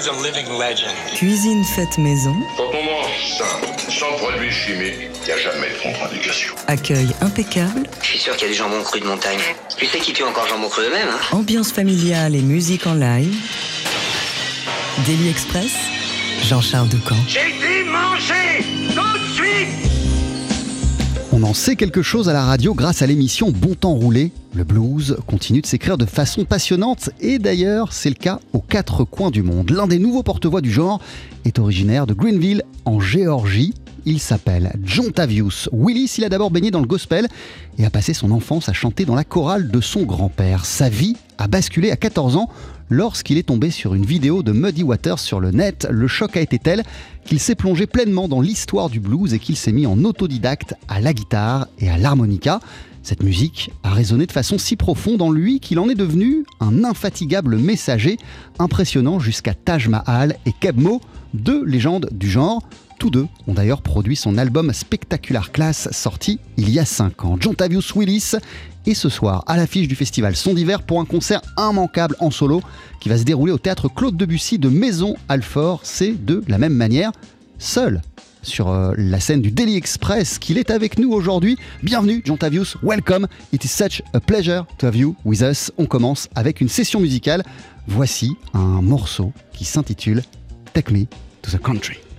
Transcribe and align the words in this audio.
guy's 0.00 0.08
a 0.08 0.22
living 0.22 0.46
legend. 0.58 0.94
Cuisine 1.14 1.64
faite 1.64 1.98
maison. 1.98 2.34
Quand 2.56 2.70
on 2.72 2.84
mange 2.84 3.36
simple, 3.36 3.90
sans 3.90 4.12
produits 4.18 4.50
chimiques, 4.50 5.10
il 5.22 5.26
n'y 5.26 5.32
a 5.32 5.38
jamais 5.38 5.68
de 5.68 5.82
contre-indication. 5.82 6.54
Accueil 6.68 7.08
impeccable. 7.20 7.82
Je 8.02 8.06
suis 8.06 8.18
sûr 8.18 8.34
qu'il 8.36 8.46
y 8.46 8.50
a 8.50 8.52
du 8.52 8.58
jambon 8.58 8.82
cru 8.82 9.00
de 9.00 9.06
montagne. 9.06 9.40
Tu 9.76 9.86
sais 9.86 9.98
qui 9.98 10.12
tue 10.12 10.22
encore 10.22 10.46
jambon 10.46 10.68
cru 10.68 10.82
eux-mêmes, 10.84 11.08
hein 11.08 11.36
Ambiance 11.36 11.72
familiale 11.72 12.34
et 12.34 12.42
musique 12.42 12.86
en 12.86 12.94
live. 12.94 13.34
Daily 15.06 15.28
Express. 15.28 15.72
Jean-Charles 16.44 16.88
Doucan. 16.88 17.16
J'ai 17.28 17.52
dit 17.52 17.88
manger 17.88 18.79
On 21.42 21.54
sait 21.54 21.74
quelque 21.74 22.02
chose 22.02 22.28
à 22.28 22.34
la 22.34 22.44
radio 22.44 22.74
grâce 22.74 23.00
à 23.00 23.06
l'émission 23.06 23.50
Bon 23.50 23.74
Temps 23.74 23.94
Roulé. 23.94 24.30
Le 24.54 24.62
blues 24.62 25.16
continue 25.26 25.62
de 25.62 25.66
s'écrire 25.66 25.96
de 25.96 26.04
façon 26.04 26.44
passionnante 26.44 27.10
et 27.18 27.38
d'ailleurs 27.38 27.92
c'est 27.92 28.10
le 28.10 28.14
cas 28.14 28.40
aux 28.52 28.60
quatre 28.60 29.04
coins 29.04 29.30
du 29.30 29.42
monde. 29.42 29.70
L'un 29.70 29.86
des 29.86 29.98
nouveaux 29.98 30.22
porte-voix 30.22 30.60
du 30.60 30.70
genre 30.70 31.00
est 31.44 31.58
originaire 31.58 32.06
de 32.06 32.12
Greenville 32.14 32.62
en 32.84 33.00
Géorgie. 33.00 33.74
Il 34.04 34.20
s'appelle 34.20 34.72
John 34.84 35.12
Tavius 35.12 35.68
Willis. 35.72 36.14
Il 36.18 36.24
a 36.24 36.28
d'abord 36.28 36.50
baigné 36.50 36.70
dans 36.70 36.80
le 36.80 36.86
gospel 36.86 37.26
et 37.78 37.84
a 37.84 37.90
passé 37.90 38.12
son 38.12 38.30
enfance 38.32 38.68
à 38.68 38.72
chanter 38.72 39.04
dans 39.04 39.14
la 39.14 39.24
chorale 39.24 39.70
de 39.70 39.80
son 39.80 40.02
grand-père. 40.02 40.66
Sa 40.66 40.88
vie 40.88 41.16
a 41.38 41.48
basculé 41.48 41.90
à 41.90 41.96
14 41.96 42.36
ans 42.36 42.50
lorsqu'il 42.90 43.38
est 43.38 43.44
tombé 43.44 43.70
sur 43.70 43.94
une 43.94 44.04
vidéo 44.04 44.42
de 44.42 44.52
Muddy 44.52 44.82
Waters 44.82 45.20
sur 45.20 45.40
le 45.40 45.52
net. 45.52 45.86
Le 45.90 46.08
choc 46.08 46.36
a 46.36 46.40
été 46.40 46.58
tel 46.58 46.82
qu'il 47.24 47.38
s'est 47.38 47.54
plongé 47.54 47.86
pleinement 47.86 48.28
dans 48.28 48.40
l'histoire 48.40 48.90
du 48.90 49.00
blues 49.00 49.32
et 49.32 49.38
qu'il 49.38 49.56
s'est 49.56 49.72
mis 49.72 49.86
en 49.86 50.04
autodidacte 50.04 50.74
à 50.88 51.00
la 51.00 51.14
guitare 51.14 51.68
et 51.78 51.88
à 51.88 51.96
l'harmonica. 51.96 52.60
Cette 53.02 53.22
musique 53.22 53.70
a 53.82 53.90
résonné 53.90 54.26
de 54.26 54.32
façon 54.32 54.58
si 54.58 54.76
profonde 54.76 55.22
en 55.22 55.30
lui 55.30 55.60
qu'il 55.60 55.78
en 55.78 55.88
est 55.88 55.94
devenu 55.94 56.44
un 56.60 56.84
infatigable 56.84 57.56
messager, 57.56 58.18
impressionnant 58.58 59.20
jusqu'à 59.20 59.54
Taj 59.54 59.88
Mahal 59.88 60.36
et 60.44 60.52
Kebmo, 60.52 61.00
deux 61.32 61.64
légendes 61.64 62.08
du 62.12 62.28
genre. 62.28 62.62
Tous 62.98 63.08
deux 63.08 63.26
ont 63.46 63.54
d'ailleurs 63.54 63.80
produit 63.80 64.16
son 64.16 64.36
album 64.36 64.74
Spectacular 64.74 65.52
Class 65.52 65.88
sorti 65.90 66.38
il 66.58 66.68
y 66.68 66.78
a 66.78 66.84
5 66.84 67.24
ans. 67.24 67.38
John 67.40 67.54
Tavius 67.54 67.94
Willis 67.94 68.32
est 68.86 68.94
ce 68.94 69.08
soir 69.08 69.44
à 69.46 69.56
l'affiche 69.56 69.88
du 69.88 69.94
festival 69.94 70.36
Son 70.36 70.54
d'hiver 70.54 70.82
pour 70.82 71.00
un 71.00 71.04
concert 71.04 71.40
immanquable 71.58 72.16
en 72.20 72.30
solo 72.30 72.62
qui 73.00 73.08
va 73.08 73.18
se 73.18 73.24
dérouler 73.24 73.52
au 73.52 73.58
théâtre 73.58 73.88
Claude 73.88 74.16
Debussy 74.16 74.58
de 74.58 74.68
Maison 74.68 75.16
Alfort. 75.28 75.80
C'est 75.84 76.12
de 76.12 76.42
la 76.48 76.58
même 76.58 76.74
manière 76.74 77.12
seul 77.58 78.02
sur 78.42 78.68
euh, 78.68 78.92
la 78.96 79.20
scène 79.20 79.42
du 79.42 79.50
Daily 79.50 79.76
Express 79.76 80.38
qu'il 80.38 80.58
est 80.58 80.70
avec 80.70 80.98
nous 80.98 81.12
aujourd'hui. 81.12 81.58
Bienvenue 81.82 82.22
John 82.24 82.38
Tavius, 82.38 82.76
welcome. 82.82 83.26
It 83.52 83.64
is 83.64 83.68
such 83.68 84.02
a 84.14 84.20
pleasure 84.20 84.64
to 84.78 84.86
have 84.86 84.96
you 84.96 85.14
with 85.24 85.42
us. 85.42 85.70
On 85.78 85.86
commence 85.86 86.28
avec 86.34 86.60
une 86.60 86.68
session 86.68 87.00
musicale. 87.00 87.42
Voici 87.86 88.36
un 88.54 88.82
morceau 88.82 89.32
qui 89.52 89.64
s'intitule 89.64 90.22
Take 90.72 90.92
Me 90.92 91.06
to 91.42 91.50
the 91.50 91.60
Country. 91.60 92.09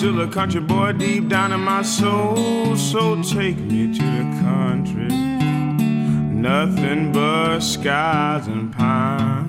Still 0.00 0.22
a 0.22 0.28
country 0.28 0.62
boy 0.62 0.92
deep 0.92 1.28
down 1.28 1.52
in 1.52 1.60
my 1.60 1.82
soul. 1.82 2.74
So 2.74 3.22
take 3.22 3.58
me 3.58 3.92
to 3.98 4.02
the 4.02 4.40
country, 4.40 5.14
nothing 6.48 7.12
but 7.12 7.60
skies 7.60 8.46
and 8.46 8.72
pine. 8.72 9.46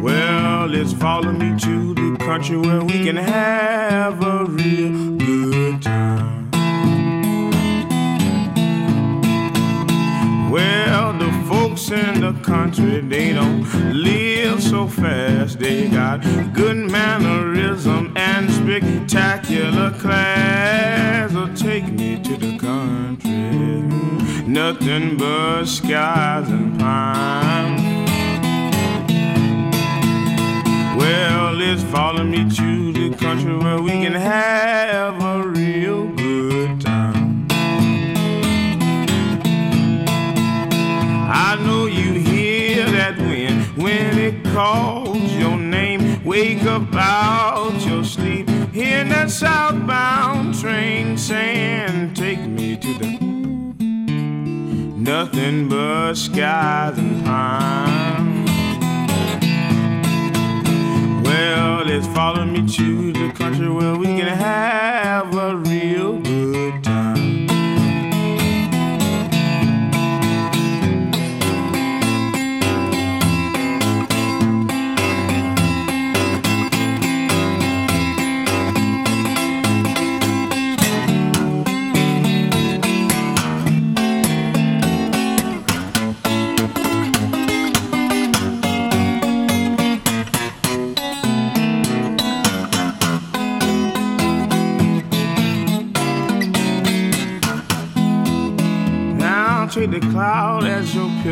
Well, 0.00 0.66
let's 0.68 0.92
follow 0.92 1.32
me 1.32 1.58
to 1.58 1.94
the 1.94 2.16
country 2.20 2.56
where 2.56 2.84
we 2.84 3.02
can 3.02 3.16
have 3.16 4.22
a 4.22 4.44
real 4.44 5.16
good 5.16 5.82
time. 5.82 6.48
Well, 10.48 11.12
the 11.14 11.32
folks 11.48 11.90
in 11.90 12.20
the 12.20 12.34
country, 12.44 13.00
they 13.00 13.32
don't 13.32 13.64
live 13.92 14.62
so 14.62 14.86
fast. 14.86 15.47
They 15.58 15.88
got 15.88 16.22
good 16.52 16.76
mannerism 16.76 18.12
and 18.16 18.48
spectacular 18.48 19.90
class. 19.90 21.32
So 21.32 21.52
take 21.52 21.90
me 21.92 22.22
to 22.22 22.36
the 22.36 22.56
country, 22.56 23.82
nothing 24.46 25.16
but 25.16 25.64
skies 25.64 26.48
and 26.48 26.78
pine. 26.78 28.06
Well, 30.96 31.54
let's 31.54 31.82
follow 31.82 32.22
me 32.22 32.48
to 32.50 32.92
the 32.92 33.16
country 33.16 33.56
where 33.56 33.82
we 33.82 33.90
can 33.90 34.12
have 34.12 35.20
a 35.20 35.42
real 35.42 36.06
good 36.06 36.80
time. 36.80 37.48
I 41.30 41.56
know 41.66 41.86
you 41.86 42.12
hear 42.12 42.84
that 42.92 43.18
wind 43.18 43.76
when 43.76 44.18
it 44.18 44.44
calls. 44.54 44.97
Wake 46.38 46.62
up 46.66 46.94
out 46.94 47.84
your 47.84 48.04
sleep, 48.04 48.48
hearing 48.72 49.08
that 49.08 49.28
southbound 49.28 50.54
train 50.54 51.18
saying, 51.18 52.14
Take 52.14 52.38
me 52.38 52.76
to 52.76 52.94
the 52.94 53.18
nothing 54.96 55.68
but 55.68 56.14
skies 56.14 56.96
and 56.96 57.24
pine. 57.24 58.44
Well, 61.24 61.84
let's 61.84 62.06
follow 62.06 62.44
me 62.44 62.68
to 62.68 63.12
the 63.12 63.32
country 63.32 63.68
where 63.68 63.96
we 63.96 64.06
can 64.06 64.28
have 64.28 65.34
a 65.36 65.56
real 65.56 66.20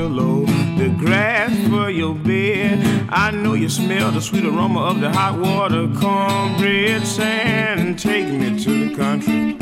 pillow, 0.07 0.45
the 0.79 0.89
grass 0.99 1.53
for 1.69 1.91
your 1.91 2.15
bed. 2.15 3.09
I 3.11 3.31
know 3.31 3.55
you 3.55 3.69
smell 3.69 4.13
the 4.13 4.21
sweet 4.21 4.45
aroma 4.45 4.81
of 4.81 5.01
the 5.01 5.11
hot 5.11 5.39
water, 5.39 5.89
cornbread, 5.99 7.05
sand. 7.07 7.99
Take 7.99 8.29
me 8.29 8.59
to 8.63 8.89
the 8.89 8.97
country, 8.97 9.55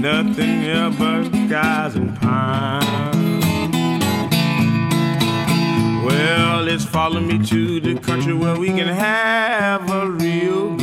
nothing 0.00 0.62
here 0.62 0.90
but 0.98 1.24
skies 1.26 1.96
and 1.96 2.18
pine. 2.18 3.40
Well, 6.04 6.62
let's 6.62 6.84
follow 6.84 7.20
me 7.20 7.44
to 7.46 7.80
the 7.80 7.96
country 7.96 8.32
where 8.32 8.58
we 8.58 8.68
can 8.68 8.88
have 8.88 9.90
a 9.90 10.08
real 10.10 10.75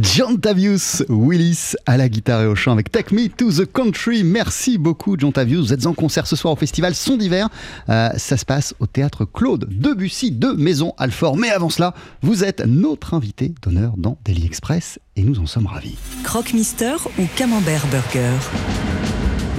John 0.00 0.40
Tavius 0.40 1.04
Willis 1.08 1.74
à 1.86 1.96
la 1.96 2.08
guitare 2.08 2.42
et 2.42 2.46
au 2.46 2.54
chant 2.54 2.72
avec 2.72 2.90
Take 2.90 3.14
Me 3.14 3.28
to 3.28 3.52
the 3.52 3.70
Country. 3.70 4.24
Merci 4.24 4.78
beaucoup, 4.78 5.16
John 5.18 5.32
Tavius. 5.32 5.66
Vous 5.66 5.72
êtes 5.72 5.86
en 5.86 5.94
concert 5.94 6.26
ce 6.26 6.36
soir 6.36 6.54
au 6.54 6.56
festival 6.56 6.94
Son 6.94 7.16
d'hiver. 7.16 7.48
Euh, 7.88 8.08
ça 8.16 8.36
se 8.36 8.44
passe 8.44 8.74
au 8.80 8.86
théâtre 8.86 9.24
Claude 9.24 9.68
Debussy 9.70 10.32
de 10.32 10.48
Maison 10.48 10.94
Alfort. 10.98 11.36
Mais 11.36 11.50
avant 11.50 11.70
cela, 11.70 11.94
vous 12.22 12.44
êtes 12.44 12.64
notre 12.66 13.14
invité 13.14 13.54
d'honneur 13.62 13.94
dans 13.96 14.18
Daily 14.24 14.46
Express 14.46 14.98
et 15.16 15.22
nous 15.22 15.38
en 15.38 15.46
sommes 15.46 15.66
ravis. 15.66 15.96
Croque-Mister 16.24 16.94
ou 17.18 17.26
Camembert 17.36 17.86
Burger? 17.88 18.34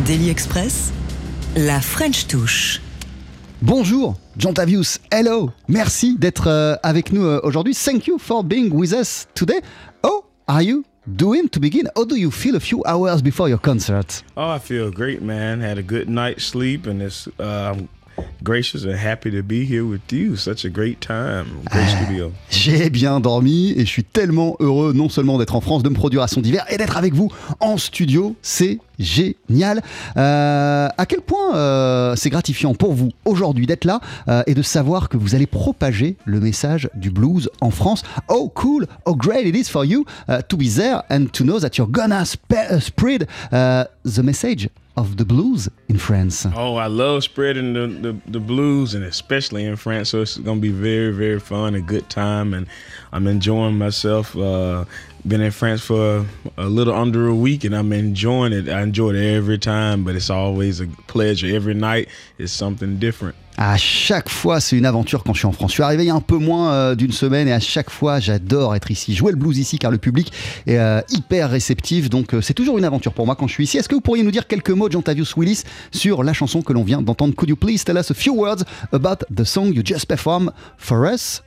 Daily 0.05 0.29
Express, 0.29 0.91
la 1.55 1.79
French 1.79 2.27
touche. 2.27 2.81
Bonjour, 3.65 4.13
John 4.37 4.53
Tavius. 4.53 4.99
Hello. 5.11 5.49
Merci 5.67 6.15
d'être 6.19 6.47
euh, 6.47 6.75
avec 6.83 7.11
nous 7.11 7.25
euh, 7.25 7.39
aujourd'hui. 7.41 7.73
Thank 7.73 8.05
you 8.05 8.19
for 8.19 8.43
being 8.43 8.71
with 8.71 8.93
us 8.93 9.25
today. 9.33 9.59
Oh, 10.03 10.23
are 10.47 10.61
you 10.61 10.83
doing 11.07 11.49
to 11.49 11.59
begin? 11.59 11.89
How 11.95 12.05
do 12.05 12.15
you 12.15 12.29
feel 12.29 12.55
a 12.55 12.59
few 12.59 12.83
hours 12.85 13.23
before 13.23 13.49
your 13.49 13.57
concert? 13.57 14.23
Oh, 14.37 14.51
I 14.55 14.59
feel 14.59 14.91
great, 14.91 15.23
man. 15.23 15.61
Had 15.61 15.79
a 15.79 15.81
good 15.81 16.07
night's 16.07 16.43
sleep, 16.45 16.85
and 16.85 17.01
it's 17.01 17.27
um, 17.39 17.89
gracious 18.43 18.85
and 18.85 18.95
happy 18.95 19.31
to 19.31 19.41
be 19.41 19.65
here 19.65 19.83
with 19.83 20.11
you. 20.11 20.35
Such 20.35 20.65
a 20.65 20.69
great 20.69 20.99
time. 20.99 21.45
Great 21.71 21.89
studio. 21.89 22.31
J'ai 22.49 22.89
bien 22.89 23.19
dormi 23.19 23.71
et 23.71 23.81
je 23.81 23.89
suis 23.89 24.03
tellement 24.03 24.55
heureux 24.59 24.93
non 24.93 25.09
seulement 25.09 25.37
d'être 25.37 25.55
en 25.55 25.61
France, 25.61 25.83
de 25.83 25.89
me 25.89 25.95
produire 25.95 26.21
à 26.21 26.27
son 26.27 26.41
d'hiver 26.41 26.65
et 26.69 26.77
d'être 26.77 26.97
avec 26.97 27.13
vous 27.13 27.31
en 27.59 27.77
studio. 27.77 28.35
C'est 28.41 28.79
génial. 28.99 29.81
Euh, 30.15 30.87
à 30.97 31.05
quel 31.05 31.21
point 31.21 31.55
euh, 31.55 32.15
c'est 32.15 32.29
gratifiant 32.29 32.73
pour 32.73 32.93
vous 32.93 33.11
aujourd'hui 33.25 33.65
d'être 33.65 33.85
là 33.85 33.99
euh, 34.27 34.43
et 34.47 34.53
de 34.53 34.61
savoir 34.61 35.09
que 35.09 35.17
vous 35.17 35.35
allez 35.35 35.47
propager 35.47 36.15
le 36.25 36.39
message 36.39 36.89
du 36.95 37.09
blues 37.09 37.49
en 37.61 37.71
France. 37.71 38.03
Oh 38.29 38.51
cool, 38.53 38.87
oh 39.05 39.15
great 39.15 39.45
it 39.45 39.55
is 39.55 39.69
for 39.69 39.85
you 39.85 40.05
uh, 40.29 40.41
to 40.47 40.55
be 40.55 40.69
there 40.69 41.01
and 41.09 41.25
to 41.33 41.43
know 41.43 41.59
that 41.59 41.77
you're 41.77 41.89
gonna 41.89 42.25
spe- 42.25 42.71
uh, 42.71 42.79
spread 42.79 43.27
uh, 43.51 43.85
the 44.05 44.19
message 44.19 44.69
of 44.97 45.17
the 45.17 45.25
blues 45.25 45.67
in 45.89 45.97
France. 45.97 46.45
Oh, 46.45 46.75
I 46.75 46.87
love 46.87 47.23
spreading 47.23 47.73
the, 47.73 47.87
the, 47.87 48.31
the 48.31 48.39
blues, 48.39 48.93
and 48.93 49.03
especially 49.03 49.65
in 49.65 49.75
France. 49.75 50.09
So 50.09 50.21
it's 50.21 50.37
going 50.37 50.57
to 50.57 50.61
be 50.61 50.71
very, 50.71 51.11
very 51.11 51.39
fun, 51.39 51.75
a 51.75 51.81
good 51.81 52.09
time, 52.09 52.53
and 52.53 52.67
I'm 53.11 53.27
enjoying 53.27 53.77
myself. 53.77 54.35
Uh, 54.35 54.85
been 55.27 55.41
in 55.41 55.51
France 55.51 55.81
for 55.81 56.25
a 56.57 56.65
little 56.67 56.93
under 56.93 57.27
a 57.27 57.35
week, 57.35 57.63
and 57.63 57.75
I'm 57.75 57.91
enjoying 57.91 58.53
it. 58.53 58.69
I 58.69 58.81
enjoy 58.81 59.11
it 59.11 59.35
every 59.35 59.57
time, 59.57 60.03
but 60.03 60.15
it's 60.15 60.29
always 60.29 60.79
a 60.79 60.87
pleasure. 61.07 61.53
Every 61.53 61.73
night 61.73 62.09
is 62.37 62.51
something 62.51 62.99
different. 62.99 63.35
À 63.57 63.77
chaque 63.77 64.27
fois, 64.27 64.59
c'est 64.59 64.77
une 64.77 64.85
aventure 64.85 65.23
quand 65.23 65.33
je 65.33 65.39
suis 65.39 65.47
en 65.47 65.53
France. 65.53 65.71
Je 65.71 65.75
suis 65.75 65.83
arrivé 65.83 66.03
il 66.03 66.07
y 66.07 66.09
a 66.09 66.15
un 66.15 66.19
peu 66.19 66.37
moins 66.37 66.73
euh, 66.73 66.95
d'une 66.95 67.13
semaine 67.13 67.47
et 67.47 67.53
à 67.53 67.61
chaque 67.61 67.89
fois, 67.89 68.19
j'adore 68.19 68.75
être 68.75 68.91
ici. 68.91 69.15
Jouer 69.15 69.31
le 69.31 69.37
blues 69.37 69.57
ici 69.57 69.79
car 69.79 69.91
le 69.91 69.97
public 69.97 70.33
est 70.67 70.77
euh, 70.77 70.99
hyper 71.09 71.49
réceptif. 71.49 72.09
Donc, 72.09 72.33
euh, 72.33 72.41
c'est 72.41 72.53
toujours 72.53 72.77
une 72.77 72.83
aventure 72.83 73.13
pour 73.13 73.25
moi 73.25 73.35
quand 73.35 73.47
je 73.47 73.53
suis 73.53 73.63
ici. 73.63 73.77
Est-ce 73.77 73.87
que 73.87 73.95
vous 73.95 74.01
pourriez 74.01 74.23
nous 74.23 74.31
dire 74.31 74.47
quelques 74.47 74.71
mots 74.71 74.89
de 74.89 74.93
John 74.93 75.03
Tavius 75.03 75.37
Willis 75.37 75.63
sur 75.91 76.23
la 76.23 76.33
chanson 76.33 76.61
que 76.61 76.73
l'on 76.73 76.83
vient 76.83 77.01
d'entendre? 77.01 77.33
Could 77.33 77.49
you 77.49 77.55
please 77.55 77.83
tell 77.85 77.97
us 77.97 78.11
a 78.11 78.13
few 78.13 78.33
words 78.33 78.65
about 78.91 79.23
the 79.33 79.45
song 79.45 79.73
you 79.73 79.83
just 79.85 80.05
performed 80.05 80.51
for 80.77 81.05
us? 81.05 81.41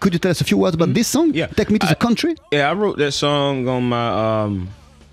Could 0.00 0.14
you 0.14 0.18
tell 0.18 0.32
us 0.32 0.40
a 0.40 0.44
few 0.44 0.58
words 0.58 0.74
about 0.74 0.92
this 0.92 1.06
song? 1.06 1.30
Yeah. 1.32 1.46
Take 1.46 1.70
me 1.70 1.78
to 1.78 1.86
the 1.86 1.94
country. 1.94 2.34
Yeah, 2.52 2.70
I 2.70 2.74
wrote 2.74 2.98
that 2.98 3.12
song 3.12 3.68
on 3.68 3.88
my 3.88 4.44
um, 4.44 4.68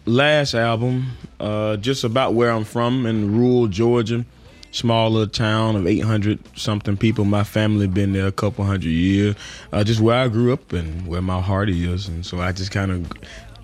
last 0.05 0.55
album, 0.55 1.11
uh, 1.39 1.77
just 1.77 2.03
about 2.03 2.33
where 2.33 2.51
I'm 2.51 2.65
from 2.65 3.05
in 3.05 3.35
rural 3.35 3.67
Georgia, 3.67 4.25
small 4.75 5.09
little 5.09 5.27
town 5.27 5.75
of 5.75 5.87
800 5.87 6.39
something 6.57 6.97
people. 6.97 7.25
My 7.25 7.43
family 7.43 7.87
been 7.87 8.13
there 8.13 8.27
a 8.27 8.31
couple 8.31 8.65
hundred 8.65 8.89
years, 8.89 9.35
uh, 9.71 9.83
just 9.83 10.01
where 10.01 10.17
I 10.17 10.27
grew 10.27 10.51
up 10.51 10.73
and 10.73 11.07
where 11.07 11.21
my 11.21 11.39
heart 11.41 11.69
is, 11.69 12.07
and 12.07 12.25
so 12.25 12.39
I 12.39 12.51
just 12.51 12.71
kind 12.71 12.91
of 12.91 13.11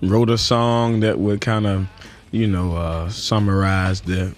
wrote 0.00 0.30
a 0.30 0.38
song 0.38 1.00
that 1.00 1.18
would 1.18 1.40
kind 1.40 1.66
of, 1.66 1.86
you 2.30 2.46
know, 2.46 2.76
uh, 2.76 3.08
summarize 3.08 4.00
the 4.00 4.34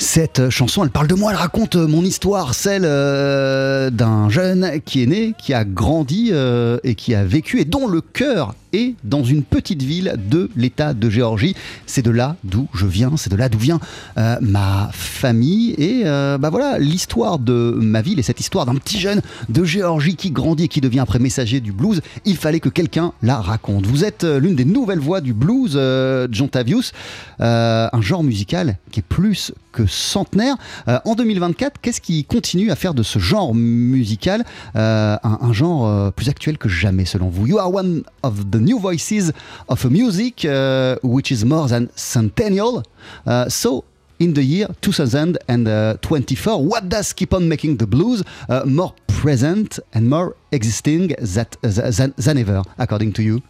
Cette 0.00 0.48
chanson, 0.48 0.82
elle 0.82 0.90
parle 0.90 1.08
de 1.08 1.14
moi, 1.14 1.32
elle 1.32 1.36
raconte 1.36 1.76
euh, 1.76 1.86
mon 1.86 2.02
histoire, 2.02 2.54
celle 2.54 2.84
euh, 2.86 3.90
d'un 3.90 4.30
jeune 4.30 4.80
qui 4.80 5.02
est 5.02 5.06
né, 5.06 5.34
qui 5.36 5.52
a 5.52 5.62
grandi 5.66 6.30
euh, 6.32 6.78
et 6.84 6.94
qui 6.94 7.14
a 7.14 7.22
vécu 7.22 7.60
et 7.60 7.66
dont 7.66 7.86
le 7.86 8.00
cœur 8.00 8.54
est 8.72 8.94
dans 9.04 9.24
une 9.24 9.42
petite 9.42 9.82
ville 9.82 10.14
de 10.30 10.50
l'État 10.56 10.94
de 10.94 11.10
Géorgie. 11.10 11.54
C'est 11.86 12.02
de 12.02 12.10
là 12.10 12.36
d'où 12.44 12.68
je 12.74 12.86
viens, 12.86 13.12
c'est 13.16 13.30
de 13.30 13.36
là 13.36 13.48
d'où 13.48 13.58
vient 13.58 13.80
euh, 14.18 14.36
ma 14.40 14.90
famille 14.92 15.74
et 15.78 16.02
euh, 16.04 16.38
bah 16.38 16.50
voilà 16.50 16.78
l'histoire 16.78 17.38
de 17.38 17.76
ma 17.80 18.02
ville 18.02 18.18
et 18.18 18.22
cette 18.22 18.40
histoire 18.40 18.66
d'un 18.66 18.74
petit 18.76 18.98
jeune 18.98 19.20
de 19.48 19.64
Géorgie 19.64 20.16
qui 20.16 20.30
grandit 20.30 20.64
et 20.64 20.68
qui 20.68 20.80
devient 20.80 21.00
après 21.00 21.18
messager 21.18 21.60
du 21.60 21.72
blues. 21.72 22.00
Il 22.24 22.36
fallait 22.36 22.60
que 22.60 22.68
quelqu'un 22.68 23.12
la 23.22 23.40
raconte. 23.40 23.86
Vous 23.86 24.04
êtes 24.04 24.24
euh, 24.24 24.40
l'une 24.40 24.54
des 24.54 24.64
nouvelles 24.64 24.98
voix 24.98 25.20
du 25.20 25.34
blues, 25.34 25.72
euh, 25.74 26.28
John 26.30 26.48
Tavius, 26.48 26.92
euh, 27.40 27.88
un 27.92 28.00
genre 28.00 28.22
musical 28.22 28.78
qui 28.90 29.00
est 29.00 29.04
plus 29.08 29.52
que 29.72 29.86
centenaire. 29.86 30.56
En 31.04 31.14
2024, 31.14 31.80
qu'est-ce 31.80 32.00
qui 32.00 32.24
continue 32.24 32.72
à 32.72 32.74
faire 32.74 32.92
de 32.92 33.04
ce 33.04 33.20
genre 33.20 33.54
musical 33.54 34.44
un, 34.74 35.18
un 35.22 35.52
genre 35.52 36.12
plus 36.12 36.28
actuel 36.28 36.58
que 36.58 36.68
jamais 36.68 37.04
selon 37.04 37.28
vous? 37.28 37.46
You 37.46 37.58
are 37.58 37.72
one 37.72 38.02
of 38.24 38.50
the 38.50 38.56
new 38.60 38.78
voices 38.78 39.32
of 39.68 39.90
music 39.90 40.44
uh, 40.44 40.96
which 41.02 41.32
is 41.32 41.44
more 41.44 41.68
than 41.68 41.90
centennial. 41.96 42.84
Uh, 43.26 43.48
so 43.48 43.84
in 44.18 44.34
the 44.34 44.42
year 44.42 44.68
2024, 44.82 46.64
what 46.64 46.88
does 46.88 47.12
keep 47.12 47.32
on 47.34 47.48
making 47.48 47.78
the 47.78 47.86
blues 47.86 48.22
uh, 48.48 48.64
more 48.66 48.94
present 49.08 49.78
and 49.94 50.08
more 50.10 50.36
existing 50.52 51.08
that, 51.08 51.56
than, 51.62 52.14
than 52.16 52.38
ever, 52.38 52.62
according 52.78 53.12
to 53.14 53.22
you? 53.22 53.42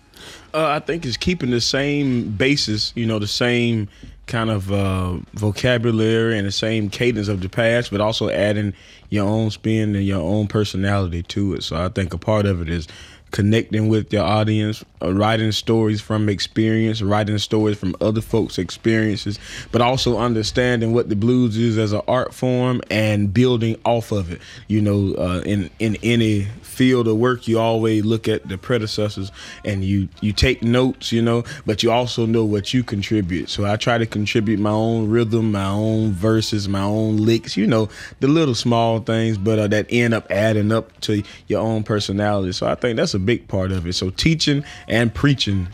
Uh, 0.53 0.67
I 0.67 0.81
think 0.81 1.05
it's 1.07 1.17
keeping 1.17 1.51
the 1.51 1.61
same 1.61 2.31
basis, 2.31 2.93
you 2.95 3.07
know, 3.07 3.19
the 3.19 3.27
same 3.27 3.89
kind 4.27 4.51
of 4.51 4.71
uh, 4.73 5.19
vocabulary 5.35 6.39
and 6.39 6.47
the 6.47 6.53
same 6.53 6.89
cadence 6.89 7.29
of 7.29 7.41
the 7.41 7.49
past, 7.49 7.91
but 7.91 8.01
also 8.01 8.29
adding 8.29 8.73
your 9.09 9.27
own 9.27 9.51
spin 9.51 9.95
and 9.97 10.05
your 10.05 10.21
own 10.21 10.47
personality 10.47 11.23
to 11.25 11.55
it. 11.55 11.65
So 11.65 11.77
I 11.77 11.89
think 11.89 12.15
a 12.15 12.19
part 12.19 12.47
of 12.47 12.63
it 12.63 12.69
is 12.69 12.87
connecting 13.31 13.89
with 13.89 14.13
your 14.13 14.25
audience, 14.25 14.85
uh, 15.03 15.13
writing 15.13 15.53
stories 15.53 16.01
from 16.01 16.29
experience, 16.29 17.03
writing 17.03 17.39
stories 17.39 17.79
from 17.79 17.95
other 18.01 18.21
folks' 18.21 18.59
experiences, 18.59 19.39
but 19.73 19.81
also 19.81 20.19
understanding 20.19 20.93
what 20.93 21.09
the 21.09 21.17
blues 21.17 21.57
is 21.57 21.79
as 21.79 21.93
an 21.93 22.03
art 22.09 22.35
form 22.35 22.81
and 22.91 23.33
building 23.33 23.79
off 23.85 24.13
of 24.13 24.33
it. 24.33 24.41
You 24.69 24.83
know, 24.83 25.15
uh, 25.15 25.43
in 25.45 25.71
in 25.79 25.97
any 26.03 26.47
field 26.63 27.09
of 27.09 27.17
work, 27.17 27.47
you 27.47 27.59
always 27.59 28.05
look 28.05 28.29
at 28.29 28.49
the 28.49 28.59
predecessors 28.59 29.31
and 29.65 29.85
you 29.85 30.09
you 30.21 30.33
take 30.33 30.63
notes. 30.63 31.13
You 31.13 31.23
know, 31.23 31.45
but 31.67 31.83
you 31.83 31.91
also 31.91 32.27
know 32.27 32.45
what 32.45 32.75
you 32.75 32.83
contribute. 32.83 33.49
So 33.49 33.65
I 33.65 33.77
try 33.77 33.99
to 33.99 34.07
contribute 34.07 34.59
my 34.59 34.71
own 34.71 35.09
rhythm, 35.09 35.53
my 35.53 35.67
own 35.67 36.13
verses, 36.13 36.69
my 36.69 36.83
own 36.83 37.19
licks. 37.19 37.57
You 37.57 37.67
know, 37.67 37.89
the 38.19 38.29
little 38.29 38.55
small 38.55 39.01
things, 39.01 39.39
but 39.39 39.59
uh, 39.59 39.69
that 39.69 39.87
end 39.91 40.15
up 40.15 40.31
adding 40.31 40.73
up 40.73 41.01
to 41.03 41.23
your 41.47 41.61
own 41.61 41.85
personality. 41.85 42.53
So 42.53 42.67
I 42.67 42.75
think 42.75 42.97
that's 42.97 43.15
a 43.15 43.20
big 43.25 43.49
part 43.49 43.73
of 43.73 43.87
it. 43.87 43.95
So 43.95 44.11
teaching 44.11 44.65
and 44.89 45.15
preaching 45.15 45.69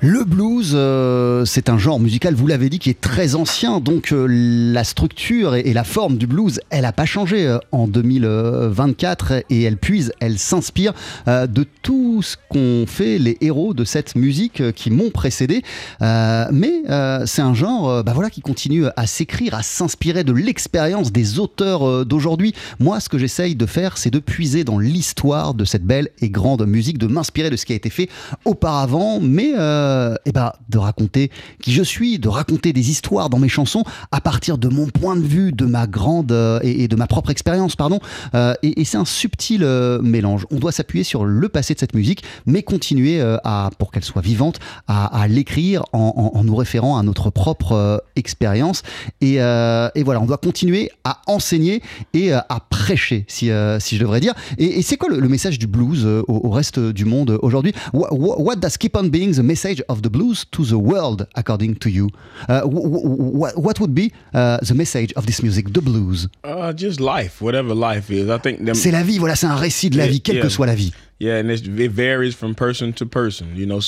Le 0.00 0.24
blues, 0.24 0.72
euh, 0.74 1.44
c'est 1.44 1.68
un 1.68 1.78
genre 1.78 1.98
musical, 1.98 2.34
vous 2.34 2.46
l'avez 2.46 2.68
dit, 2.68 2.78
qui 2.78 2.90
est 2.90 3.00
très 3.00 3.34
ancien. 3.34 3.80
Donc 3.80 4.12
euh, 4.12 4.26
la 4.28 4.84
structure 4.84 5.54
et, 5.54 5.72
la 5.72 5.84
forme 5.84 6.16
du 6.16 6.26
blues, 6.26 6.60
elle 6.70 6.82
n'a 6.82 6.92
pas 6.92 7.04
changé 7.06 7.46
euh, 7.46 7.58
en 7.72 7.88
2024 7.88 9.44
et 9.50 9.62
elle 9.62 9.76
puise, 9.76 10.12
elle 10.20 10.38
s'inspire 10.38 10.92
de 11.26 11.66
tout 11.82 12.22
ce 12.22 12.36
qu'ont 12.48 12.84
fait 12.86 13.18
les 13.18 13.36
héros 13.40 13.74
de 13.74 13.84
cette 13.84 14.14
musique 14.14 14.72
qui 14.72 14.90
m'ont 14.90 15.10
précédé. 15.10 15.62
Mais 16.00 16.82
c'est 17.26 17.42
un 17.42 17.54
genre 17.54 18.04
bah 18.04 18.12
voilà, 18.14 18.30
qui 18.30 18.40
continue 18.40 18.86
à 18.96 19.06
s'écrire, 19.06 19.54
à 19.54 19.62
s'inspirer 19.62 20.24
de 20.24 20.32
l'expérience 20.32 21.12
des 21.12 21.38
auteurs 21.38 22.06
d'aujourd'hui. 22.06 22.54
Moi, 22.78 23.00
ce 23.00 23.08
que 23.08 23.18
j'essaye 23.18 23.54
de 23.54 23.66
faire, 23.66 23.98
c'est 23.98 24.10
de 24.10 24.18
puiser 24.18 24.64
dans 24.64 24.78
l'histoire 24.78 25.54
de 25.54 25.64
cette 25.64 25.84
belle 25.84 26.10
et 26.20 26.30
grande 26.30 26.66
musique, 26.66 26.98
de 26.98 27.06
m'inspirer 27.06 27.50
de 27.50 27.56
ce 27.56 27.66
qui 27.66 27.72
a 27.72 27.76
été 27.76 27.90
fait 27.90 28.08
auparavant, 28.44 29.20
mais 29.24 29.52
euh, 29.56 30.14
eh 30.26 30.32
ben, 30.32 30.52
de 30.68 30.78
raconter 30.78 31.30
qui 31.62 31.72
je 31.72 31.82
suis, 31.82 32.18
de 32.18 32.28
raconter 32.28 32.72
des 32.72 32.90
histoires 32.90 33.30
dans 33.30 33.38
mes 33.38 33.48
chansons 33.48 33.84
à 34.12 34.20
partir 34.20 34.58
de 34.58 34.68
mon 34.68 34.86
point 34.86 35.16
de 35.16 35.22
vue, 35.22 35.52
de 35.52 35.64
ma 35.64 35.86
grande 35.86 36.32
euh, 36.32 36.60
et, 36.62 36.88
de 36.88 36.96
ma 36.96 37.06
propre 37.06 37.30
expérience, 37.30 37.76
pardon. 37.76 38.00
Euh, 38.34 38.54
et 38.62 38.84
c'est 38.84 38.96
un 38.98 39.04
subtil 39.04 39.64
mélange. 40.02 40.46
On 40.50 40.56
doit 40.56 40.72
s'appuyer 40.72 41.04
sur 41.04 41.24
le 41.24 41.48
passé 41.48 41.74
de 41.74 41.78
cette 41.78 41.94
musique, 41.94 42.22
mais 42.46 42.62
continuer 42.62 43.20
à, 43.20 43.70
pour 43.78 43.90
qu'elle 43.90 44.04
soit 44.04 44.22
vivante, 44.22 44.58
à, 44.86 45.26
l'écrire 45.28 45.84
en, 45.92 46.42
nous 46.44 46.56
référant 46.56 46.98
à 46.98 47.02
notre 47.02 47.30
propre 47.30 48.04
expérience. 48.16 48.82
Et, 49.20 49.36
voilà, 49.36 50.20
on 50.20 50.26
doit 50.26 50.38
continuer 50.38 50.90
à 51.04 51.20
enseigner 51.26 51.82
et 52.12 52.32
à 52.32 52.60
prêcher, 52.68 53.24
si, 53.28 53.50
si 53.80 53.96
je 53.96 54.00
devrais 54.00 54.20
dire. 54.20 54.34
Et, 54.58 54.82
c'est 54.82 54.96
quoi 54.96 55.08
le, 55.08 55.28
message 55.28 55.58
du 55.58 55.66
blues 55.66 56.06
au, 56.28 56.50
reste 56.50 56.78
du 56.78 57.04
monde 57.04 57.38
aujourd'hui? 57.42 57.72
Wha- 57.92 58.12
wha- 58.12 58.38
What 58.38 58.56
does 58.56 58.76
keep 58.78 58.96
on 58.96 59.04
being 59.16 59.32
the 59.40 59.42
message 59.52 59.80
of 59.92 59.96
the 60.04 60.10
blues 60.16 60.38
to 60.54 60.62
the 60.72 60.80
world, 60.90 61.20
according 61.40 61.74
to 61.84 61.88
you 61.98 62.06
Uh, 62.48 62.62
wh- 62.74 62.86
wh- 62.92 63.40
what, 63.40 63.52
what 63.66 63.76
would 63.80 63.94
be 63.94 64.06
uh, 64.34 64.58
the 64.70 64.74
message 64.82 65.10
of 65.18 65.24
this 65.28 65.38
music, 65.46 65.64
the 65.72 65.80
blues? 65.88 66.20
Uh, 66.42 66.72
just 66.84 66.98
life, 67.00 67.34
whatever 67.46 67.74
life 67.74 68.06
is. 68.10 68.26
I 68.28 68.38
think 68.44 68.56
them, 68.66 68.74
C'est 68.74 68.90
la 68.90 69.02
vie, 69.02 69.18
voilà, 69.18 69.36
c'est 69.36 69.46
un 69.46 69.60
récit 69.66 69.88
de 69.90 69.96
la 69.96 70.04
Yeah, 70.04 70.12
vie, 70.12 70.20
quelle 70.20 70.36
yeah. 70.36 70.44
que 70.44 70.50
soit 70.50 70.66
la 70.66 70.74
vie. 70.74 70.92
Yeah, 71.20 71.38
and 71.38 71.48
it 71.48 71.62
varies 71.92 72.34
from 72.34 72.56
person 72.56 72.92
to 72.94 73.06
person. 73.06 73.54
You 73.54 73.66
know, 73.66 73.80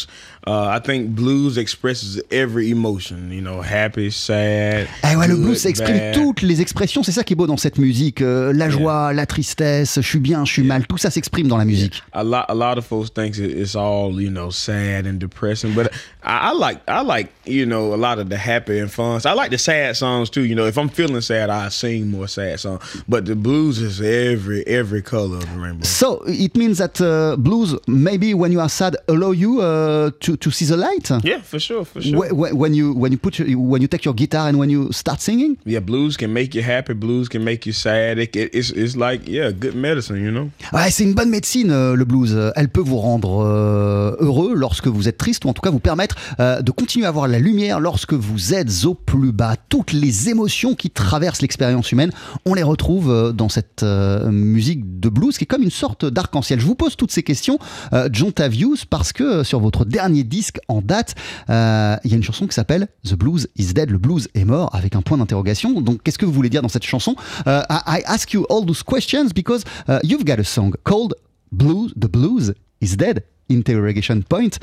uh, 0.46 0.68
I 0.68 0.78
think 0.78 1.10
blues 1.10 1.58
expresses 1.58 2.22
every 2.30 2.70
emotion. 2.70 3.32
You 3.32 3.40
know, 3.42 3.60
happy, 3.62 4.12
sad. 4.12 4.86
Eh 5.02 5.16
ouais, 5.16 5.26
le 5.26 5.34
blues 5.34 5.58
ça 5.58 5.68
exprime 5.68 6.12
toutes 6.14 6.42
les 6.42 6.60
expressions. 6.60 7.02
C'est 7.02 7.10
ça 7.10 7.24
qui 7.24 7.32
est 7.32 7.36
beau 7.36 7.48
dans 7.48 7.56
cette 7.56 7.78
musique. 7.78 8.22
Euh, 8.22 8.52
la 8.52 8.70
joie, 8.70 9.12
la 9.12 9.26
tristesse, 9.26 9.96
je 9.96 10.06
suis 10.06 10.20
bien, 10.20 10.44
je 10.44 10.52
suis 10.52 10.62
mal. 10.62 10.86
Tout 10.86 10.98
ça 10.98 11.10
s'exprime 11.10 11.48
dans 11.48 11.56
la 11.56 11.64
musique. 11.64 12.00
A 12.12 12.22
lot, 12.22 12.44
a 12.48 12.54
lot 12.54 12.78
of 12.78 12.86
folks 12.86 13.10
think 13.10 13.36
it's 13.38 13.74
all 13.74 14.20
you 14.20 14.30
know 14.30 14.50
sad 14.50 15.04
and 15.06 15.18
depressing, 15.18 15.74
but 15.74 15.90
I, 16.22 16.50
I 16.50 16.52
like, 16.52 16.80
I 16.86 17.02
like 17.02 17.32
you 17.44 17.66
know 17.66 17.92
a 17.92 17.98
lot 17.98 18.20
of 18.20 18.28
the 18.28 18.38
happy 18.38 18.78
and 18.78 18.88
fun. 18.88 19.20
I 19.24 19.34
like 19.34 19.50
the 19.50 19.58
sad 19.58 19.96
songs 19.96 20.30
too. 20.30 20.44
You 20.44 20.54
know, 20.54 20.66
if 20.66 20.78
I'm 20.78 20.88
feeling 20.88 21.20
sad, 21.22 21.50
I 21.50 21.70
sing 21.70 22.08
more 22.08 22.28
sad 22.28 22.60
songs. 22.60 22.82
But 23.08 23.24
the 23.26 23.34
blues 23.34 23.80
is 23.80 24.00
every 24.00 24.64
every 24.68 25.02
color 25.02 25.38
of 25.38 25.52
the 25.52 25.58
rainbow. 25.58 25.84
So 25.84 26.22
it 26.28 26.56
means 26.56 26.78
that. 26.78 27.00
Uh, 27.00 27.15
blues, 27.36 27.76
maybe 27.86 28.34
when 28.34 28.52
you 28.52 28.60
are 28.60 28.68
sad, 28.68 28.96
allow 29.08 29.32
you 29.32 29.60
uh, 29.60 30.10
to 30.20 30.36
to 30.36 30.50
see 30.50 30.66
the 30.66 30.76
light? 30.76 31.10
Yeah, 31.24 31.40
for 31.42 31.58
sure, 31.58 31.84
for 31.84 32.00
sure. 32.02 32.32
When 32.32 32.74
you 32.74 32.92
when 32.92 33.12
you 33.12 33.18
put 33.18 33.38
your, 33.38 33.48
when 33.58 33.82
you 33.82 33.88
take 33.88 34.04
your 34.04 34.14
guitar 34.14 34.48
and 34.48 34.58
when 34.58 34.70
you 34.70 34.92
start 34.92 35.20
singing? 35.20 35.56
Yeah, 35.64 35.80
blues 35.80 36.16
can 36.16 36.32
make 36.32 36.54
you 36.54 36.62
happy. 36.62 36.94
Blues 36.94 37.28
can 37.28 37.44
make 37.44 37.66
you 37.66 37.72
sad. 37.72 38.18
It, 38.18 38.36
it, 38.36 38.54
it's 38.54 38.70
it's 38.70 38.96
like 38.96 39.28
yeah, 39.28 39.52
good 39.52 39.74
medicine, 39.74 40.16
you 40.16 40.30
know? 40.30 40.50
Ouais, 40.72 40.90
c'est 40.90 41.04
une 41.04 41.14
bonne 41.14 41.30
médecine 41.30 41.70
euh, 41.70 41.94
le 41.94 42.04
blues. 42.04 42.36
Elle 42.56 42.68
peut 42.68 42.80
vous 42.80 42.98
rendre 42.98 43.44
euh, 43.44 44.16
heureux 44.20 44.54
lorsque 44.54 44.88
vous 44.88 45.08
êtes 45.08 45.18
triste 45.18 45.44
ou 45.44 45.48
en 45.48 45.52
tout 45.52 45.62
cas 45.62 45.70
vous 45.70 45.80
permettre 45.80 46.16
euh, 46.40 46.62
de 46.62 46.70
continuer 46.70 47.06
à 47.06 47.10
voir 47.10 47.28
la 47.28 47.38
lumière 47.38 47.80
lorsque 47.80 48.12
vous 48.12 48.54
êtes 48.54 48.84
au 48.84 48.94
plus 48.94 49.32
bas. 49.32 49.56
Toutes 49.68 49.92
les 49.92 50.28
émotions 50.28 50.74
qui 50.74 50.90
traversent 50.90 51.42
l'expérience 51.42 51.92
humaine, 51.92 52.10
on 52.44 52.54
les 52.54 52.62
retrouve 52.62 53.32
dans 53.32 53.48
cette 53.48 53.84
musique 53.84 55.00
de 55.00 55.08
blues 55.08 55.36
qui 55.36 55.44
est 55.44 55.46
comme 55.46 55.62
une 55.62 55.70
sorte 55.70 56.04
d'arc-en-ciel. 56.04 56.60
Je 56.60 56.66
vous 56.66 56.74
pose 56.74 56.96
toutes 57.06 57.12
ces 57.12 57.22
questions, 57.22 57.60
euh, 57.92 58.08
John 58.10 58.32
Tavius, 58.32 58.84
parce 58.84 59.12
que 59.12 59.22
euh, 59.22 59.44
sur 59.44 59.60
votre 59.60 59.84
dernier 59.84 60.24
disque 60.24 60.58
en 60.66 60.82
date, 60.82 61.14
euh, 61.48 61.96
il 62.02 62.10
y 62.10 62.14
a 62.14 62.16
une 62.16 62.24
chanson 62.24 62.48
qui 62.48 62.54
s'appelle 62.54 62.88
The 63.04 63.14
Blues 63.14 63.46
is 63.56 63.74
Dead, 63.74 63.90
le 63.90 63.98
blues 63.98 64.26
est 64.34 64.44
mort, 64.44 64.74
avec 64.74 64.96
un 64.96 65.02
point 65.02 65.16
d'interrogation. 65.16 65.80
Donc, 65.80 66.02
qu'est-ce 66.02 66.18
que 66.18 66.26
vous 66.26 66.32
voulez 66.32 66.50
dire 66.50 66.62
dans 66.62 66.68
cette 66.68 66.82
chanson? 66.82 67.14
I, 67.46 68.02
ask 68.06 68.32
you 68.32 68.44
all 68.50 68.66
those 68.66 68.82
questions 68.82 69.28
because 69.32 69.62
you've 70.02 70.24
got 70.24 70.40
a 70.40 70.44
song 70.44 70.72
called 70.82 71.14
Blues, 71.52 71.92
The 71.94 72.08
Blues 72.08 72.54
is 72.80 72.96
Dead 72.96 73.22
interrogation 73.48 74.24
point. 74.24 74.58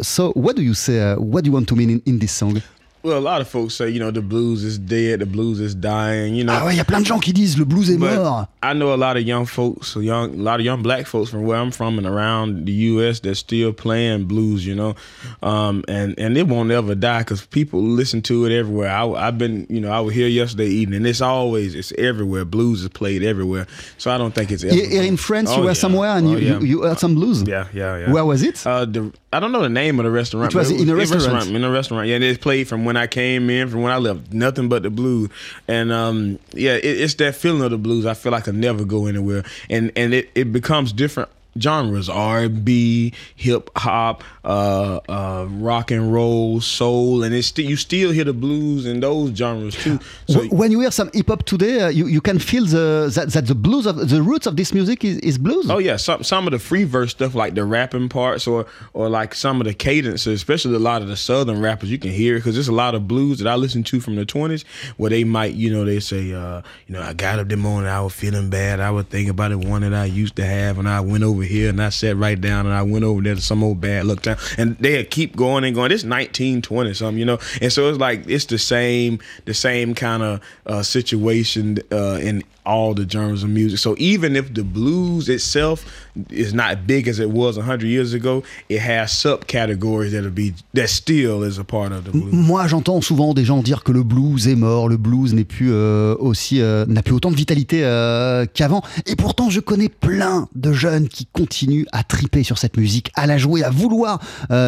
so 0.00 0.32
what 0.34 0.54
do 0.54 0.62
you 0.62 0.72
say? 0.72 1.14
what 1.18 1.42
do 1.42 1.50
you 1.50 1.52
want 1.52 1.66
to 1.66 1.76
mean 1.76 1.90
in, 1.90 2.02
in 2.06 2.18
this 2.18 2.32
song? 2.32 2.62
Well, 3.02 3.16
a 3.16 3.20
lot 3.20 3.40
of 3.40 3.48
folks 3.48 3.74
say, 3.74 3.88
you 3.88 3.98
know, 3.98 4.10
the 4.10 4.20
blues 4.20 4.62
is 4.62 4.78
dead, 4.78 5.20
the 5.20 5.26
blues 5.26 5.58
is 5.58 5.74
dying, 5.74 6.34
you 6.34 6.44
know. 6.44 6.52
Ah 6.52 6.66
ouais, 6.66 6.74
il 6.74 6.76
y 6.76 6.80
a 6.80 6.84
plein 6.84 7.00
de 7.00 7.06
gens 7.06 7.18
qui 7.18 7.32
disent 7.32 7.58
le 7.58 7.64
blues 7.64 7.90
est 7.90 7.96
mort. 7.96 8.46
I 8.62 8.74
know 8.74 8.92
a 8.92 8.96
lot 8.96 9.16
of 9.16 9.22
young 9.22 9.46
folks, 9.46 9.96
a 9.96 10.04
young, 10.04 10.34
a 10.34 10.42
lot 10.42 10.60
of 10.60 10.66
young 10.66 10.82
black 10.82 11.06
folks 11.06 11.30
from 11.30 11.44
where 11.44 11.56
I'm 11.56 11.70
from 11.70 11.96
and 11.96 12.06
around 12.06 12.66
the 12.66 12.72
U.S. 12.72 13.20
that's 13.20 13.38
still 13.38 13.72
playing 13.72 14.26
blues, 14.26 14.66
you 14.66 14.74
know, 14.74 14.96
um, 15.42 15.82
and 15.88 16.18
and 16.18 16.36
it 16.36 16.46
won't 16.46 16.70
ever 16.70 16.94
die 16.94 17.20
because 17.20 17.46
people 17.46 17.80
listen 17.80 18.20
to 18.22 18.44
it 18.44 18.52
everywhere. 18.52 18.90
I, 18.90 19.24
have 19.24 19.38
been, 19.38 19.66
you 19.70 19.80
know, 19.80 19.90
I 19.90 20.00
was 20.00 20.14
here 20.14 20.28
yesterday 20.28 20.66
evening, 20.66 20.98
and 20.98 21.06
it's 21.06 21.22
always, 21.22 21.74
it's 21.74 21.92
everywhere. 21.96 22.44
Blues 22.44 22.82
is 22.82 22.90
played 22.90 23.22
everywhere, 23.22 23.66
so 23.96 24.10
I 24.10 24.18
don't 24.18 24.34
think 24.34 24.50
it's 24.50 24.62
ever. 24.62 24.74
Here 24.74 25.02
in 25.02 25.16
France, 25.16 25.48
oh, 25.50 25.56
you 25.56 25.62
were 25.62 25.68
yeah. 25.68 25.72
somewhere 25.72 26.10
and 26.10 26.26
oh, 26.26 26.36
you, 26.36 26.38
yeah. 26.46 26.60
you, 26.60 26.82
heard 26.82 26.98
some 26.98 27.14
blues. 27.14 27.42
Yeah, 27.44 27.66
yeah, 27.72 27.96
yeah. 27.96 28.12
Where 28.12 28.26
was 28.26 28.42
it? 28.42 28.66
Uh, 28.66 28.84
the, 28.84 29.10
I 29.32 29.40
don't 29.40 29.52
know 29.52 29.62
the 29.62 29.68
name 29.68 29.98
of 30.00 30.04
the 30.04 30.10
restaurant. 30.10 30.52
It 30.52 30.58
was 30.58 30.70
in 30.70 30.88
a 30.88 30.94
restaurant. 30.94 31.24
restaurant. 31.24 31.56
In 31.56 31.64
a 31.64 31.70
restaurant, 31.70 32.08
yeah. 32.08 32.16
And 32.16 32.24
it's 32.24 32.38
played 32.38 32.68
from 32.68 32.84
when 32.90 32.96
I 32.96 33.06
came 33.06 33.50
in 33.50 33.68
from 33.68 33.82
when 33.82 33.92
I 33.92 33.98
left, 33.98 34.32
nothing 34.32 34.68
but 34.68 34.82
the 34.82 34.90
blues. 34.90 35.28
And 35.68 35.92
um, 35.92 36.40
yeah, 36.54 36.74
it, 36.74 36.84
it's 36.84 37.14
that 37.14 37.36
feeling 37.36 37.62
of 37.62 37.70
the 37.70 37.78
blues. 37.78 38.04
I 38.04 38.14
feel 38.14 38.32
like 38.32 38.48
I 38.48 38.50
never 38.50 38.84
go 38.84 39.06
anywhere, 39.06 39.44
and 39.68 39.92
and 39.94 40.12
it, 40.12 40.28
it 40.34 40.52
becomes 40.52 40.92
different 40.92 41.30
genres 41.60 42.08
R&B, 42.08 43.12
hip 43.36 43.70
hop, 43.76 44.22
uh, 44.44 45.00
uh, 45.08 45.46
rock 45.50 45.90
and 45.90 46.12
roll, 46.12 46.60
soul, 46.60 47.22
and 47.22 47.34
it's 47.34 47.48
st- 47.48 47.68
you 47.68 47.76
still 47.76 48.10
hear 48.10 48.24
the 48.24 48.32
blues 48.32 48.86
in 48.86 49.00
those 49.00 49.36
genres 49.36 49.74
too. 49.76 49.98
So 50.28 50.44
when 50.48 50.70
you 50.70 50.80
hear 50.80 50.90
some 50.90 51.10
hip 51.12 51.28
hop 51.28 51.44
today, 51.44 51.80
uh, 51.80 51.88
you, 51.88 52.06
you 52.06 52.20
can 52.20 52.38
feel 52.38 52.64
the 52.64 53.10
that, 53.14 53.32
that 53.32 53.46
the 53.46 53.54
blues 53.54 53.86
of 53.86 54.08
the 54.08 54.22
roots 54.22 54.46
of 54.46 54.56
this 54.56 54.72
music 54.72 55.04
is, 55.04 55.18
is 55.18 55.38
blues. 55.38 55.70
Oh 55.70 55.78
yeah, 55.78 55.96
some 55.96 56.22
some 56.22 56.46
of 56.46 56.52
the 56.52 56.58
free 56.58 56.84
verse 56.84 57.10
stuff 57.10 57.34
like 57.34 57.54
the 57.54 57.64
rapping 57.64 58.08
parts 58.08 58.46
or 58.46 58.66
or 58.92 59.08
like 59.08 59.34
some 59.34 59.60
of 59.60 59.66
the 59.66 59.74
cadences, 59.74 60.26
especially 60.26 60.74
a 60.74 60.78
lot 60.78 61.02
of 61.02 61.08
the 61.08 61.16
southern 61.16 61.60
rappers, 61.60 61.90
you 61.90 61.98
can 61.98 62.10
hear 62.10 62.36
because 62.36 62.54
there's 62.54 62.68
a 62.68 62.72
lot 62.72 62.94
of 62.94 63.08
blues 63.08 63.38
that 63.38 63.48
I 63.48 63.56
listen 63.56 63.82
to 63.84 64.00
from 64.00 64.16
the 64.16 64.24
20s 64.24 64.64
where 64.96 65.10
they 65.10 65.24
might 65.24 65.54
you 65.54 65.70
know 65.70 65.84
they 65.84 66.00
say 66.00 66.32
uh, 66.32 66.62
you 66.86 66.94
know 66.94 67.02
I 67.02 67.12
got 67.12 67.38
up 67.38 67.48
the 67.48 67.56
morning 67.56 67.90
I 67.90 68.00
was 68.00 68.14
feeling 68.14 68.50
bad 68.50 68.80
I 68.80 68.90
was 68.90 69.06
thinking 69.06 69.30
about 69.30 69.50
the 69.50 69.58
one 69.58 69.82
that 69.82 69.94
I 69.94 70.04
used 70.04 70.36
to 70.36 70.44
have 70.44 70.78
and 70.78 70.88
I 70.88 71.00
went 71.00 71.24
over 71.24 71.42
here 71.50 71.68
and 71.68 71.82
I 71.82 71.90
sat 71.90 72.16
right 72.16 72.40
down 72.40 72.66
and 72.66 72.74
I 72.74 72.82
went 72.82 73.04
over 73.04 73.20
there 73.20 73.34
to 73.34 73.40
some 73.40 73.62
old 73.62 73.80
bad 73.80 74.06
luck 74.06 74.22
town 74.22 74.38
and 74.56 74.76
they 74.78 75.04
keep 75.04 75.36
going 75.36 75.64
and 75.64 75.74
going. 75.74 75.92
It's 75.92 76.04
1920 76.04 76.94
something, 76.94 77.18
you 77.18 77.24
know, 77.24 77.38
and 77.60 77.72
so 77.72 77.88
it's 77.88 77.98
like 77.98 78.26
it's 78.26 78.46
the 78.46 78.58
same 78.58 79.18
the 79.44 79.54
same 79.54 79.94
kind 79.94 80.22
of 80.22 80.40
uh, 80.66 80.82
situation 80.82 81.78
uh, 81.92 82.18
in 82.22 82.42
all 82.64 82.94
the 82.94 83.08
genres 83.08 83.42
of 83.42 83.50
music. 83.50 83.78
So 83.78 83.94
even 83.98 84.36
if 84.36 84.52
the 84.52 84.62
blues 84.62 85.28
itself 85.28 85.84
is 86.30 86.52
not 86.52 86.86
big 86.86 87.08
as 87.08 87.18
it 87.18 87.30
was 87.30 87.56
100 87.56 87.86
years 87.86 88.14
ago, 88.14 88.42
it 88.68 88.80
has 88.80 89.12
subcategories 89.12 90.10
that'll 90.12 90.30
be 90.30 90.54
that 90.74 90.88
still 90.88 91.42
is 91.42 91.58
a 91.58 91.64
part 91.64 91.92
of 91.92 92.04
the 92.04 92.10
blues. 92.10 92.32
Moi, 92.32 92.66
j'entends 92.66 93.00
souvent 93.00 93.34
des 93.34 93.44
gens 93.44 93.62
dire 93.62 93.82
que 93.82 93.92
le 93.92 94.02
blues 94.02 94.48
est 94.48 94.56
mort, 94.56 94.88
le 94.88 94.96
blues 94.96 95.34
n'est 95.34 95.44
plus 95.44 95.70
euh, 95.72 96.14
aussi 96.18 96.60
euh, 96.60 96.84
n'a 96.86 97.02
plus 97.02 97.14
autant 97.14 97.30
de 97.30 97.36
vitalité 97.36 97.80
euh, 97.84 98.46
qu'avant. 98.52 98.82
Et 99.06 99.16
pourtant, 99.16 99.50
je 99.50 99.60
connais 99.60 99.88
plein 99.88 100.48
de 100.54 100.72
jeunes 100.72 101.08
qui 101.08 101.26
continuent 101.26 101.86
à 101.92 102.02
triper 102.02 102.42
sur 102.42 102.58
cette 102.58 102.76
musique, 102.76 103.10
à 103.14 103.26
la 103.26 103.38
jouer, 103.38 103.62
à 103.62 103.70
vouloir 103.70 104.20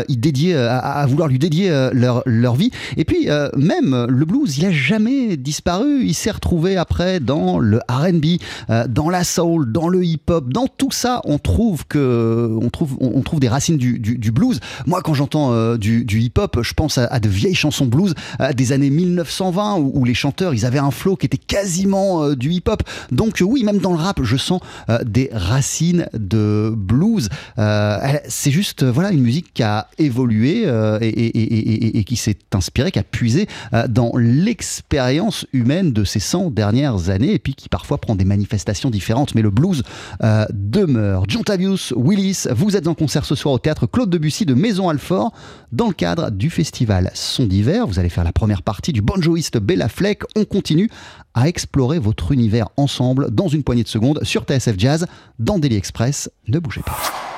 y 0.08 0.16
dédier, 0.16 0.54
à, 0.54 0.78
à, 0.78 1.06
vouloir 1.06 1.28
lui 1.28 1.38
dédier 1.38 1.70
leur 1.92 2.22
leur 2.26 2.54
vie. 2.54 2.70
Et 2.96 3.04
puis 3.04 3.28
même 3.56 4.06
le 4.08 4.24
blues, 4.24 4.58
il 4.58 4.66
a 4.66 4.72
jamais 4.72 5.36
disparu. 5.36 6.04
Il 6.04 6.14
s'est 6.14 6.30
retrouvé 6.30 6.76
après 6.76 7.20
dans 7.20 7.58
le 7.58 7.80
R&B, 7.88 8.38
euh, 8.70 8.86
dans 8.88 9.10
la 9.10 9.24
soul, 9.24 9.70
dans 9.70 9.88
le 9.88 10.04
hip-hop, 10.04 10.52
dans 10.52 10.66
tout 10.66 10.90
ça, 10.90 11.20
on 11.24 11.38
trouve 11.38 11.86
que 11.86 12.56
on 12.60 12.70
trouve 12.70 12.96
on, 13.00 13.20
trouve 13.22 13.40
des 13.40 13.48
racines 13.48 13.76
du, 13.76 14.32
blues. 14.32 14.60
Moi, 14.86 15.00
quand 15.02 15.14
j'entends 15.14 15.52
euh, 15.52 15.76
du, 15.76 16.20
hip-hop, 16.20 16.60
je 16.62 16.74
pense 16.74 16.98
à, 16.98 17.20
de 17.20 17.28
vieilles 17.28 17.54
chansons 17.54 17.86
blues 17.86 18.14
euh, 18.40 18.52
des 18.52 18.72
années 18.72 18.90
1920 18.90 19.78
où, 19.78 20.04
les 20.04 20.14
chanteurs 20.14 20.52
ils 20.52 20.66
avaient 20.66 20.80
un 20.80 20.90
flow 20.90 21.16
qui 21.16 21.26
était 21.26 21.38
quasiment 21.38 22.30
du 22.34 22.50
hip-hop. 22.50 22.82
Donc 23.10 23.42
oui, 23.42 23.62
même 23.62 23.78
dans 23.78 23.92
le 23.92 23.98
rap, 23.98 24.22
je 24.22 24.36
sens 24.36 24.60
des 25.04 25.30
racines 25.32 26.06
de 26.12 26.72
blues. 26.76 27.28
c'est 27.56 28.50
juste 28.50 28.84
voilà 28.84 29.12
une 29.12 29.22
musique 29.22 29.54
qui 29.54 29.62
a 29.62 29.88
évolué 29.98 30.64
et, 31.00 31.98
et, 31.98 32.04
qui 32.04 32.16
s'est 32.16 32.38
inspirée, 32.52 32.90
qui 32.90 32.98
a 32.98 33.04
puisé 33.04 33.46
dans 33.88 34.12
l'expérience 34.16 35.46
humaine 35.52 35.92
de 35.92 36.04
ces 36.04 36.20
100 36.20 36.50
dernières 36.50 37.10
années 37.10 37.32
et 37.32 37.38
puis 37.38 37.54
qui 37.54 37.68
parfois 37.72 37.98
prend 37.98 38.14
des 38.14 38.26
manifestations 38.26 38.90
différentes, 38.90 39.34
mais 39.34 39.42
le 39.42 39.50
blues 39.50 39.82
euh, 40.22 40.44
demeure. 40.52 41.24
John 41.26 41.42
Tavius, 41.42 41.94
Willis, 41.96 42.44
vous 42.54 42.76
êtes 42.76 42.86
en 42.86 42.94
concert 42.94 43.24
ce 43.24 43.34
soir 43.34 43.54
au 43.54 43.58
théâtre 43.58 43.86
Claude 43.86 44.10
Debussy 44.10 44.44
de 44.44 44.52
Maison 44.52 44.90
Alfort 44.90 45.32
dans 45.72 45.88
le 45.88 45.94
cadre 45.94 46.30
du 46.30 46.50
festival 46.50 47.10
Son 47.14 47.46
d'hiver. 47.46 47.86
Vous 47.86 47.98
allez 47.98 48.10
faire 48.10 48.24
la 48.24 48.32
première 48.32 48.62
partie 48.62 48.92
du 48.92 49.00
banjoïste 49.00 49.58
Bella 49.58 49.88
Fleck. 49.88 50.22
On 50.36 50.44
continue 50.44 50.90
à 51.32 51.48
explorer 51.48 51.98
votre 51.98 52.30
univers 52.30 52.68
ensemble 52.76 53.30
dans 53.30 53.48
une 53.48 53.64
poignée 53.64 53.84
de 53.84 53.88
secondes 53.88 54.22
sur 54.22 54.42
TSF 54.44 54.74
Jazz 54.76 55.06
dans 55.38 55.58
Daily 55.58 55.76
Express. 55.76 56.30
Ne 56.48 56.58
bougez 56.58 56.82
pas. 56.82 57.31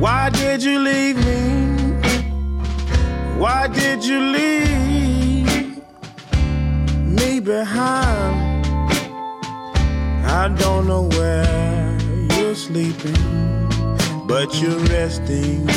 Why 0.00 0.30
did 0.30 0.62
you 0.62 0.78
leave 0.78 1.16
me? 1.18 1.76
Why 3.36 3.68
did 3.68 4.02
you 4.02 4.18
leave 4.18 5.78
me 7.04 7.38
behind? 7.38 8.64
I 10.24 10.48
don't 10.56 10.86
know 10.86 11.02
where 11.02 11.98
you're 12.38 12.54
sleeping, 12.54 13.68
but 14.26 14.58
you're 14.62 14.80
resting 14.88 15.68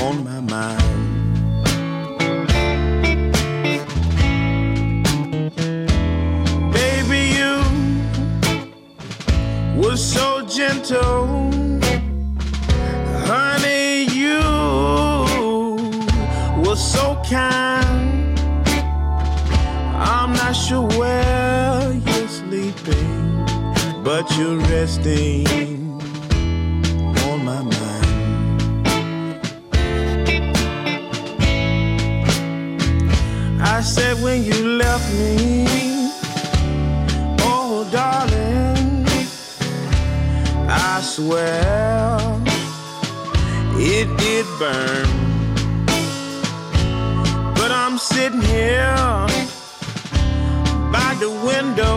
on 0.00 0.22
my 0.22 0.38
mind. 0.38 1.02
Baby, 6.72 7.20
you 7.40 7.54
were 9.82 9.96
so 9.96 10.46
gentle 10.46 11.53
so 16.76 17.20
kind. 17.30 18.38
I'm 19.96 20.32
not 20.32 20.52
sure 20.52 20.86
where 20.98 21.92
you're 21.92 22.28
sleeping, 22.28 23.46
but 24.02 24.28
you're 24.36 24.58
resting 24.58 25.46
on 27.28 27.44
my 27.44 27.62
mind. 27.62 28.04
I 33.60 33.80
said 33.80 34.20
when 34.22 34.42
you 34.44 34.76
left 34.76 35.12
me, 35.14 35.66
oh 37.40 37.88
darling, 37.92 39.06
I 40.68 41.00
swear 41.02 42.18
it 43.76 44.08
did 44.18 44.46
burn. 44.58 45.13
Here 48.54 49.26
by 50.96 51.10
the 51.18 51.30
window, 51.50 51.96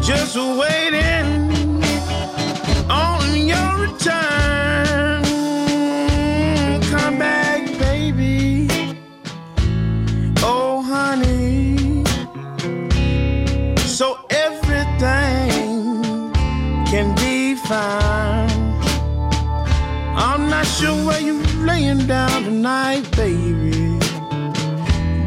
just 0.00 0.36
waiting 0.62 1.28
on 2.88 3.26
your 3.52 3.70
return. 3.86 5.22
Come 6.92 7.16
back, 7.18 7.60
baby. 7.78 8.68
Oh, 10.52 10.72
honey. 10.94 12.04
So 13.98 14.06
everything 14.46 15.50
can 16.92 17.08
be 17.16 17.56
fine. 17.70 18.60
I'm 20.26 20.48
not 20.54 20.66
sure 20.66 20.96
where 21.06 21.20
you're 21.20 21.46
laying 21.70 22.06
down 22.06 22.44
tonight, 22.44 23.04
baby. 23.16 23.29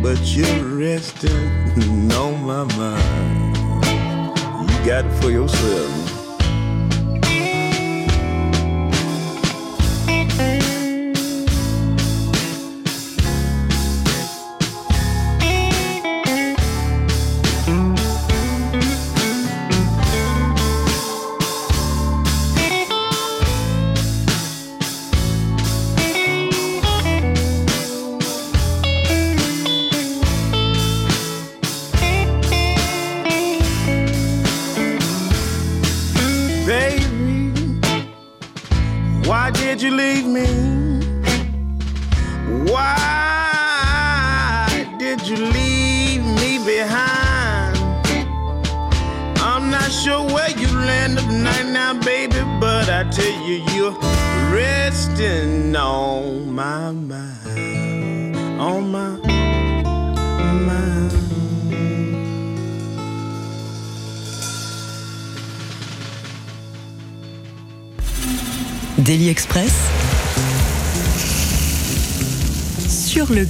But 0.03 0.19
you're 0.35 0.65
resting 0.65 2.11
on 2.11 2.43
my 2.45 2.65
mind. 2.75 3.55
You 4.69 4.85
got 4.85 5.05
it 5.05 5.21
for 5.21 5.31
yourself. 5.31 6.12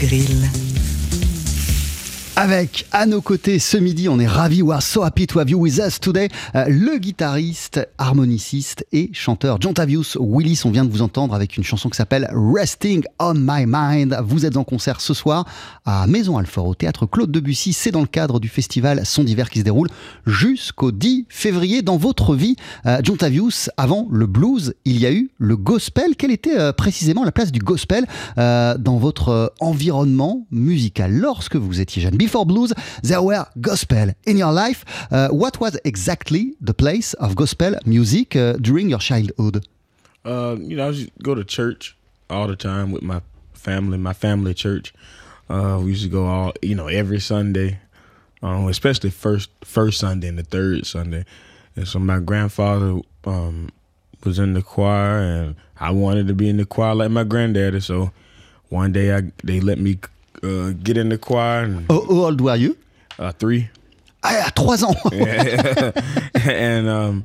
Grill. 0.08 0.33
À 2.96 3.08
nos 3.08 3.22
côtés 3.22 3.58
ce 3.58 3.76
midi, 3.76 4.08
on 4.08 4.20
est 4.20 4.28
ravis, 4.28 4.62
we 4.62 4.72
are 4.72 4.80
so 4.80 5.02
happy 5.02 5.26
to 5.26 5.40
have 5.40 5.50
you 5.50 5.58
with 5.58 5.80
us 5.80 6.00
today, 6.00 6.30
euh, 6.54 6.66
le 6.68 7.00
guitariste, 7.00 7.90
harmoniciste 7.98 8.86
et 8.92 9.10
chanteur 9.14 9.58
John 9.60 9.74
Tavius 9.74 10.16
Willis. 10.22 10.62
On 10.64 10.70
vient 10.70 10.86
de 10.86 10.92
vous 10.92 11.02
entendre 11.02 11.34
avec 11.34 11.58
une 11.58 11.64
chanson 11.64 11.90
qui 11.90 11.98
s'appelle 11.98 12.30
Resting 12.32 13.04
on 13.18 13.34
My 13.34 13.66
Mind. 13.66 14.16
Vous 14.24 14.46
êtes 14.46 14.58
en 14.58 14.64
concert 14.64 15.02
ce 15.02 15.16
soir 15.16 15.48
à 15.86 16.06
Maison 16.06 16.38
Alfort 16.38 16.68
au 16.68 16.76
théâtre 16.76 17.08
Claude 17.08 17.32
Debussy. 17.32 17.74
C'est 17.74 17.90
dans 17.90 18.02
le 18.02 18.06
cadre 18.06 18.40
du 18.40 18.48
festival 18.48 19.04
Son 19.08 19.24
d'hiver 19.24 19.50
qui 19.50 19.58
se 19.58 19.64
déroule 19.64 19.90
jusqu'au 20.28 20.92
10 20.92 21.26
février. 21.30 21.82
Dans 21.82 21.98
votre 21.98 22.36
vie, 22.36 22.58
euh, 22.86 23.00
John 23.02 23.18
Tavius, 23.18 23.72
avant 23.76 24.08
le 24.12 24.28
blues, 24.28 24.76
il 24.86 25.00
y 25.00 25.08
a 25.08 25.12
eu 25.12 25.32
le 25.40 25.58
gospel. 25.58 26.16
Quelle 26.16 26.30
était 26.30 26.60
euh, 26.60 26.72
précisément 26.72 27.24
la 27.24 27.32
place 27.32 27.52
du 27.52 27.60
gospel 27.60 28.06
dans 28.38 28.98
votre 28.98 29.52
environnement 29.60 30.46
musical? 30.52 31.12
Lorsque 31.12 31.56
vous 31.56 31.82
étiez 31.82 32.00
jeune 32.00 32.18
Before 32.18 32.46
blues, 32.46 32.76
there 33.02 33.22
were 33.22 33.46
gospel 33.62 34.10
in 34.26 34.38
your 34.38 34.52
life. 34.52 34.86
Uh, 35.12 35.30
what 35.30 35.60
was 35.60 35.78
exactly 35.84 36.56
the 36.62 36.74
place 36.74 37.14
of 37.16 37.36
gospel 37.36 37.76
music 37.86 38.36
uh, 38.36 38.54
during 38.54 38.90
your 38.90 39.00
childhood? 39.00 39.66
Uh, 40.26 40.56
you 40.60 40.78
know, 40.78 40.86
I 40.86 40.90
used 40.90 41.08
to 41.08 41.24
go 41.24 41.36
to 41.36 41.44
church 41.44 41.98
all 42.30 42.48
the 42.48 42.56
time 42.56 42.92
with 42.92 43.04
my 43.04 43.22
family, 43.54 43.98
my 43.98 44.14
family 44.14 44.54
church. 44.54 44.94
Uh, 45.50 45.80
we 45.82 45.92
used 45.92 46.04
to 46.04 46.10
go 46.10 46.26
all, 46.26 46.54
you 46.62 46.76
know, 46.76 46.88
every 46.88 47.20
Sunday, 47.20 47.80
um, 48.42 48.68
especially 48.68 49.10
first 49.10 49.50
first 49.64 50.00
Sunday 50.00 50.28
and 50.28 50.38
the 50.38 50.44
third 50.44 50.86
Sunday. 50.86 51.26
And 51.76 51.88
so 51.88 52.00
my 52.00 52.20
grandfather 52.20 53.02
um, 53.26 53.70
was 54.24 54.40
in 54.40 54.54
the 54.54 54.62
choir, 54.62 55.20
and 55.20 55.56
I 55.80 55.92
wanted 55.92 56.28
to 56.28 56.34
be 56.34 56.50
in 56.50 56.58
the 56.58 56.66
choir 56.66 56.96
like 56.96 57.12
my 57.12 57.24
granddaddy. 57.24 57.80
So 57.82 58.12
one 58.70 58.92
day 58.92 59.16
I 59.16 59.32
they 59.44 59.60
let 59.60 59.80
me 59.80 60.00
uh, 60.44 60.74
get 60.84 60.98
in 60.98 61.10
the 61.10 61.18
choir. 61.18 61.64
And, 61.64 61.86
How 61.90 62.02
how 62.02 62.26
old 62.26 62.42
were 62.42 62.56
you? 62.56 62.76
uh, 63.20 63.32
three. 63.32 63.70
Ah, 64.26 64.46
à 64.48 64.52
3 64.52 64.84
ans 64.86 64.96
and 66.48 66.88
um, 66.88 67.24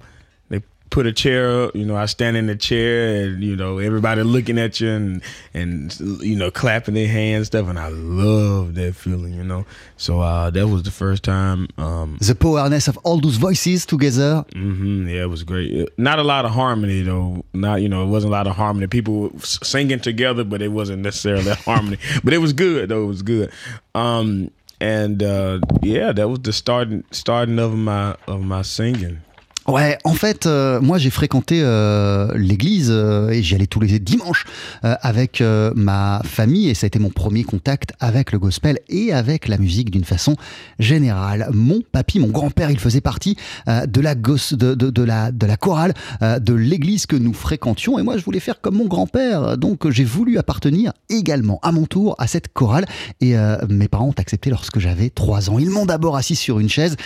put 0.91 1.07
a 1.07 1.13
chair 1.13 1.65
up. 1.65 1.77
You 1.77 1.85
know, 1.85 1.97
I 1.97 2.07
stand 2.07 2.37
in 2.37 2.47
the 2.47 2.57
chair, 2.57 3.25
and 3.25 3.43
you 3.43 3.57
know, 3.57 3.79
everybody 3.79 4.23
looking 4.23 4.59
at 4.59 4.81
you 4.81 4.91
and 4.91 5.23
and 5.55 5.99
you 6.21 6.37
know, 6.37 6.51
clapping 6.51 6.95
their 6.95 7.09
hands 7.09 7.49
stuff. 7.49 7.69
And 7.69 7.79
I 7.79 7.89
love 7.89 8.75
that 8.75 8.95
feeling. 8.95 9.35
You 9.35 9.45
know, 9.45 9.67
so 9.97 10.21
uh, 10.21 10.51
that 10.51 10.67
was 10.69 10.83
the 10.83 10.91
first 10.91 11.23
time. 11.23 11.69
Um, 11.79 12.19
The 12.21 12.35
powerness 12.35 12.89
of 12.89 12.97
all 12.99 13.21
those 13.21 13.37
voices 13.37 13.87
together. 13.87 14.45
Mm-hmm, 14.55 15.09
yeah, 15.09 15.23
it 15.23 15.31
was 15.31 15.45
great. 15.45 15.89
Not 15.99 16.19
a 16.19 16.23
lot 16.25 16.45
of 16.45 16.53
harmony 16.53 17.03
though. 17.03 17.45
Not 17.53 17.83
you 17.83 17.89
know, 17.89 18.05
it 18.05 18.09
wasn't 18.09 18.33
a 18.33 18.37
lot 18.37 18.47
of 18.47 18.57
harmony. 18.57 18.87
People 18.87 19.29
were 19.29 19.41
singing 19.41 20.01
together, 20.01 20.45
but 20.45 20.63
it 20.63 20.69
wasn't 20.69 21.03
necessarily 21.03 21.53
harmony. 21.53 21.99
But 22.25 22.33
it 22.35 22.39
was 22.39 22.53
good 22.53 22.89
though. 22.89 23.05
It 23.05 23.07
was 23.07 23.23
good. 23.23 23.51
Um, 23.95 24.51
and 24.81 25.23
uh, 25.23 25.61
yeah, 25.83 26.13
that 26.13 26.29
was 26.29 26.41
the 26.41 26.53
starting 26.53 27.05
starting 27.11 27.59
of 27.59 27.75
my 27.75 28.17
of 28.27 28.41
my 28.43 28.63
singing. 28.63 29.23
Ouais, 29.69 29.99
en 30.05 30.15
fait, 30.15 30.47
euh, 30.47 30.81
moi 30.81 30.97
j'ai 30.97 31.11
fréquenté 31.11 31.61
euh, 31.63 32.33
l'église 32.39 32.89
euh, 32.91 33.29
et 33.29 33.43
j'y 33.43 33.55
allais 33.55 33.67
tous 33.67 33.81
les 33.81 33.99
dimanches 33.99 34.47
euh, 34.83 34.95
avec 35.03 35.43
euh, 35.43 35.73
ma 35.77 36.23
famille 36.25 36.71
et 36.71 36.75
ça 36.75 36.87
a 36.87 36.89
été 36.89 36.99
mon 36.99 37.11
premier 37.11 37.45
contact 37.45 37.93
avec 38.01 38.33
le 38.33 38.39
gospel 38.39 38.79
et 38.89 39.13
avec 39.13 39.47
la 39.47 39.59
musique 39.59 39.91
d'une 39.91 40.05
façon 40.05 40.37
générale. 40.79 41.51
Mon 41.53 41.83
papy, 41.93 42.19
mon 42.19 42.29
grand-père, 42.29 42.71
il 42.71 42.79
faisait 42.79 43.03
partie 43.03 43.37
euh, 43.69 43.85
de, 43.85 44.01
la 44.01 44.15
gos- 44.15 44.55
de, 44.57 44.75
de, 44.75 44.89
de 44.89 45.03
la, 45.03 45.33
de 45.33 45.45
la 45.45 45.59
chorale 45.59 45.93
de 46.23 46.55
l'église 46.55 47.05
que 47.05 47.17
nous 47.17 47.35
fréquentions 47.35 47.99
et 47.99 48.03
moi 48.03 48.17
je 48.17 48.25
voulais 48.25 48.41
faire 48.41 48.63
comme 48.63 48.77
mon 48.77 48.87
grand-père. 48.87 49.59
Donc 49.59 49.91
j'ai 49.91 50.05
voulu 50.05 50.39
appartenir 50.39 50.95
également 51.11 51.61
à 51.63 51.73
mon 51.73 51.85
tour 51.85 52.15
à 52.19 52.27
cette 52.27 52.55
chorale 52.55 52.87
et 53.21 53.35
mes 53.69 53.89
parents 53.89 54.09
ont 54.09 54.15
accepté 54.21 54.49
lorsque 54.49 54.79
j'avais 54.79 55.11
3 55.11 55.51
ans. 55.51 55.59
Ils 55.59 55.69
m'ont 55.69 55.85
d'abord 55.85 56.17
assis 56.17 56.37
sur 56.37 56.59
une 56.59 56.71
chaise 56.71 56.97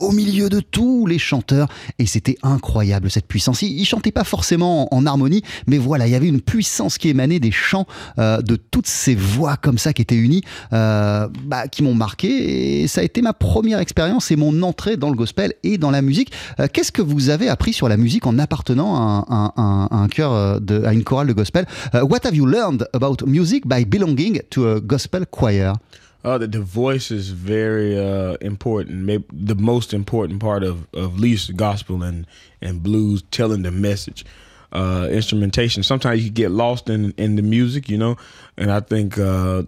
au 0.00 0.10
milieu 0.10 0.48
de 0.48 0.58
tous 0.58 1.06
les 1.06 1.20
chanteurs 1.20 1.68
et 2.00 2.07
c'était 2.08 2.36
incroyable 2.42 3.10
cette 3.10 3.26
puissance. 3.26 3.62
Ils, 3.62 3.84
chantaient 3.84 4.12
pas 4.12 4.24
forcément 4.24 4.92
en, 4.94 5.06
harmonie, 5.06 5.42
mais 5.66 5.78
voilà, 5.78 6.06
il 6.06 6.10
y 6.10 6.14
avait 6.14 6.26
une 6.26 6.40
puissance 6.40 6.98
qui 6.98 7.08
émanait 7.08 7.38
des 7.38 7.52
chants 7.52 7.86
euh, 8.18 8.42
de 8.42 8.56
toutes 8.56 8.86
ces 8.86 9.14
voix 9.14 9.56
comme 9.56 9.78
ça 9.78 9.92
qui 9.92 10.02
étaient 10.02 10.16
unies, 10.16 10.42
euh, 10.72 11.28
bah, 11.44 11.68
qui 11.68 11.82
m'ont 11.82 11.94
marqué 11.94 12.82
et 12.82 12.88
ça 12.88 13.00
a 13.00 13.04
été 13.04 13.22
ma 13.22 13.32
première 13.32 13.78
expérience 13.78 14.30
et 14.30 14.36
mon 14.36 14.62
entrée 14.62 14.96
dans 14.96 15.10
le 15.10 15.16
gospel 15.16 15.54
et 15.62 15.78
dans 15.78 15.90
la 15.90 16.02
musique. 16.02 16.32
Euh, 16.60 16.66
Qu'est-ce 16.72 16.92
que 16.92 17.02
vous 17.02 17.30
avez 17.30 17.48
appris 17.48 17.72
sur 17.72 17.88
la 17.88 17.96
musique 17.96 18.26
en 18.26 18.38
appartenant 18.38 18.96
à 18.96 19.52
un, 19.56 19.88
un 19.90 20.08
chœur 20.08 20.32
à 20.32 20.92
une 20.92 21.04
chorale 21.04 21.28
de 21.28 21.32
gospel? 21.32 21.66
What 21.94 22.20
have 22.24 22.34
you 22.34 22.46
learned 22.46 22.86
about 22.92 23.26
music 23.26 23.66
by 23.66 23.84
belonging 23.84 24.40
to 24.50 24.66
a 24.66 24.80
gospel 24.80 25.24
choir? 25.26 25.74
Uh, 26.24 26.36
the, 26.38 26.46
the 26.48 26.60
voice 26.60 27.10
is 27.10 27.30
very 27.30 27.98
uh, 27.98 28.36
important. 28.40 29.04
Maybe 29.04 29.24
the 29.32 29.54
most 29.54 29.94
important 29.94 30.40
part 30.40 30.64
of 30.64 30.86
of 30.92 31.18
least 31.18 31.56
gospel 31.56 32.02
and 32.02 32.26
and 32.60 32.82
blues 32.82 33.22
telling 33.30 33.62
the 33.62 33.70
message. 33.70 34.24
uh, 34.72 35.08
instrumentation. 35.10 35.82
Sometimes 35.82 36.24
you 36.24 36.30
get 36.30 36.50
lost 36.50 36.90
in 36.90 37.12
in 37.16 37.36
the 37.36 37.42
music, 37.42 37.88
you 37.88 37.98
know, 37.98 38.16
and 38.56 38.70
I 38.70 38.80
think 38.80 39.18
uh, 39.18 39.62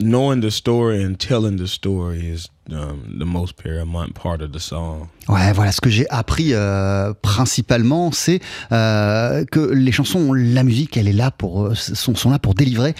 knowing 0.00 0.40
the 0.40 0.50
story 0.50 1.02
and 1.02 1.18
telling 1.18 1.56
the 1.56 1.68
story 1.68 2.26
is 2.26 2.48
um, 2.72 3.18
the 3.18 3.26
most 3.26 3.56
paramount 3.56 4.14
part 4.14 4.40
of 4.42 4.52
the 4.52 4.60
song. 4.60 5.10
Ouais, 5.28 5.52
voilà, 5.52 5.72
ce 5.72 5.82
que 5.82 5.90
j'ai 5.90 6.08
appris 6.08 6.54
euh, 6.54 7.12
principalement, 7.20 8.12
c'est 8.12 8.40
euh, 8.72 9.44
que 9.44 9.60
les 9.60 9.92
chansons, 9.92 10.32
la 10.32 10.62
musique, 10.62 10.96
elle 10.96 11.06
est 11.06 11.12
là 11.12 11.30
pour, 11.30 11.66
euh, 11.66 11.74
sont, 11.74 12.30
là 12.30 12.38
pour 12.38 12.54
délivrer 12.54 12.94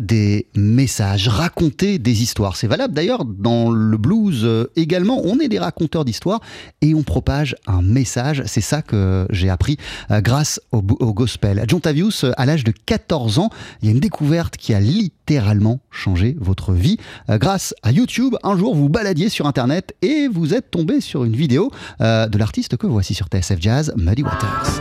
des 0.00 0.46
messages, 0.54 1.28
raconter 1.28 1.98
des 1.98 2.22
histoires. 2.22 2.56
C'est 2.56 2.66
valable 2.66 2.94
d'ailleurs 2.94 3.26
dans 3.26 3.70
le 3.70 3.96
blues 3.98 4.48
également. 4.74 5.20
On 5.24 5.38
est 5.38 5.48
des 5.48 5.58
raconteurs 5.58 6.04
d'histoires 6.04 6.40
et 6.80 6.94
on 6.94 7.02
propage 7.02 7.56
un 7.66 7.82
message. 7.82 8.42
C'est 8.46 8.60
ça 8.62 8.80
que 8.80 9.26
j'ai 9.30 9.50
appris 9.50 9.76
grâce 10.10 10.60
au, 10.72 10.78
au 10.78 11.12
gospel. 11.12 11.62
John 11.68 11.80
Tavius, 11.80 12.24
à 12.36 12.46
l'âge 12.46 12.64
de 12.64 12.72
14 12.72 13.38
ans, 13.38 13.50
il 13.82 13.86
y 13.86 13.88
a 13.88 13.92
une 13.92 14.00
découverte 14.00 14.56
qui 14.56 14.72
a 14.72 14.80
littéralement 14.80 15.80
changé 15.90 16.36
votre 16.40 16.72
vie. 16.72 16.96
Grâce 17.28 17.74
à 17.82 17.92
YouTube, 17.92 18.34
un 18.42 18.56
jour, 18.56 18.74
vous 18.74 18.88
baladiez 18.88 19.28
sur 19.28 19.46
Internet 19.46 19.94
et 20.00 20.28
vous 20.28 20.54
êtes 20.54 20.70
tombé 20.70 21.00
sur 21.00 21.24
une 21.24 21.36
vidéo 21.36 21.65
euh, 22.00 22.26
de 22.26 22.38
l'artiste 22.38 22.76
que 22.76 22.86
voici 22.86 23.14
sur 23.14 23.26
TSF 23.26 23.60
Jazz, 23.60 23.92
Muddy 23.96 24.22
Waters. 24.22 24.80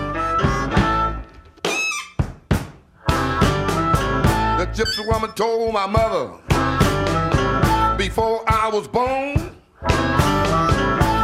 The 4.58 4.68
gypsy 4.74 5.06
woman 5.08 5.32
told 5.36 5.74
my 5.74 5.88
mother 5.88 6.32
before 7.98 8.44
I 8.48 8.70
was 8.70 8.88
born, 8.88 9.52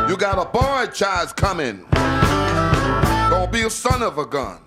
you 0.09 0.17
got 0.17 0.37
a 0.37 0.45
boy 0.45 0.87
child 0.93 1.35
coming. 1.35 1.85
Gonna 3.29 3.51
be 3.51 3.61
a 3.61 3.69
son 3.69 4.01
of 4.03 4.17
a 4.17 4.25
gun. 4.25 4.59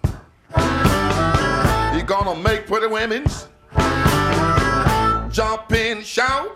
He 1.94 2.02
gonna 2.02 2.34
make 2.36 2.66
pretty 2.66 2.86
women's 2.86 3.48
jump 5.34 5.72
and 5.72 6.04
shout. 6.04 6.54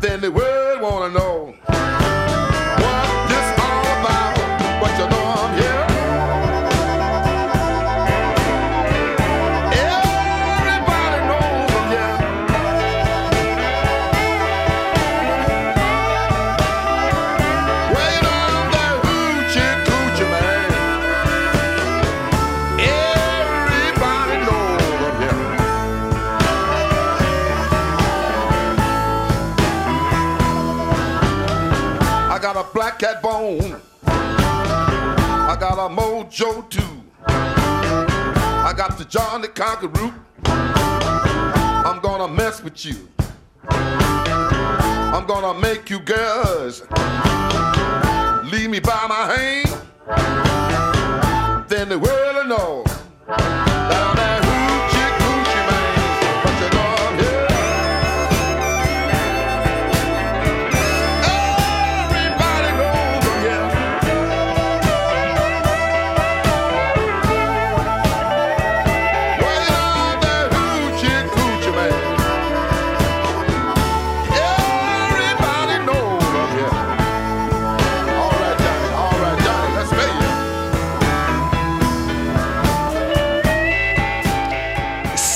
Then 0.00 0.20
the 0.20 0.30
world 0.30 0.69
John 39.10 39.42
the 39.42 39.48
Conqueror. 39.48 40.14
I'm 40.44 42.00
gonna 42.00 42.32
mess 42.32 42.62
with 42.62 42.84
you. 42.84 43.08
I'm 43.68 45.26
gonna 45.26 45.58
make 45.58 45.90
you 45.90 45.98
girls 45.98 46.82
leave 48.52 48.70
me 48.70 48.78
by 48.78 49.06
my 49.08 49.34
hand. 49.34 49.68
Then 51.68 51.88
the 51.88 51.98
world 51.98 52.36
will 52.36 52.46
know 52.46 52.84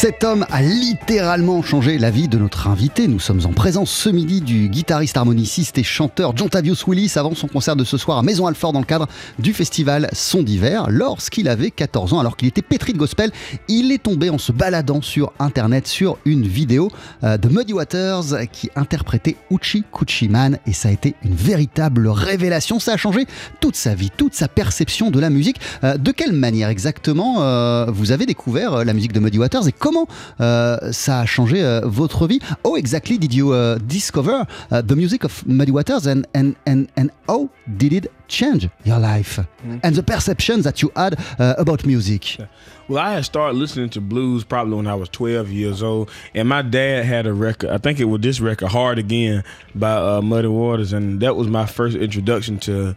Cet 0.04 0.22
homme 0.22 0.44
a 0.50 0.60
littéralement 0.60 1.62
changé 1.62 1.96
la 1.96 2.10
vie 2.10 2.28
de 2.28 2.36
notre 2.36 2.66
invité. 2.66 3.08
Nous 3.08 3.20
sommes 3.20 3.46
en 3.46 3.54
présence 3.54 3.90
ce 3.90 4.10
midi 4.10 4.42
du 4.42 4.68
guitariste 4.68 5.16
harmoniciste 5.16 5.78
et 5.78 5.82
chanteur 5.82 6.36
John 6.36 6.50
Tavius 6.50 6.86
Willis 6.86 7.14
avant 7.16 7.34
son 7.34 7.48
concert 7.48 7.74
de 7.74 7.84
ce 7.84 7.96
soir 7.96 8.18
à 8.18 8.22
Maison 8.22 8.46
Alfort 8.46 8.74
dans 8.74 8.80
le 8.80 8.84
cadre 8.84 9.08
du 9.38 9.54
festival 9.54 10.10
Son 10.12 10.42
d'hiver. 10.42 10.88
Lorsqu'il 10.90 11.48
avait 11.48 11.70
14 11.70 12.12
ans, 12.12 12.20
alors 12.20 12.36
qu'il 12.36 12.46
était 12.46 12.60
pétri 12.60 12.92
de 12.92 12.98
gospel, 12.98 13.30
il 13.66 13.92
est 13.92 14.02
tombé 14.02 14.28
en 14.28 14.36
se 14.36 14.52
baladant 14.52 15.00
sur 15.00 15.32
internet 15.38 15.86
sur 15.86 16.18
une 16.26 16.46
vidéo 16.46 16.90
euh, 17.22 17.38
de 17.38 17.48
Muddy 17.48 17.72
Waters 17.72 18.46
qui 18.52 18.68
interprétait 18.76 19.36
Uchi 19.50 19.84
Coochie 19.90 20.28
Man 20.28 20.58
et 20.66 20.74
ça 20.74 20.90
a 20.90 20.92
été 20.92 21.14
une 21.24 21.34
véritable 21.34 22.08
révélation. 22.08 22.78
Ça 22.78 22.92
a 22.92 22.96
changé 22.98 23.24
toute 23.58 23.74
sa 23.74 23.94
vie, 23.94 24.10
toute 24.14 24.34
sa 24.34 24.48
perception 24.48 25.10
de 25.10 25.18
la 25.18 25.30
musique. 25.30 25.62
Euh, 25.82 25.96
de 25.96 26.12
quelle 26.12 26.34
manière 26.34 26.68
exactement 26.68 27.36
euh, 27.38 27.86
vous 27.88 28.12
avez 28.12 28.26
découvert 28.26 28.84
la 28.84 28.92
musique 28.92 29.14
de 29.14 29.20
Muddy 29.20 29.38
Waters 29.38 29.66
et 29.66 29.72
comment 29.72 29.93
euh, 30.40 30.92
ça 30.92 31.20
a 31.20 31.26
changé 31.26 31.62
euh, 31.62 31.80
votre 31.84 32.26
vie? 32.26 32.40
How 32.64 32.76
exactly 32.76 33.18
did 33.18 33.32
you 33.32 33.52
uh, 33.52 33.78
discover 33.78 34.46
uh, 34.70 34.82
the 34.82 34.94
music 34.94 35.24
of 35.24 35.44
Muddy 35.46 35.72
Waters 35.72 36.06
and, 36.06 36.26
and, 36.34 36.54
and, 36.66 36.88
and 36.96 37.10
how 37.28 37.48
did 37.76 37.92
it 37.92 38.10
change 38.28 38.68
your 38.84 38.98
life 38.98 39.38
and 39.82 39.94
the 39.94 40.02
perception 40.02 40.62
that 40.62 40.82
you 40.82 40.90
had 40.96 41.18
uh, 41.38 41.54
about 41.58 41.84
music? 41.86 42.38
Well, 42.88 43.02
I 43.02 43.14
had 43.14 43.24
started 43.24 43.56
listening 43.56 43.88
to 43.90 44.00
blues 44.00 44.44
probably 44.44 44.76
when 44.76 44.86
I 44.86 44.94
was 44.94 45.08
12 45.08 45.50
years 45.50 45.82
old, 45.82 46.10
and 46.34 46.48
my 46.48 46.62
dad 46.62 47.04
had 47.06 47.26
a 47.26 47.32
record. 47.32 47.70
I 47.70 47.78
think 47.78 47.98
it 47.98 48.04
was 48.04 48.20
this 48.20 48.40
record, 48.40 48.68
"Hard 48.68 48.98
Again" 48.98 49.42
by 49.74 49.92
uh, 49.94 50.20
Muddy 50.20 50.48
Waters, 50.48 50.92
and 50.92 51.20
that 51.20 51.34
was 51.36 51.48
my 51.48 51.64
first 51.66 51.96
introduction 51.96 52.58
to 52.60 52.96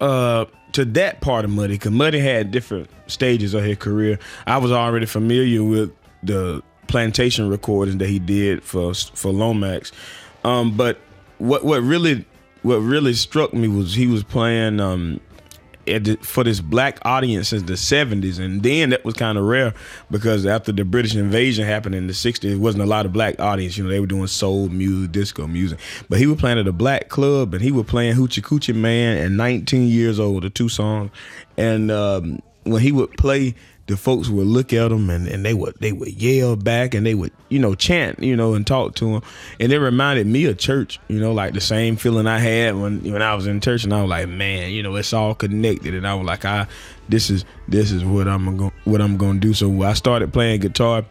uh 0.00 0.44
to 0.72 0.84
that 0.84 1.20
part 1.20 1.44
of 1.44 1.50
Muddy. 1.50 1.78
Cause 1.78 1.92
Muddy 1.92 2.20
had 2.20 2.50
different 2.50 2.88
stages 3.08 3.54
of 3.54 3.64
his 3.64 3.78
career. 3.78 4.18
I 4.46 4.58
was 4.58 4.70
already 4.70 5.06
familiar 5.06 5.64
with 5.64 5.90
the 6.22 6.62
plantation 6.86 7.48
recordings 7.48 7.98
that 7.98 8.08
he 8.08 8.18
did 8.18 8.62
for 8.62 8.94
for 8.94 9.32
Lomax, 9.32 9.92
um, 10.44 10.76
but 10.76 10.98
what 11.38 11.64
what 11.64 11.82
really 11.82 12.24
what 12.62 12.76
really 12.78 13.14
struck 13.14 13.54
me 13.54 13.68
was 13.68 13.94
he 13.94 14.06
was 14.06 14.22
playing 14.22 14.80
um 14.80 15.20
the, 15.96 16.18
for 16.20 16.44
this 16.44 16.60
black 16.60 16.98
audience 17.06 17.48
since 17.48 17.62
the 17.62 17.72
70s 17.72 18.38
and 18.38 18.62
then 18.62 18.90
that 18.90 19.04
was 19.04 19.14
kind 19.14 19.38
of 19.38 19.44
rare 19.44 19.72
because 20.10 20.44
after 20.44 20.70
the 20.70 20.84
british 20.84 21.14
invasion 21.14 21.64
happened 21.64 21.94
in 21.94 22.06
the 22.06 22.12
60s 22.12 22.44
it 22.44 22.56
wasn't 22.56 22.82
a 22.82 22.86
lot 22.86 23.06
of 23.06 23.12
black 23.12 23.40
audience. 23.40 23.78
You 23.78 23.84
know 23.84 23.90
they 23.90 24.00
were 24.00 24.06
doing 24.06 24.26
soul 24.26 24.68
music 24.68 25.12
disco 25.12 25.46
music. 25.46 25.78
But 26.08 26.18
he 26.18 26.26
was 26.26 26.38
playing 26.38 26.58
at 26.58 26.68
a 26.68 26.72
black 26.72 27.08
club 27.08 27.54
and 27.54 27.62
he 27.62 27.72
was 27.72 27.86
playing 27.86 28.16
hoochie 28.16 28.42
coochie 28.42 28.74
man 28.74 29.16
at 29.18 29.30
19 29.30 29.88
years 29.88 30.20
old 30.20 30.42
the 30.42 30.50
two 30.50 30.68
songs. 30.68 31.10
And 31.56 31.90
um, 31.90 32.40
when 32.70 32.82
he 32.82 32.92
would 32.92 33.16
play 33.16 33.54
the 33.88 33.96
folks 33.96 34.28
would 34.28 34.46
look 34.46 34.74
at 34.74 34.92
him 34.92 35.08
and, 35.08 35.26
and 35.26 35.44
they 35.44 35.54
would 35.54 35.74
they 35.80 35.92
would 35.92 36.12
yell 36.12 36.56
back 36.56 36.94
and 36.94 37.06
they 37.06 37.14
would 37.14 37.32
you 37.48 37.58
know 37.58 37.74
chant 37.74 38.22
you 38.22 38.36
know 38.36 38.52
and 38.52 38.66
talk 38.66 38.94
to 38.94 39.16
him. 39.16 39.22
And 39.58 39.72
it 39.72 39.80
reminded 39.80 40.26
me 40.26 40.44
of 40.44 40.58
church 40.58 41.00
you 41.08 41.18
know 41.18 41.32
like 41.32 41.54
the 41.54 41.60
same 41.60 41.96
feeling 41.96 42.26
I 42.26 42.38
had 42.38 42.76
when 42.76 43.00
when 43.10 43.22
I 43.22 43.34
was 43.34 43.46
in 43.46 43.60
church 43.60 43.84
and 43.84 43.94
I 43.94 44.02
was 44.02 44.10
like 44.10 44.28
man 44.28 44.72
you 44.72 44.82
know 44.82 44.94
it's 44.96 45.14
all 45.14 45.34
connected. 45.34 45.94
And 45.94 46.06
I 46.06 46.14
was 46.14 46.26
like 46.26 46.44
I 46.44 46.66
this 47.08 47.30
is 47.30 47.46
this 47.66 47.90
is 47.90 48.04
what 48.04 48.28
I'm 48.28 48.56
going 48.58 48.72
what 48.84 49.00
I'm 49.00 49.16
gonna 49.16 49.40
do. 49.40 49.54
So 49.54 49.82
I 49.82 49.94
started 49.94 50.34
playing 50.34 50.60
guitar 50.60 51.06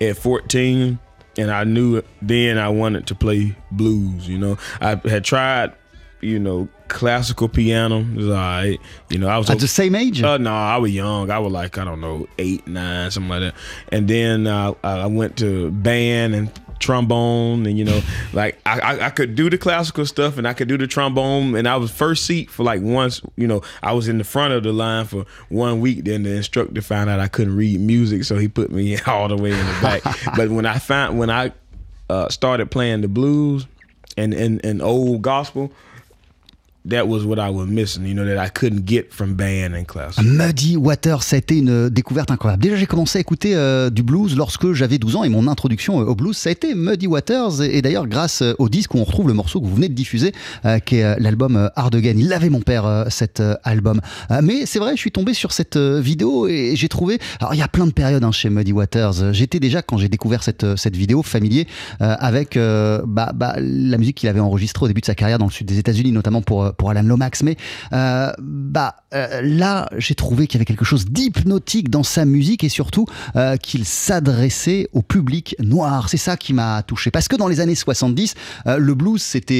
at 0.00 0.16
14 0.18 0.98
and 1.38 1.50
I 1.50 1.64
knew 1.64 2.02
then 2.20 2.58
I 2.58 2.68
wanted 2.68 3.06
to 3.06 3.14
play 3.14 3.56
blues 3.70 4.28
you 4.28 4.36
know. 4.36 4.58
I 4.82 4.96
had 5.08 5.24
tried 5.24 5.72
you 6.20 6.38
know 6.38 6.68
classical 6.88 7.48
piano 7.48 8.00
it 8.00 8.14
was 8.16 8.28
all 8.28 8.34
right 8.34 8.80
you 9.10 9.18
know 9.18 9.28
I 9.28 9.38
was 9.38 9.50
At 9.50 9.58
the 9.60 9.68
same 9.68 9.94
age? 9.94 10.22
uh, 10.22 10.38
no, 10.38 10.54
I 10.54 10.76
was 10.78 10.90
young. 10.92 11.30
I 11.30 11.38
was 11.38 11.52
like 11.52 11.78
I 11.78 11.84
don't 11.84 12.00
know 12.00 12.26
eight, 12.38 12.66
nine, 12.66 13.10
something 13.10 13.28
like 13.28 13.40
that. 13.40 13.54
And 13.92 14.08
then 14.08 14.46
uh, 14.46 14.74
I 14.82 15.06
went 15.06 15.36
to 15.38 15.70
band 15.70 16.34
and 16.34 16.50
trombone, 16.78 17.66
and 17.66 17.76
you 17.78 17.84
know, 17.84 18.00
like 18.32 18.58
I, 18.64 18.80
I, 18.80 19.06
I 19.06 19.10
could 19.10 19.34
do 19.34 19.50
the 19.50 19.58
classical 19.58 20.06
stuff 20.06 20.38
and 20.38 20.46
I 20.48 20.52
could 20.54 20.68
do 20.68 20.78
the 20.78 20.86
trombone. 20.86 21.54
And 21.56 21.68
I 21.68 21.76
was 21.76 21.90
first 21.90 22.24
seat 22.24 22.50
for 22.50 22.62
like 22.64 22.80
once. 22.82 23.20
You 23.36 23.46
know, 23.46 23.62
I 23.82 23.92
was 23.92 24.08
in 24.08 24.18
the 24.18 24.24
front 24.24 24.54
of 24.54 24.62
the 24.62 24.72
line 24.72 25.04
for 25.04 25.24
one 25.50 25.80
week. 25.80 26.04
Then 26.04 26.22
the 26.22 26.34
instructor 26.36 26.80
found 26.80 27.10
out 27.10 27.20
I 27.20 27.28
couldn't 27.28 27.56
read 27.56 27.80
music, 27.80 28.24
so 28.24 28.38
he 28.38 28.48
put 28.48 28.70
me 28.70 28.98
all 29.06 29.28
the 29.28 29.36
way 29.36 29.52
in 29.52 29.58
the 29.66 29.78
back. 29.82 30.02
but 30.36 30.48
when 30.50 30.66
I 30.66 30.78
found 30.78 31.18
when 31.18 31.30
I 31.30 31.52
uh, 32.08 32.28
started 32.28 32.70
playing 32.70 33.02
the 33.02 33.08
blues 33.08 33.66
and 34.16 34.32
and, 34.32 34.64
and 34.64 34.80
old 34.80 35.22
gospel 35.22 35.70
that 36.88 37.06
was 37.06 37.24
what 37.24 37.36
I 37.38 37.50
was 37.50 37.66
missing, 37.66 38.06
you 38.06 38.14
know, 38.14 38.24
that 38.24 38.42
I 38.42 38.48
couldn't 38.48 38.84
get 38.86 39.12
from 39.12 39.34
band 39.34 39.74
and 39.74 39.84
classical. 39.84 40.24
Muddy 40.24 40.76
Waters, 40.76 41.22
ça 41.22 41.36
a 41.36 41.38
été 41.38 41.58
une 41.58 41.88
découverte 41.88 42.30
incroyable. 42.30 42.62
Déjà, 42.62 42.76
j'ai 42.76 42.86
commencé 42.86 43.18
à 43.18 43.20
écouter 43.20 43.54
euh, 43.54 43.90
du 43.90 44.02
blues 44.02 44.36
lorsque 44.36 44.72
j'avais 44.72 44.98
12 44.98 45.16
ans 45.16 45.24
et 45.24 45.28
mon 45.28 45.46
introduction 45.48 46.00
euh, 46.00 46.04
au 46.04 46.14
blues, 46.14 46.36
ça 46.36 46.48
a 46.48 46.52
été 46.52 46.74
Muddy 46.74 47.06
Waters. 47.06 47.62
Et, 47.62 47.82
d'ailleurs, 47.82 48.06
grâce 48.06 48.42
euh, 48.42 48.54
au 48.58 48.68
disque 48.68 48.94
où 48.94 48.98
on 48.98 49.04
retrouve 49.04 49.28
le 49.28 49.34
morceau 49.34 49.60
que 49.60 49.66
vous 49.66 49.74
venez 49.74 49.88
de 49.88 49.94
diffuser, 49.94 50.32
qui 50.84 50.96
est 50.96 51.20
l'album 51.20 51.70
Hard 51.76 51.94
Again. 51.94 52.14
Il 52.16 52.32
avait 52.32 52.50
mon 52.50 52.60
père, 52.60 53.06
cet 53.08 53.42
album. 53.64 54.00
Mais 54.42 54.66
c'est 54.66 54.78
vrai, 54.78 54.92
je 54.94 55.00
suis 55.00 55.10
tombé 55.10 55.34
sur 55.34 55.52
cette 55.52 55.76
vidéo 55.76 56.46
et 56.46 56.74
j'ai 56.74 56.88
trouvé. 56.88 57.18
Alors, 57.40 57.54
il 57.54 57.58
y 57.58 57.62
a 57.62 57.68
plein 57.68 57.86
de 57.86 57.92
périodes 57.92 58.24
hein, 58.24 58.32
chez 58.32 58.50
Muddy 58.50 58.72
Waters. 58.72 59.32
J'étais 59.32 59.60
déjà, 59.60 59.82
quand 59.82 59.98
j'ai 59.98 60.08
découvert 60.08 60.42
cette, 60.42 60.76
cette 60.76 60.96
vidéo, 60.96 61.22
familier 61.22 61.66
avec 62.00 62.56
bah, 62.56 63.32
bah, 63.34 63.54
la 63.58 63.98
musique 63.98 64.16
qu'il 64.16 64.28
avait 64.28 64.40
enregistrée 64.40 64.84
au 64.84 64.88
début 64.88 65.00
de 65.00 65.06
sa 65.06 65.14
carrière 65.14 65.38
dans 65.38 65.46
le 65.46 65.52
sud 65.52 65.66
des 65.66 65.78
États-Unis, 65.78 66.12
notamment 66.12 66.42
pour, 66.42 66.72
pour 66.78 66.90
Alan 66.90 67.02
Lomax. 67.02 67.42
Mais 67.42 67.56
euh, 67.92 68.32
bah, 68.38 68.94
euh, 69.14 69.40
là, 69.42 69.88
j'ai 69.96 70.14
trouvé 70.14 70.46
qu'il 70.46 70.58
y 70.58 70.58
avait 70.58 70.64
quelque 70.64 70.84
chose 70.84 71.06
d'hypnotique 71.06 71.90
dans 71.90 72.02
sa 72.02 72.24
musique 72.24 72.64
et 72.64 72.68
surtout 72.68 73.06
euh, 73.36 73.56
qu'il 73.56 73.84
s'adressait 73.84 74.88
au 74.92 75.02
public 75.02 75.56
noir. 75.60 76.08
C'est 76.08 76.16
ça 76.16 76.36
qui 76.36 76.52
m'a 76.54 76.82
touché. 76.82 77.10
Parce 77.10 77.28
que 77.28 77.36
dans 77.36 77.48
les 77.48 77.60
années 77.60 77.74
70, 77.74 78.34
euh, 78.66 78.78
le 78.78 78.94
blues, 78.94 79.20
c'était 79.20 79.58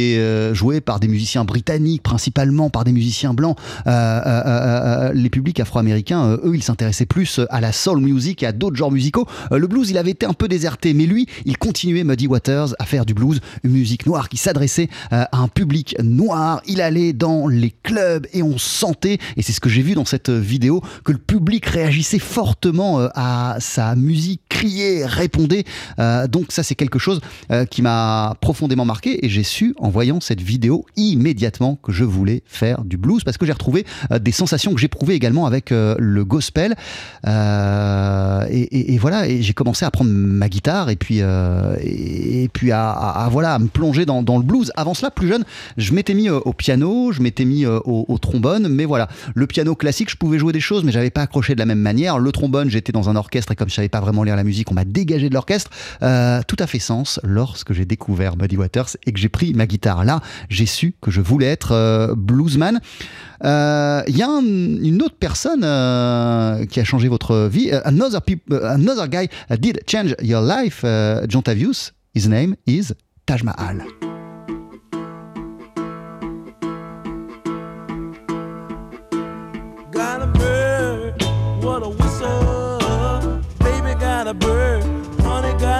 joué 0.54 0.81
par 0.81 1.00
des 1.00 1.09
musiciens 1.09 1.44
britanniques, 1.44 2.02
principalement 2.02 2.70
par 2.70 2.85
des 2.85 2.92
musiciens 2.92 3.35
blancs. 3.35 3.57
Les 3.87 5.31
publics 5.31 5.59
afro-américains, 5.61 6.38
eux, 6.44 6.52
ils 6.54 6.62
s'intéressaient 6.62 7.07
plus 7.07 7.40
à 7.50 7.61
la 7.61 7.72
soul 7.72 8.00
music 8.00 8.42
et 8.42 8.46
à 8.46 8.52
d'autres 8.52 8.76
genres 8.76 8.92
musicaux. 8.92 9.26
Le 9.50 9.66
blues, 9.66 9.90
il 9.90 9.98
avait 9.98 10.12
été 10.12 10.26
un 10.26 10.33
peu 10.33 10.46
déserté, 10.46 10.94
mais 10.94 11.07
lui, 11.07 11.26
il 11.44 11.59
continuait, 11.59 12.04
Muddy 12.04 12.28
Waters, 12.28 12.74
à 12.78 12.85
faire 12.85 13.04
du 13.04 13.14
blues, 13.14 13.40
une 13.64 13.72
musique 13.72 14.07
noire 14.07 14.28
qui 14.28 14.37
s'adressait 14.37 14.88
à 15.11 15.28
un 15.37 15.48
public 15.48 15.96
noir. 16.00 16.62
Il 16.66 16.81
allait 16.81 17.07
dans 17.12 17.48
les 17.48 17.70
clubs 17.70 18.26
et 18.32 18.42
on 18.42 18.58
sentait, 18.58 19.18
et 19.36 19.42
c'est 19.42 19.52
ce 19.52 19.60
que 19.60 19.68
j'ai 19.68 19.82
vu 19.82 19.94
dans 19.94 20.04
cette 20.04 20.30
vidéo, 20.30 20.82
que 21.04 21.12
le 21.12 21.18
public 21.18 21.66
réagissait 21.66 22.18
fortement 22.18 23.00
euh, 23.00 23.08
à 23.14 23.56
sa 23.60 23.94
musique, 23.96 24.42
criait, 24.48 25.04
répondait. 25.04 25.64
Euh, 25.98 26.26
donc 26.26 26.46
ça, 26.50 26.62
c'est 26.62 26.74
quelque 26.74 26.98
chose 26.98 27.20
euh, 27.50 27.64
qui 27.64 27.82
m'a 27.82 28.36
profondément 28.40 28.84
marqué 28.84 29.24
et 29.24 29.28
j'ai 29.28 29.42
su, 29.42 29.74
en 29.78 29.88
voyant 29.88 30.20
cette 30.20 30.40
vidéo, 30.40 30.84
immédiatement 30.96 31.76
que 31.76 31.92
je 31.92 32.04
voulais 32.04 32.42
faire 32.46 32.84
du 32.84 32.96
blues 32.96 33.24
parce 33.24 33.36
que 33.36 33.46
j'ai 33.46 33.52
retrouvé 33.52 33.86
euh, 34.12 34.18
des 34.18 34.32
sensations 34.32 34.74
que 34.74 34.80
j'éprouvais 34.80 35.14
également 35.14 35.46
avec 35.46 35.72
euh, 35.72 35.94
le 35.98 36.24
gospel. 36.24 36.74
Euh, 37.26 38.46
et, 38.50 38.98
voilà, 38.98 39.28
et 39.28 39.42
j'ai 39.42 39.52
commencé 39.52 39.84
à 39.84 39.90
prendre 39.90 40.10
ma 40.10 40.48
guitare 40.48 40.90
et 40.90 40.96
puis, 40.96 41.18
euh, 41.20 41.76
et, 41.82 42.48
puis 42.52 42.72
à, 42.72 43.28
voilà, 43.30 43.54
à 43.54 43.58
me 43.58 43.68
plonger 43.68 44.06
dans, 44.06 44.20
le 44.20 44.42
blues. 44.42 44.72
Avant 44.76 44.94
cela, 44.94 45.10
plus 45.10 45.28
jeune, 45.28 45.44
je 45.76 45.92
m'étais 45.92 46.14
mis 46.14 46.28
euh, 46.28 46.40
au 46.44 46.52
piano, 46.52 46.88
je 47.12 47.20
m'étais 47.22 47.44
mis 47.44 47.64
euh, 47.64 47.79
au, 47.85 48.18
trombone, 48.18 48.68
mais 48.68 48.85
voilà, 48.85 49.09
le 49.35 49.46
piano 49.46 49.74
classique, 49.74 50.11
je 50.11 50.16
pouvais 50.16 50.38
jouer 50.38 50.53
des 50.53 50.61
choses, 50.61 50.85
mais 50.85 50.92
j'avais 50.92 51.11
pas 51.11 51.22
accroché 51.22 51.55
de 51.55 51.59
la 51.59 51.66
même 51.66 51.79
manière. 51.81 52.18
Le 52.18 52.33
trombone, 52.33 52.70
j'étais 52.70 52.92
dans 52.92 53.09
un 53.09 53.16
orchestre 53.16 53.53
et 53.53 53.57
comme 53.57 53.68
je 53.68 53.74
savais 53.74 53.88
pas 53.88 54.01
vraiment 54.01 54.22
lire 54.24 54.37
la 54.37 54.44
musique, 54.44 54.70
on 54.70 54.74
m'a 54.74 54.85
dégagé 54.85 55.29
de 55.29 55.35
l'orchestre. 55.35 55.70
Euh, 56.03 56.40
tout 56.46 56.57
a 56.59 56.66
fait 56.66 56.79
sens 56.79 57.20
lorsque 57.24 57.72
j'ai 57.72 57.85
découvert 57.85 58.37
Muddy 58.37 58.57
Waters 58.57 58.96
et 59.07 59.12
que 59.12 59.18
j'ai 59.18 59.29
pris 59.29 59.53
ma 59.55 59.66
guitare. 59.66 60.05
Là, 60.05 60.20
j'ai 60.48 60.66
su 60.66 60.94
que 61.01 61.11
je 61.11 61.20
voulais 61.20 61.46
être 61.46 61.72
euh, 61.72 62.14
bluesman. 62.16 62.81
Il 63.42 63.46
y 64.16 64.22
a 64.22 64.29
un- 64.29 64.42
une 64.83 65.03
autre 65.03 65.16
personne 65.18 65.61
qui 66.66 66.81
a 66.81 66.85
changé 66.85 67.09
votre 67.09 67.46
vie. 67.48 67.70
Another, 67.85 68.20
another 68.64 69.09
guy 69.09 69.29
did 69.59 69.81
change 69.87 70.14
your 70.22 70.42
life, 70.42 70.85
John 71.29 71.42
Tavius. 71.42 71.92
His 72.14 72.29
name 72.29 72.57
is 72.66 72.94
Taj 73.27 73.42
Mahal. 73.44 74.07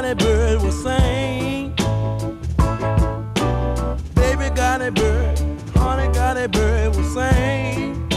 A 0.09 0.15
bird 0.15 0.63
will 0.63 0.73
sing. 0.73 1.75
Baby 4.15 4.49
got 4.55 4.81
a 4.81 4.91
bird, 4.91 5.39
honey 5.75 6.11
got 6.15 6.39
a 6.39 6.49
bird 6.49 6.97
will 6.97 7.05
sing. 7.05 8.09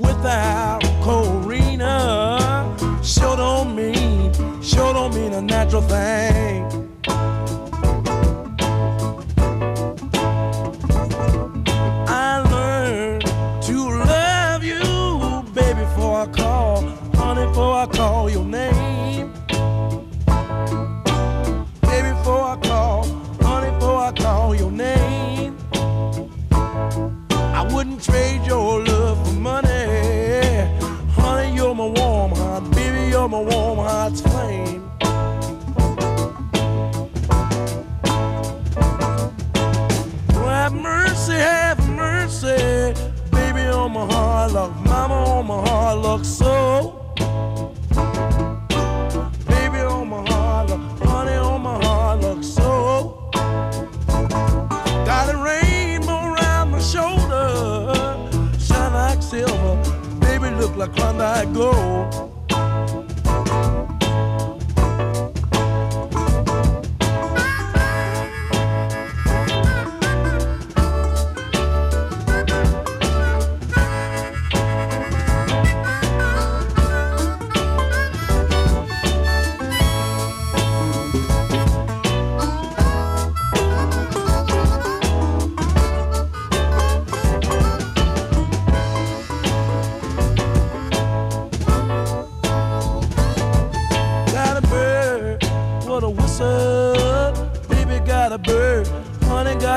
Without 0.00 0.82
Corina, 1.02 1.98
sure 3.04 3.36
don't 3.36 3.74
mean, 3.74 4.32
sure 4.62 4.92
don't 4.92 5.12
mean 5.12 5.32
a 5.32 5.42
natural 5.42 5.82
thing. 5.82 6.25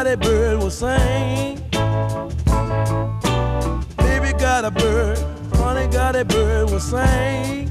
Got 0.04 0.14
a 0.14 0.16
bird 0.16 0.60
will 0.60 0.72
sing. 0.72 1.56
Baby 3.98 4.32
got 4.40 4.64
a 4.64 4.72
bird, 4.72 5.18
honey 5.56 5.92
got 5.92 6.16
a 6.16 6.24
bird 6.24 6.70
will 6.70 6.80
sing. 6.80 7.66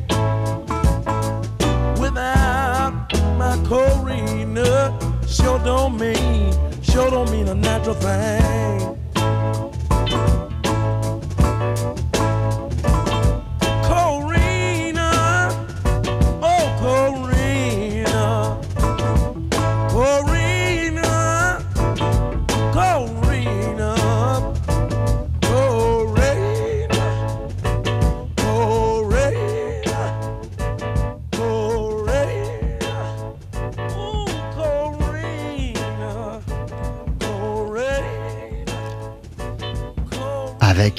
Without 1.99 2.93
my 3.39 3.57
Corina, 3.65 4.93
sure 5.27 5.59
don't 5.61 5.99
mean, 5.99 6.53
sure 6.83 7.11
don't 7.11 7.31
mean 7.31 7.49
a 7.49 7.55
natural 7.55 7.95
thing. 7.95 8.98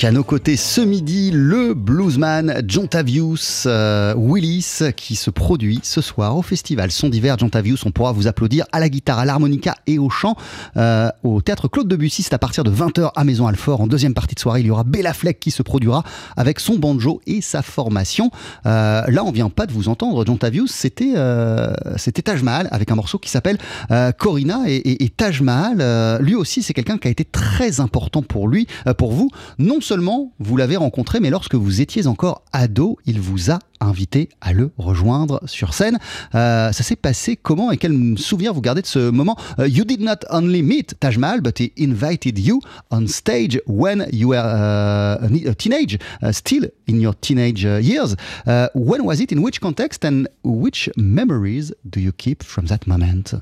À 0.02 0.12
nos 0.12 0.24
côtés 0.24 0.56
ce 0.56 0.80
midi 0.80 1.30
le 1.30 1.74
bluesman 1.90 2.62
John 2.68 2.88
Tavius 2.88 3.64
euh, 3.66 4.14
Willis 4.16 4.82
qui 4.96 5.16
se 5.16 5.32
produit 5.32 5.80
ce 5.82 6.02
soir 6.02 6.38
au 6.38 6.44
festival 6.44 6.92
Son 6.92 7.10
d'hiver. 7.10 7.36
John 7.40 7.50
Tavius, 7.50 7.84
on 7.84 7.90
pourra 7.90 8.12
vous 8.12 8.28
applaudir 8.28 8.68
à 8.72 8.80
la 8.80 8.90
guitare, 8.90 9.18
à 9.18 9.26
l'harmonica 9.26 9.76
et 9.88 9.98
au 9.98 10.08
chant 10.12 10.36
euh, 10.78 11.10
au 11.24 11.42
théâtre 11.42 11.68
Claude 11.68 11.88
Debussy. 11.88 12.22
C'est 12.22 12.36
à 12.36 12.38
partir 12.38 12.64
de 12.64 12.70
20h 12.70 13.10
à 13.16 13.24
Maison 13.24 13.48
Alfort. 13.48 13.82
En 13.82 13.88
deuxième 13.88 14.14
partie 14.14 14.36
de 14.36 14.40
soirée, 14.40 14.60
il 14.60 14.68
y 14.68 14.70
aura 14.70 14.84
Bella 14.84 15.14
Fleck 15.14 15.40
qui 15.40 15.50
se 15.50 15.64
produira 15.64 16.04
avec 16.38 16.60
son 16.60 16.76
banjo 16.76 17.22
et 17.26 17.42
sa 17.42 17.64
formation. 17.64 18.30
Euh, 18.68 19.02
là, 19.08 19.24
on 19.24 19.32
vient 19.32 19.50
pas 19.50 19.66
de 19.66 19.74
vous 19.74 19.90
entendre. 19.90 20.24
John 20.28 20.38
Tavius, 20.38 20.72
c'était 20.72 21.16
c'était 21.98 22.22
Taj 22.22 22.44
Mahal 22.44 22.68
avec 22.72 22.92
un 22.92 22.96
morceau 22.96 23.18
qui 23.18 23.32
s'appelle 23.32 23.58
Corina 24.20 24.62
et, 24.68 24.76
et, 24.76 25.06
et, 25.06 25.10
Taj 25.10 25.42
Mahal. 25.42 26.22
lui 26.22 26.36
aussi, 26.36 26.62
c'est 26.62 26.76
quelqu'un 26.76 27.00
qui 27.00 27.08
a 27.08 27.12
été 27.12 27.26
très 27.26 27.80
important 27.80 28.22
pour 28.22 28.48
lui, 28.48 28.68
pour 29.00 29.12
vous 29.12 29.32
non 29.58 29.82
seulement 29.82 30.34
vous 30.40 30.56
l'avez 30.56 30.78
rencontré, 30.78 31.20
mais 31.20 31.32
lorsque 31.32 31.56
vous 31.56 31.79
étiez 31.82 32.08
encore 32.08 32.44
ado, 32.54 32.98
il 33.06 33.20
vous 33.20 33.52
a 33.52 33.60
invité 33.80 34.30
à 34.42 34.54
le 34.54 34.72
rejoindre 34.78 35.42
sur 35.46 35.74
scène. 35.74 35.98
Euh, 36.36 36.72
ça 36.72 36.84
s'est 36.84 36.96
passé 36.96 37.38
comment 37.38 37.72
et 37.72 37.78
quel 37.78 38.18
souvenir 38.18 38.54
vous 38.54 38.62
gardez 38.62 38.82
de 38.82 38.88
ce 38.88 39.10
moment? 39.10 39.38
Uh, 39.58 39.68
You 39.68 39.86
did 39.86 40.02
not 40.02 40.26
only 40.30 40.62
meet 40.62 40.96
Taj 41.00 41.18
Mahal, 41.18 41.42
but 41.42 41.60
he 41.60 41.72
invited 41.78 42.38
you 42.38 42.60
on 42.92 43.08
stage 43.08 43.62
when 43.68 44.08
you 44.12 44.30
were 44.30 44.38
uh, 44.38 45.50
a 45.50 45.56
teenage, 45.56 45.98
uh, 46.22 46.32
still 46.32 46.70
in 46.88 47.00
your 47.00 47.14
teenage 47.14 47.66
uh, 47.66 47.80
years. 47.80 48.16
Uh, 48.46 48.68
when 48.74 49.04
was 49.06 49.20
it? 49.22 49.32
In 49.32 49.42
which 49.42 49.62
context 49.62 50.04
and 50.04 50.28
which 50.44 50.90
memories 50.98 51.72
do 51.90 52.00
you 52.00 52.12
keep 52.12 52.44
from 52.44 52.66
that 52.68 52.88
moment? 52.88 53.34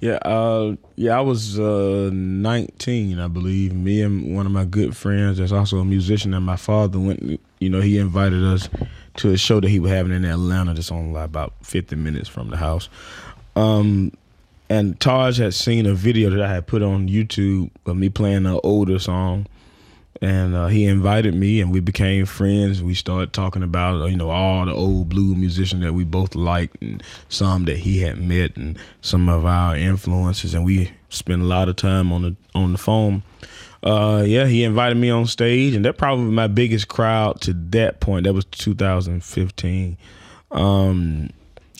Yeah, 0.00 0.14
uh, 0.22 0.76
yeah, 0.96 1.18
I 1.18 1.20
was 1.20 1.58
uh, 1.58 2.08
19, 2.10 3.18
I 3.18 3.28
believe. 3.28 3.74
Me 3.74 4.00
and 4.00 4.34
one 4.34 4.46
of 4.46 4.52
my 4.52 4.64
good 4.64 4.96
friends, 4.96 5.36
that's 5.36 5.52
also 5.52 5.78
a 5.78 5.84
musician, 5.84 6.32
and 6.32 6.44
my 6.44 6.56
father 6.56 6.98
went. 6.98 7.40
You 7.58 7.68
know, 7.68 7.82
he 7.82 7.98
invited 7.98 8.42
us 8.42 8.70
to 9.16 9.30
a 9.30 9.36
show 9.36 9.60
that 9.60 9.68
he 9.68 9.78
was 9.78 9.90
having 9.90 10.12
in 10.12 10.24
Atlanta. 10.24 10.72
That's 10.72 10.90
only 10.90 11.12
like 11.12 11.26
about 11.26 11.52
50 11.62 11.96
minutes 11.96 12.28
from 12.28 12.48
the 12.48 12.56
house. 12.56 12.88
Um, 13.56 14.12
and 14.70 14.98
Taj 15.00 15.38
had 15.38 15.52
seen 15.52 15.84
a 15.84 15.92
video 15.92 16.30
that 16.30 16.40
I 16.40 16.54
had 16.54 16.66
put 16.66 16.82
on 16.82 17.08
YouTube 17.08 17.70
of 17.84 17.96
me 17.96 18.08
playing 18.08 18.46
an 18.46 18.58
older 18.62 18.98
song 18.98 19.46
and 20.20 20.54
uh, 20.54 20.66
he 20.66 20.84
invited 20.84 21.34
me 21.34 21.60
and 21.60 21.72
we 21.72 21.80
became 21.80 22.26
friends. 22.26 22.82
We 22.82 22.94
started 22.94 23.32
talking 23.32 23.62
about 23.62 24.10
you 24.10 24.16
know 24.16 24.30
all 24.30 24.66
the 24.66 24.72
old 24.72 25.08
blue 25.08 25.34
musicians 25.34 25.82
that 25.82 25.92
we 25.92 26.04
both 26.04 26.34
liked 26.34 26.80
and 26.82 27.02
some 27.28 27.64
that 27.64 27.78
he 27.78 28.00
had 28.00 28.18
met 28.18 28.56
and 28.56 28.78
some 29.00 29.28
of 29.28 29.46
our 29.46 29.76
influences. 29.76 30.54
And 30.54 30.64
we 30.64 30.92
spent 31.08 31.42
a 31.42 31.46
lot 31.46 31.68
of 31.68 31.76
time 31.76 32.12
on 32.12 32.22
the 32.22 32.36
on 32.54 32.72
the 32.72 32.78
phone. 32.78 33.22
Uh, 33.82 34.22
yeah 34.26 34.44
he 34.44 34.62
invited 34.62 34.98
me 34.98 35.08
on 35.08 35.26
stage 35.26 35.74
and 35.74 35.86
that 35.86 35.96
probably 35.96 36.26
my 36.26 36.46
biggest 36.46 36.88
crowd 36.88 37.40
to 37.40 37.54
that 37.54 38.00
point. 38.00 38.24
That 38.24 38.34
was 38.34 38.44
2015 38.44 39.96
um, 40.50 41.30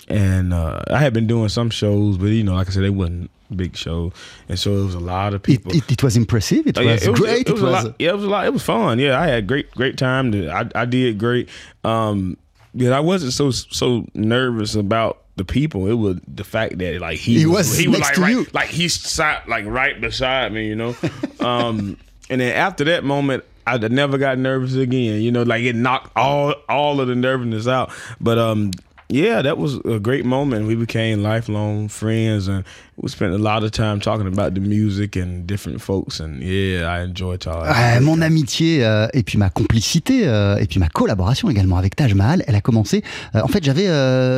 and 0.09 0.53
uh, 0.53 0.83
I 0.88 0.98
had 0.98 1.12
been 1.12 1.26
doing 1.26 1.48
some 1.48 1.70
shows, 1.70 2.18
but 2.18 2.26
you 2.26 2.42
know, 2.42 2.55
like 2.55 2.68
I 2.68 2.70
said, 2.70 2.83
they 2.83 2.90
wasn't 2.90 3.31
big 3.54 3.76
show, 3.76 4.12
and 4.48 4.58
so 4.58 4.72
it 4.76 4.84
was 4.84 4.94
a 4.94 5.00
lot 5.00 5.34
of 5.34 5.42
people. 5.42 5.72
It, 5.72 5.84
it, 5.84 5.92
it 5.92 6.02
was 6.02 6.16
impressive. 6.16 6.66
It, 6.66 6.78
oh, 6.78 6.82
yeah, 6.82 6.92
was 6.92 7.06
it 7.06 7.10
was 7.10 7.20
great. 7.20 7.48
It, 7.48 7.52
was, 7.52 7.62
was, 7.62 7.84
a 7.84 7.88
lot. 7.88 7.96
Yeah, 7.98 8.10
it 8.10 8.14
was 8.14 8.24
a 8.24 8.28
lot. 8.28 8.46
It 8.46 8.52
was 8.52 8.62
fun. 8.62 8.98
Yeah, 8.98 9.20
I 9.20 9.26
had 9.26 9.46
great 9.46 9.70
great 9.72 9.96
time. 9.98 10.32
I 10.34 10.68
I 10.74 10.84
did 10.84 11.18
great. 11.18 11.48
Um, 11.84 12.36
yeah, 12.74 12.90
I 12.90 13.00
wasn't 13.00 13.32
so 13.32 13.50
so 13.50 14.06
nervous 14.14 14.74
about 14.74 15.22
the 15.36 15.44
people. 15.44 15.86
It 15.86 15.94
was 15.94 16.18
the 16.28 16.44
fact 16.44 16.78
that 16.78 17.00
like 17.00 17.18
he, 17.18 17.38
he 17.38 17.46
was, 17.46 17.76
he 17.76 17.88
was 17.88 18.00
like 18.00 18.16
right, 18.18 18.30
you. 18.30 18.46
like 18.52 18.68
he 18.68 18.88
sat 18.88 19.48
like 19.48 19.64
right 19.64 20.00
beside 20.00 20.52
me, 20.52 20.68
you 20.68 20.76
know. 20.76 20.94
um, 21.40 21.96
and 22.28 22.40
then 22.40 22.54
after 22.54 22.84
that 22.84 23.04
moment, 23.04 23.44
I 23.66 23.78
never 23.78 24.18
got 24.18 24.38
nervous 24.38 24.74
again. 24.74 25.20
You 25.20 25.32
know, 25.32 25.42
like 25.42 25.62
it 25.62 25.74
knocked 25.74 26.16
all 26.16 26.54
all 26.68 27.00
of 27.00 27.08
the 27.08 27.14
nervousness 27.14 27.66
out. 27.66 27.92
But 28.20 28.38
um, 28.38 28.72
yeah, 29.10 29.42
that 29.42 29.58
was 29.58 29.80
a 29.84 29.98
great 29.98 30.24
moment. 30.24 30.66
We 30.66 30.74
became 30.74 31.22
lifelong 31.22 31.88
friends, 31.88 32.48
and 32.48 32.64
we 32.96 33.08
spent 33.08 33.32
a 33.32 33.38
lot 33.38 33.64
of 33.64 33.72
time 33.72 34.00
talking 34.00 34.26
about 34.26 34.54
the 34.54 34.60
music 34.60 35.16
and 35.16 35.46
different 35.46 35.80
folks. 35.80 36.20
And 36.20 36.42
yeah, 36.42 36.86
I 36.86 37.02
enjoyed 37.02 37.40
talking. 37.40 37.70
Euh, 37.70 38.00
mon 38.00 38.20
amitié 38.20 38.84
euh, 38.84 39.08
et 39.12 39.22
puis 39.22 39.38
ma 39.38 39.50
complicité 39.50 40.26
euh, 40.26 40.56
et 40.56 40.66
puis 40.66 40.78
ma 40.78 40.88
collaboration 40.88 41.50
également 41.50 41.76
avec 41.76 41.96
Taj 41.96 42.14
Mahal, 42.14 42.44
elle 42.46 42.54
a 42.54 42.60
commencé. 42.60 43.02
Euh, 43.34 43.40
en 43.42 43.48
fait, 43.48 43.64
j'avais 43.64 43.88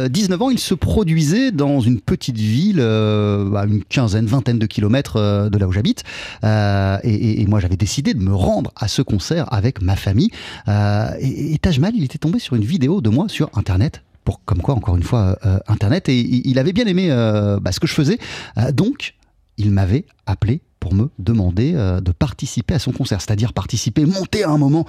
19 0.08 0.42
ans. 0.42 0.50
Il 0.50 0.58
se 0.58 0.74
produisait 0.74 1.52
dans 1.52 1.80
une 1.80 2.00
petite 2.00 2.38
ville, 2.38 2.80
à 2.80 3.64
une 3.64 3.82
quinzaine, 3.84 4.26
vingtaine 4.26 4.58
de 4.58 4.66
kilomètres 4.66 5.48
de 5.50 5.58
là 5.58 5.66
où 5.66 5.72
j'habite. 5.72 6.04
Et, 6.42 7.42
et, 7.42 7.46
moi, 7.46 7.60
j'avais 7.60 7.76
décidé 7.76 8.14
de 8.14 8.20
me 8.20 8.34
rendre 8.34 8.72
à 8.76 8.88
ce 8.88 9.02
concert 9.02 9.52
avec 9.52 9.82
ma 9.82 9.96
famille. 9.96 10.30
Et, 10.68 11.54
et 11.54 11.58
Taj 11.58 11.78
Mahal, 11.78 11.96
il 11.96 12.04
était 12.04 12.18
tombé 12.18 12.38
sur 12.38 12.56
une 12.56 12.64
vidéo 12.64 13.00
de 13.00 13.10
moi 13.10 13.26
sur 13.28 13.50
Internet 13.54 14.02
pour 14.24 14.44
comme 14.44 14.58
quoi, 14.58 14.74
encore 14.74 14.96
une 14.96 15.02
fois, 15.02 15.38
euh, 15.44 15.58
Internet. 15.68 16.08
Et 16.08 16.18
il 16.48 16.58
avait 16.58 16.72
bien 16.72 16.86
aimé 16.86 17.08
euh, 17.10 17.58
bah, 17.60 17.72
ce 17.72 17.80
que 17.80 17.86
je 17.86 17.94
faisais. 17.94 18.18
Euh, 18.58 18.72
donc, 18.72 19.14
il 19.56 19.70
m'avait 19.70 20.06
appelé 20.26 20.62
pour 20.80 20.94
me 20.94 21.10
demander 21.20 21.74
de 21.74 22.10
participer 22.10 22.74
à 22.74 22.80
son 22.80 22.90
concert, 22.90 23.20
c'est-à-dire 23.20 23.52
participer, 23.52 24.04
monter 24.04 24.42
à 24.42 24.50
un 24.50 24.58
moment 24.58 24.84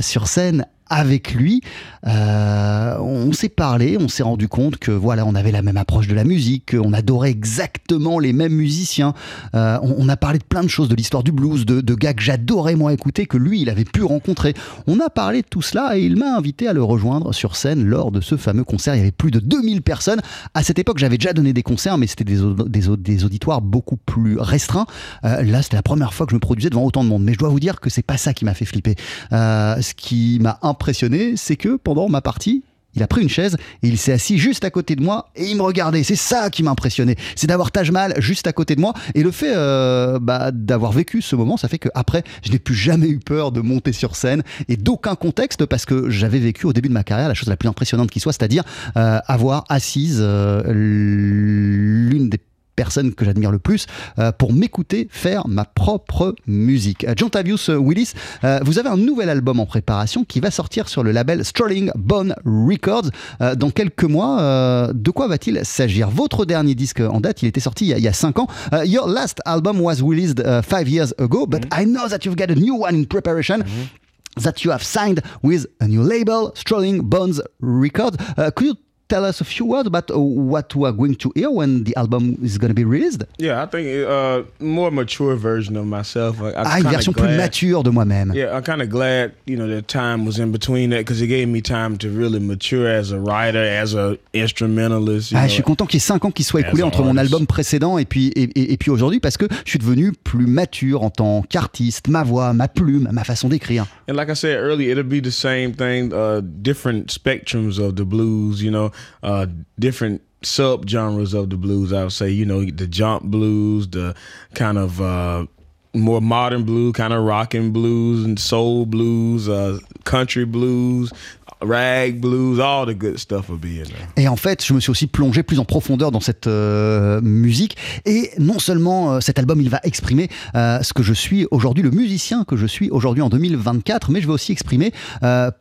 sur 0.00 0.26
scène 0.26 0.64
avec 0.90 1.34
lui, 1.34 1.62
euh, 2.06 2.96
on 2.98 3.32
s'est 3.32 3.48
parlé, 3.48 3.96
on 3.98 4.08
s'est 4.08 4.22
rendu 4.22 4.48
compte 4.48 4.78
que 4.78 4.90
voilà, 4.90 5.26
on 5.26 5.34
avait 5.34 5.52
la 5.52 5.62
même 5.62 5.76
approche 5.76 6.08
de 6.08 6.14
la 6.14 6.24
musique, 6.24 6.74
on 6.78 6.92
adorait 6.92 7.30
exactement 7.30 8.18
les 8.18 8.32
mêmes 8.32 8.54
musiciens. 8.54 9.14
Euh, 9.54 9.78
on, 9.82 10.08
a 10.08 10.16
parlé 10.16 10.38
de 10.38 10.44
plein 10.44 10.62
de 10.62 10.68
choses, 10.68 10.88
de 10.88 10.94
l'histoire 10.94 11.22
du 11.22 11.32
blues, 11.32 11.66
de, 11.66 11.80
de 11.80 11.94
gars 11.94 12.14
que 12.14 12.22
j'adorais 12.22 12.74
moi 12.74 12.92
écouter, 12.92 13.26
que 13.26 13.36
lui, 13.36 13.62
il 13.62 13.70
avait 13.70 13.84
pu 13.84 14.02
rencontrer. 14.02 14.54
On 14.86 15.00
a 15.00 15.10
parlé 15.10 15.42
de 15.42 15.46
tout 15.48 15.62
cela 15.62 15.98
et 15.98 16.02
il 16.02 16.16
m'a 16.16 16.36
invité 16.36 16.68
à 16.68 16.72
le 16.72 16.82
rejoindre 16.82 17.32
sur 17.32 17.56
scène 17.56 17.84
lors 17.84 18.10
de 18.10 18.20
ce 18.20 18.36
fameux 18.36 18.64
concert. 18.64 18.94
Il 18.94 18.98
y 18.98 19.02
avait 19.02 19.10
plus 19.10 19.30
de 19.30 19.40
2000 19.40 19.82
personnes. 19.82 20.20
À 20.54 20.62
cette 20.62 20.78
époque, 20.78 20.98
j'avais 20.98 21.18
déjà 21.18 21.32
donné 21.32 21.52
des 21.52 21.62
concerts, 21.62 21.98
mais 21.98 22.06
c'était 22.06 22.24
des, 22.24 22.38
des, 22.66 22.96
des, 22.96 23.24
auditoires 23.24 23.60
beaucoup 23.60 23.96
plus 23.96 24.38
restreints. 24.38 24.86
Euh, 25.24 25.42
là, 25.42 25.62
c'était 25.62 25.76
la 25.76 25.82
première 25.82 26.14
fois 26.14 26.26
que 26.26 26.30
je 26.30 26.36
me 26.36 26.40
produisais 26.40 26.70
devant 26.70 26.84
autant 26.84 27.04
de 27.04 27.08
monde. 27.08 27.22
Mais 27.22 27.34
je 27.34 27.38
dois 27.38 27.48
vous 27.48 27.60
dire 27.60 27.80
que 27.80 27.90
c'est 27.90 28.02
pas 28.02 28.16
ça 28.16 28.32
qui 28.32 28.44
m'a 28.44 28.54
fait 28.54 28.64
flipper. 28.64 28.94
ce 29.30 29.94
qui 29.94 30.38
m'a 30.40 30.58
impressionné, 30.78 31.34
c'est 31.36 31.56
que 31.56 31.74
pendant 31.76 32.08
ma 32.08 32.20
partie, 32.20 32.62
il 32.94 33.02
a 33.02 33.06
pris 33.06 33.22
une 33.22 33.28
chaise 33.28 33.56
et 33.82 33.88
il 33.88 33.98
s'est 33.98 34.12
assis 34.12 34.38
juste 34.38 34.64
à 34.64 34.70
côté 34.70 34.96
de 34.96 35.02
moi 35.02 35.28
et 35.36 35.44
il 35.44 35.56
me 35.56 35.62
regardait. 35.62 36.02
C'est 36.02 36.16
ça 36.16 36.50
qui 36.50 36.62
m'a 36.62 36.70
impressionné. 36.70 37.16
C'est 37.36 37.46
d'avoir 37.46 37.70
Taj 37.70 37.90
Mahal 37.90 38.14
juste 38.18 38.46
à 38.46 38.52
côté 38.52 38.76
de 38.76 38.80
moi. 38.80 38.94
Et 39.14 39.22
le 39.22 39.30
fait 39.30 39.52
euh, 39.54 40.18
bah, 40.20 40.50
d'avoir 40.52 40.92
vécu 40.92 41.20
ce 41.20 41.36
moment, 41.36 41.56
ça 41.56 41.68
fait 41.68 41.78
qu'après, 41.78 42.24
je 42.42 42.50
n'ai 42.50 42.58
plus 42.58 42.74
jamais 42.74 43.08
eu 43.08 43.18
peur 43.18 43.52
de 43.52 43.60
monter 43.60 43.92
sur 43.92 44.16
scène 44.16 44.42
et 44.68 44.76
d'aucun 44.76 45.16
contexte 45.16 45.66
parce 45.66 45.84
que 45.84 46.08
j'avais 46.08 46.38
vécu 46.38 46.66
au 46.66 46.72
début 46.72 46.88
de 46.88 46.94
ma 46.94 47.04
carrière 47.04 47.28
la 47.28 47.34
chose 47.34 47.48
la 47.48 47.56
plus 47.56 47.68
impressionnante 47.68 48.10
qui 48.10 48.20
soit, 48.20 48.32
c'est-à-dire 48.32 48.64
euh, 48.96 49.18
avoir 49.26 49.64
assise 49.68 50.18
euh, 50.20 50.62
l'une 50.72 52.30
des 52.30 52.38
personne 52.78 53.12
que 53.12 53.24
j'admire 53.24 53.50
le 53.50 53.58
plus 53.58 53.86
euh, 54.20 54.30
pour 54.30 54.52
m'écouter 54.52 55.08
faire 55.10 55.48
ma 55.48 55.64
propre 55.64 56.36
musique. 56.46 57.02
Euh, 57.02 57.14
John 57.16 57.28
Tavius 57.28 57.70
Willis, 57.70 58.12
euh, 58.44 58.60
vous 58.62 58.78
avez 58.78 58.88
un 58.88 58.96
nouvel 58.96 59.30
album 59.30 59.58
en 59.58 59.66
préparation 59.66 60.24
qui 60.24 60.38
va 60.38 60.52
sortir 60.52 60.88
sur 60.88 61.02
le 61.02 61.10
label 61.10 61.44
Strolling 61.44 61.90
Bone 61.96 62.36
Records 62.44 63.10
dans 63.56 63.70
quelques 63.70 64.04
mois. 64.04 64.92
de 64.94 65.10
quoi 65.10 65.26
va-t-il 65.26 65.60
s'agir? 65.64 66.08
Votre 66.08 66.44
dernier 66.44 66.76
disque 66.76 67.00
en 67.00 67.20
date, 67.20 67.42
il 67.42 67.48
était 67.48 67.60
sorti 67.60 67.88
il 67.88 67.98
y 67.98 68.08
a, 68.08 68.12
5 68.12 68.38
ans. 68.38 68.46
your 68.84 69.08
last 69.08 69.40
album 69.44 69.80
was 69.80 69.96
released 70.00 70.40
5 70.62 70.88
years 70.88 71.12
ago, 71.18 71.46
but 71.46 71.62
mm-hmm. 71.62 71.82
I 71.82 71.84
know 71.84 72.08
that 72.08 72.24
you've 72.24 72.36
got 72.36 72.50
a 72.50 72.54
new 72.54 72.76
one 72.76 72.94
in 72.94 73.06
preparation. 73.06 73.58
Mm-hmm. 73.58 74.42
That 74.44 74.62
you 74.64 74.70
have 74.70 74.84
signed 74.84 75.20
with 75.42 75.66
a 75.80 75.88
new 75.88 76.02
label, 76.02 76.52
Strolling 76.54 77.08
Bones 77.08 77.40
Records. 77.60 78.16
could 78.54 78.66
you 78.66 78.76
tell 79.08 79.24
us 79.24 79.40
a 79.40 79.44
few 79.44 79.64
words 79.64 79.86
about 79.86 80.10
what 80.14 80.74
we 80.74 80.86
are 80.86 80.92
going 80.92 81.14
to 81.16 81.32
hear 81.34 81.50
when 81.50 81.84
the 81.84 81.96
album 81.96 82.36
is 82.42 82.58
going 82.58 82.68
to 82.68 82.74
be 82.74 82.84
released? 82.84 83.24
Yeah, 83.38 83.62
I 83.62 83.66
think 83.66 84.06
uh, 84.06 84.42
more 84.60 84.90
mature 84.90 85.34
version 85.36 85.76
of 85.76 85.86
myself. 85.86 86.40
I, 86.40 86.52
ah, 86.54 86.78
une 86.78 86.84
version 86.84 87.12
glad, 87.12 87.26
plus 87.26 87.36
mature 87.36 87.82
de 87.82 87.90
moi-même. 87.90 88.32
Yeah, 88.34 88.54
I'm 88.54 88.62
kind 88.62 88.82
of 88.82 88.90
glad 88.90 89.32
you 89.46 89.56
know 89.56 89.66
that 89.68 89.88
time 89.88 90.26
was 90.26 90.38
in 90.38 90.52
between 90.52 90.90
that 90.90 90.98
because 90.98 91.22
it 91.22 91.28
gave 91.28 91.48
me 91.48 91.60
time 91.60 91.96
to 91.98 92.10
really 92.10 92.38
mature 92.38 92.88
as 92.88 93.10
a 93.10 93.18
writer, 93.18 93.62
as 93.62 93.94
a 93.94 94.18
instrumentalist. 94.34 95.32
Ah, 95.34 95.42
know, 95.42 95.48
je 95.48 95.54
suis 95.54 95.62
content 95.62 95.86
qu'il 95.86 95.96
y 95.96 96.02
ait 96.02 96.06
5 96.06 96.24
ans 96.26 96.30
qui 96.30 96.44
soient 96.44 96.60
écoulés 96.60 96.82
entre 96.82 97.02
mon 97.02 97.16
album 97.16 97.46
précédent 97.46 97.98
et 97.98 98.04
puis 98.04 98.28
et, 98.36 98.42
et, 98.42 98.72
et 98.72 98.76
puis 98.76 98.90
aujourd'hui 98.90 99.20
parce 99.20 99.36
que 99.36 99.46
je 99.64 99.70
suis 99.70 99.78
devenu 99.78 100.12
plus 100.12 100.46
mature 100.46 101.02
en 101.02 101.10
tant 101.10 101.42
qu'artiste, 101.48 102.08
ma 102.08 102.22
voix, 102.22 102.52
ma 102.52 102.68
plume, 102.68 103.08
ma 103.12 103.24
façon 103.24 103.48
d'écrire. 103.48 103.86
And 104.08 104.14
like 104.14 104.28
I 104.28 104.34
said 104.34 104.58
earlier, 104.58 104.92
it'll 104.92 105.04
be 105.04 105.22
the 105.22 105.30
same 105.30 105.72
thing, 105.72 106.12
uh, 106.12 106.40
different 106.42 107.10
spectrums 107.10 107.78
of 107.78 107.94
the 107.94 108.04
blues. 108.04 108.62
You 108.62 108.70
know. 108.70 108.90
Uh, 109.22 109.46
different 109.78 110.22
sub 110.42 110.88
genres 110.88 111.34
of 111.34 111.50
the 111.50 111.56
blues. 111.56 111.92
I 111.92 112.04
would 112.04 112.12
say, 112.12 112.30
you 112.30 112.44
know, 112.44 112.64
the 112.64 112.86
jump 112.86 113.24
blues, 113.24 113.88
the 113.88 114.14
kind 114.54 114.78
of 114.78 115.00
uh, 115.00 115.46
more 115.94 116.20
modern 116.20 116.64
blues, 116.64 116.92
kind 116.94 117.12
of 117.12 117.24
rockin' 117.24 117.72
blues 117.72 118.24
and 118.24 118.38
soul 118.38 118.86
blues, 118.86 119.48
uh, 119.48 119.78
country 120.04 120.44
blues, 120.44 121.12
rag 121.60 122.20
blues, 122.20 122.60
all 122.60 122.86
the 122.86 122.96
good 122.96 123.18
stuff 123.18 123.48
will 123.48 123.58
be 123.58 123.80
in 123.80 123.84
there. 123.84 124.08
Et 124.16 124.28
en 124.28 124.36
fait, 124.36 124.64
je 124.64 124.72
me 124.72 124.80
suis 124.80 124.90
aussi 124.90 125.06
plongé 125.06 125.42
plus 125.42 125.58
en 125.58 125.64
profondeur 125.64 126.10
dans 126.10 126.20
cette 126.20 126.46
euh, 126.46 127.20
musique. 127.20 127.76
Et 128.04 128.30
non 128.38 128.58
seulement 128.58 129.12
euh, 129.12 129.20
cet 129.20 129.38
album, 129.38 129.60
il 129.60 129.70
va 129.70 129.80
exprimer 129.82 130.28
euh, 130.54 130.82
ce 130.82 130.92
que 130.92 131.02
je 131.02 131.12
suis 131.12 131.46
aujourd'hui, 131.50 131.82
le 131.82 131.90
musicien 131.90 132.44
que 132.44 132.56
je 132.56 132.66
suis 132.66 132.90
aujourd'hui 132.90 133.22
en 133.22 133.28
2024, 133.28 134.10
mais 134.10 134.20
je 134.20 134.26
vais 134.26 134.32
aussi 134.32 134.52
exprimer 134.52 134.92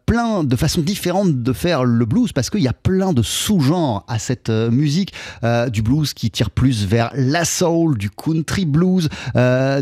plein 0.05 0.43
de 0.43 0.55
façons 0.55 0.81
différentes 0.81 1.41
de 1.41 1.53
faire 1.53 1.83
le 1.83 2.05
blues 2.05 2.31
parce 2.31 2.49
qu'il 2.49 2.61
y 2.61 2.67
a 2.67 2.73
plein 2.73 3.13
de 3.13 3.21
sous-genres 3.21 4.05
à 4.07 4.19
cette 4.19 4.49
musique 4.49 5.13
du 5.71 5.81
blues 5.81 6.13
qui 6.13 6.31
tire 6.31 6.49
plus 6.49 6.85
vers 6.85 7.11
la 7.15 7.45
soul, 7.45 7.97
du 7.97 8.09
country 8.09 8.65
blues, 8.65 9.09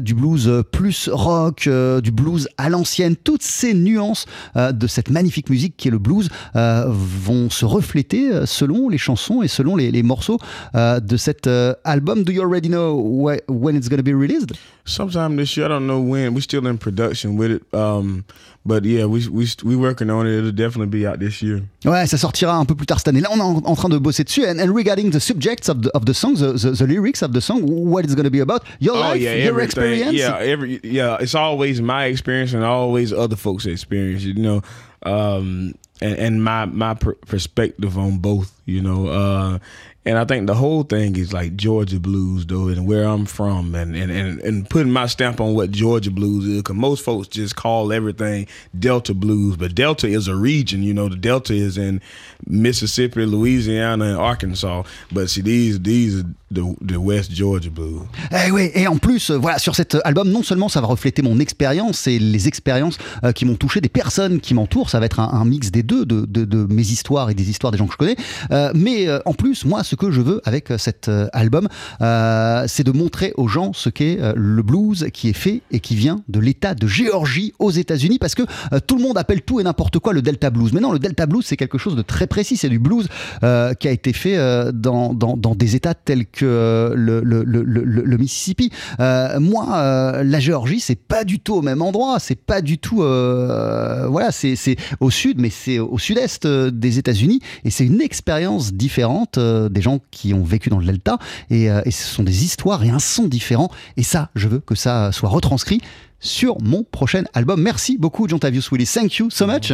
du 0.01 0.13
blues 0.13 0.63
plus 0.71 1.09
rock, 1.11 1.69
du 2.03 2.11
blues 2.11 2.47
à 2.57 2.69
l'ancienne. 2.69 3.15
Toutes 3.15 3.43
ces 3.43 3.73
nuances 3.73 4.25
de 4.55 4.87
cette 4.87 5.09
magnifique 5.09 5.49
musique 5.49 5.75
qui 5.77 5.89
est 5.89 5.91
le 5.91 5.94
blues 5.97 6.29
euh, 6.55 6.85
vont 6.87 7.49
se 7.49 7.65
refléter 7.65 8.31
euh, 8.31 8.45
selon 8.45 8.89
les 8.89 8.97
chansons 8.97 9.41
et 9.41 9.47
selon 9.47 9.75
les, 9.75 9.91
les 9.91 10.03
morceaux 10.03 10.37
euh, 10.75 10.99
de 10.99 11.17
cet 11.17 11.47
euh, 11.47 11.73
album. 11.83 12.23
Do 12.23 12.31
you 12.31 12.41
already 12.41 12.69
know 12.69 12.95
wh- 12.99 13.39
when 13.47 13.75
it's 13.75 13.89
going 13.89 13.97
to 13.97 14.03
be 14.03 14.13
released? 14.15 14.51
Sometime 14.85 15.35
this 15.35 15.55
year, 15.57 15.65
I 15.65 15.69
don't 15.69 15.87
know 15.87 15.99
when. 15.99 16.33
We're 16.35 16.41
still 16.41 16.67
in 16.67 16.77
production 16.77 17.37
with 17.37 17.49
it, 17.49 17.63
um, 17.73 18.23
but 18.63 18.85
yeah, 18.85 19.05
we 19.05 19.27
we 19.27 19.47
we 19.63 19.75
working 19.75 20.11
on 20.11 20.27
it. 20.27 20.37
It'll 20.37 20.51
definitely 20.51 20.87
be 20.87 21.07
out 21.07 21.19
this 21.19 21.41
year. 21.41 21.61
Ouais, 21.85 22.05
ça 22.05 22.17
sortira 22.17 22.55
un 22.55 22.65
peu 22.65 22.75
plus 22.75 22.85
tard 22.85 22.99
cette 22.99 23.07
année. 23.07 23.21
Là, 23.21 23.29
on 23.31 23.37
est 23.37 23.41
en, 23.41 23.63
en 23.65 23.75
train 23.75 23.89
de 23.89 23.97
bosser 23.97 24.23
dessus. 24.23 24.45
And, 24.45 24.59
and 24.59 24.71
regarding 24.75 25.09
the 25.09 25.19
subjects 25.19 25.69
of 25.69 25.81
the, 25.81 25.89
of 25.95 26.05
the 26.05 26.13
song, 26.13 26.35
the, 26.35 26.53
the, 26.53 26.71
the 26.77 26.85
lyrics 26.85 27.23
of 27.23 27.31
the 27.33 27.41
song, 27.41 27.61
what 27.63 28.03
it's 28.05 28.13
going 28.13 28.25
to 28.25 28.29
be 28.29 28.41
about? 28.41 28.61
Your 28.79 28.95
life, 28.95 29.19
your 29.19 29.31
everything. 29.31 29.63
experience? 29.65 30.13
Yeah, 30.13 30.37
every 30.37 30.79
yeah. 30.83 31.17
It's 31.19 31.33
always 31.33 31.81
my 31.81 32.05
experience 32.05 32.53
and 32.53 32.63
always 32.63 33.11
other 33.11 33.35
folks' 33.35 33.65
experience. 33.65 34.23
You 34.23 34.35
know, 34.35 34.61
um, 35.03 35.73
and 36.01 36.17
and 36.17 36.43
my 36.43 36.65
my 36.65 36.93
per- 36.93 37.15
perspective 37.15 37.97
on 37.97 38.17
both. 38.17 38.51
You 38.65 38.81
know, 38.81 39.07
uh, 39.07 39.59
and 40.05 40.19
I 40.19 40.25
think 40.25 40.45
the 40.45 40.53
whole 40.53 40.83
thing 40.83 41.15
is 41.15 41.33
like 41.33 41.55
Georgia 41.55 41.99
blues, 41.99 42.45
though, 42.45 42.67
and 42.67 42.85
where 42.85 43.05
I'm 43.05 43.25
from, 43.25 43.73
and 43.73 43.95
and 43.95 44.11
and, 44.11 44.39
and 44.41 44.69
putting 44.69 44.91
my 44.91 45.07
stamp 45.07 45.41
on 45.41 45.55
what 45.55 45.71
Georgia 45.71 46.11
blues 46.11 46.45
is. 46.45 46.57
Because 46.57 46.75
most 46.75 47.03
folks 47.03 47.27
just 47.27 47.55
call 47.55 47.91
everything 47.91 48.47
Delta 48.77 49.15
blues, 49.15 49.57
but 49.57 49.73
Delta 49.73 50.07
is 50.07 50.27
a 50.27 50.35
region. 50.35 50.83
You 50.83 50.93
know, 50.93 51.09
the 51.09 51.15
Delta 51.15 51.53
is 51.53 51.77
in 51.77 52.01
Mississippi, 52.45 53.25
Louisiana, 53.25 54.05
and 54.05 54.17
Arkansas. 54.17 54.83
But 55.11 55.29
see, 55.31 55.41
these 55.41 55.81
these 55.81 56.23
the 56.55 56.97
West 56.97 57.31
Georgia 57.31 57.69
blues. 57.69 58.03
Eh 58.31 58.51
oui, 58.51 58.71
et 58.73 58.87
en 58.87 58.97
plus, 58.97 59.29
euh, 59.29 59.37
voilà, 59.37 59.59
sur 59.59 59.75
cet 59.75 59.97
album, 60.03 60.29
non 60.29 60.43
seulement 60.43 60.69
ça 60.69 60.81
va 60.81 60.87
refléter 60.87 61.21
mon 61.21 61.39
expérience 61.39 62.07
et 62.07 62.19
les 62.19 62.47
expériences 62.47 62.97
euh, 63.23 63.31
qui 63.31 63.45
m'ont 63.45 63.55
touché, 63.55 63.81
des 63.81 63.89
personnes 63.89 64.39
qui 64.39 64.53
m'entourent, 64.53 64.89
ça 64.89 64.99
va 64.99 65.05
être 65.05 65.19
un, 65.19 65.45
mix 65.45 65.71
des 65.71 65.83
deux, 65.83 66.05
de, 66.05 66.67
mes 66.69 66.81
histoires 66.81 67.29
et 67.29 67.33
des 67.33 67.49
histoires 67.49 67.71
des 67.71 67.77
gens 67.77 67.87
que 67.87 67.93
je 67.93 67.97
connais, 67.97 68.15
euh, 68.51 68.71
mais 68.73 69.07
en 69.25 69.33
plus, 69.33 69.65
moi, 69.65 69.83
ce 69.83 69.94
que 69.95 70.11
je 70.11 70.21
veux 70.21 70.41
avec 70.45 70.71
euh, 70.71 70.77
cet 70.77 71.07
euh, 71.07 71.27
album, 71.33 71.67
euh, 72.01 72.65
c'est 72.67 72.83
de 72.83 72.91
montrer 72.91 73.33
aux 73.37 73.47
gens 73.47 73.73
ce 73.73 73.89
qu'est 73.89 74.19
le 74.35 74.61
blues 74.61 75.07
qui 75.13 75.29
est 75.29 75.33
fait 75.33 75.61
et 75.71 75.79
qui 75.79 75.95
vient 75.95 76.21
de 76.27 76.39
l'État 76.39 76.75
de 76.75 76.87
Géorgie 76.87 77.53
aux 77.59 77.71
États-Unis, 77.71 78.19
parce 78.19 78.35
que 78.35 78.43
tout 78.87 78.97
le 78.97 79.03
monde 79.03 79.17
appelle 79.17 79.41
tout 79.41 79.59
et 79.59 79.63
n'importe 79.63 79.99
quoi 79.99 80.13
le 80.13 80.21
Delta 80.21 80.49
Blues. 80.49 80.71
Mais 80.73 80.79
non, 80.79 80.91
le 80.91 80.99
Delta 80.99 81.25
Blues, 81.25 81.45
c'est 81.45 81.57
quelque 81.57 81.77
chose 81.77 81.95
de 81.95 82.01
très 82.01 82.27
précis, 82.27 82.57
c'est 82.57 82.69
du 82.69 82.79
blues 82.79 83.07
qui 83.41 83.87
a 83.87 83.91
été 83.91 84.13
fait 84.13 84.37
dans, 84.73 85.13
des 85.55 85.75
États 85.75 85.93
tels 85.93 86.25
que 86.25 86.93
le, 86.95 88.17
Mississippi. 88.17 88.71
Moi, 88.99 90.23
la 90.23 90.39
Géorgie, 90.39 90.79
c'est 90.79 90.99
pas 90.99 91.23
du 91.23 91.39
tout 91.39 91.55
au 91.55 91.61
même 91.61 91.81
endroit, 91.81 92.17
c'est 92.19 92.39
pas 92.39 92.61
du 92.61 92.77
tout, 92.77 92.97
voilà, 92.97 94.31
c'est 94.31 94.75
au 94.99 95.09
sud, 95.09 95.39
mais 95.39 95.49
c'est 95.49 95.79
au 95.79 95.97
sud-est 95.97 96.47
des 96.47 96.99
États-Unis, 96.99 97.39
et 97.63 97.69
c'est 97.69 97.85
une 97.85 98.01
expérience 98.01 98.73
différente 98.73 99.37
euh, 99.37 99.69
des 99.69 99.81
qui 100.11 100.33
ont 100.33 100.43
vécu 100.43 100.69
dans 100.69 100.79
le 100.79 100.85
Delta, 100.85 101.17
et, 101.49 101.69
euh, 101.69 101.81
et 101.85 101.91
ce 101.91 102.07
sont 102.07 102.23
des 102.23 102.43
histoires 102.43 102.83
et 102.83 102.89
un 102.89 102.99
son 102.99 103.27
différent, 103.27 103.69
et 103.97 104.03
ça, 104.03 104.29
je 104.35 104.47
veux 104.47 104.59
que 104.59 104.75
ça 104.75 105.11
soit 105.11 105.29
retranscrit 105.29 105.81
sur 106.19 106.61
mon 106.61 106.83
prochain 106.83 107.23
album. 107.33 107.61
Merci 107.61 107.97
beaucoup, 107.97 108.27
John 108.27 108.39
Tavius 108.39 108.71
Willis. 108.71 108.91
Thank 108.93 109.17
you 109.17 109.29
so 109.29 109.45
much. 109.45 109.71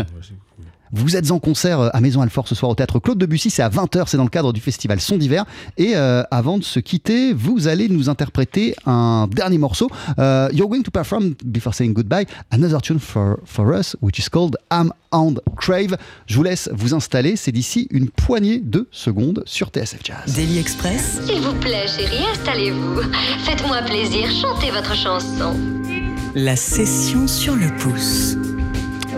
Vous 0.93 1.15
êtes 1.15 1.31
en 1.31 1.39
concert 1.39 1.79
euh, 1.79 1.89
à 1.93 2.01
Maison 2.01 2.21
Alfort 2.21 2.47
ce 2.47 2.55
soir 2.55 2.71
au 2.71 2.75
théâtre 2.75 2.99
Claude 2.99 3.17
Debussy, 3.17 3.49
c'est 3.49 3.61
à 3.63 3.69
20h, 3.69 4.03
c'est 4.07 4.17
dans 4.17 4.23
le 4.23 4.29
cadre 4.29 4.51
du 4.53 4.59
festival 4.61 4.99
Son 4.99 5.17
d'hiver. 5.17 5.45
Et 5.77 5.95
euh, 5.95 6.23
avant 6.31 6.57
de 6.57 6.63
se 6.63 6.79
quitter, 6.79 7.33
vous 7.33 7.67
allez 7.67 7.87
nous 7.89 8.09
interpréter 8.09 8.75
un 8.85 9.27
dernier 9.27 9.57
morceau. 9.57 9.89
Euh, 10.19 10.49
you're 10.53 10.67
going 10.69 10.83
to 10.83 10.91
perform, 10.91 11.33
before 11.45 11.73
saying 11.73 11.93
goodbye, 11.93 12.25
another 12.51 12.81
tune 12.81 12.99
for, 12.99 13.37
for 13.45 13.73
us, 13.73 13.95
which 14.01 14.19
is 14.19 14.29
called 14.29 14.57
I'm 14.71 14.91
on 15.11 15.35
Crave. 15.55 15.95
Je 16.27 16.35
vous 16.35 16.43
laisse 16.43 16.69
vous 16.73 16.93
installer, 16.93 17.35
c'est 17.35 17.51
d'ici 17.51 17.87
une 17.91 18.09
poignée 18.09 18.59
de 18.59 18.87
secondes 18.91 19.43
sur 19.45 19.69
TSF 19.69 19.99
Jazz. 20.03 20.33
Daily 20.35 20.57
Express, 20.59 21.21
S'il 21.25 21.41
vous 21.41 21.53
plaît, 21.55 21.85
chérie, 21.87 22.25
installez-vous. 22.33 23.01
Faites-moi 23.45 23.81
plaisir, 23.83 24.29
chantez 24.31 24.71
votre 24.71 24.95
chanson. 24.95 25.55
la 26.35 26.55
session 26.55 27.27
sur 27.27 27.55
le 27.55 27.67
pouce. 27.77 28.35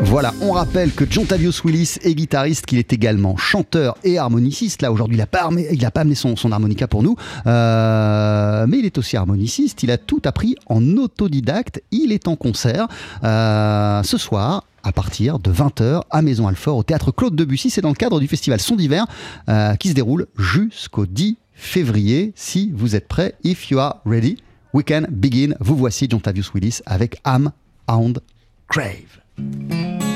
Voilà, 0.01 0.33
on 0.41 0.51
rappelle 0.51 0.91
que 0.91 1.05
John 1.09 1.25
Tavius 1.25 1.63
Willis 1.63 1.97
est 2.01 2.13
guitariste, 2.15 2.65
qu'il 2.65 2.77
est 2.77 2.91
également 2.93 3.37
chanteur 3.37 3.95
et 4.03 4.17
harmoniciste. 4.17 4.81
Là, 4.81 4.91
aujourd'hui, 4.91 5.15
il 5.15 5.19
n'a 5.19 5.27
pas, 5.27 5.49
pas 5.93 6.01
amené 6.01 6.15
son, 6.15 6.35
son 6.35 6.51
harmonica 6.51 6.87
pour 6.87 7.03
nous, 7.03 7.15
Euh, 7.45 8.65
mais 8.67 8.79
il 8.79 8.85
est 8.85 8.97
aussi 8.97 9.17
harmoniciste. 9.17 9.83
Il 9.83 9.91
a 9.91 9.97
tout 9.97 10.21
appris 10.25 10.55
en 10.67 10.97
autodidacte. 10.97 11.81
Il 11.91 12.11
est 12.11 12.27
en 12.27 12.35
concert 12.35 12.87
euh, 13.23 14.03
ce 14.03 14.17
soir 14.17 14.63
à 14.83 14.91
partir 14.91 15.39
de 15.39 15.51
20h 15.51 16.01
à 16.09 16.21
Maison 16.21 16.47
Alfort 16.47 16.77
au 16.77 16.83
théâtre 16.83 17.11
Claude 17.11 17.35
Debussy. 17.35 17.69
C'est 17.69 17.81
dans 17.81 17.89
le 17.89 17.95
cadre 17.95 18.19
du 18.19 18.27
festival 18.27 18.59
Son 18.59 18.75
d'hiver 18.75 19.05
euh, 19.49 19.75
qui 19.75 19.89
se 19.89 19.93
déroule 19.93 20.27
jusqu'au 20.37 21.05
10 21.05 21.37
février. 21.53 22.33
Si 22.35 22.71
vous 22.75 22.95
êtes 22.95 23.07
prêts, 23.07 23.35
if 23.43 23.69
you 23.69 23.79
are 23.79 24.01
ready, 24.05 24.37
we 24.73 24.83
can 24.87 25.03
begin. 25.09 25.55
Vous 25.59 25.75
voici 25.75 26.07
John 26.09 26.21
Tavius 26.21 26.53
Willis 26.53 26.81
avec 26.85 27.19
Am 27.23 27.51
Hound 27.87 28.19
Crave. 28.67 29.22
I 29.37 30.12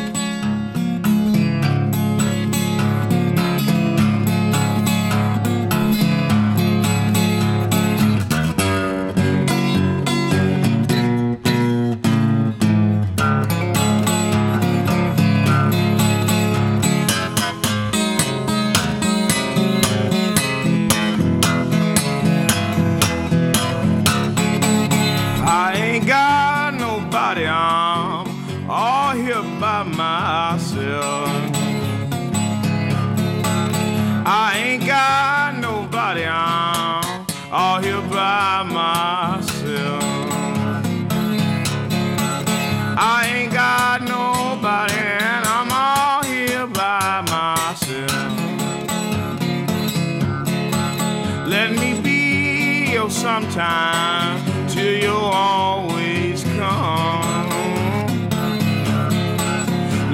sometime 53.58 54.68
till 54.68 55.02
you 55.02 55.16
always 55.16 56.44
come. 56.44 57.50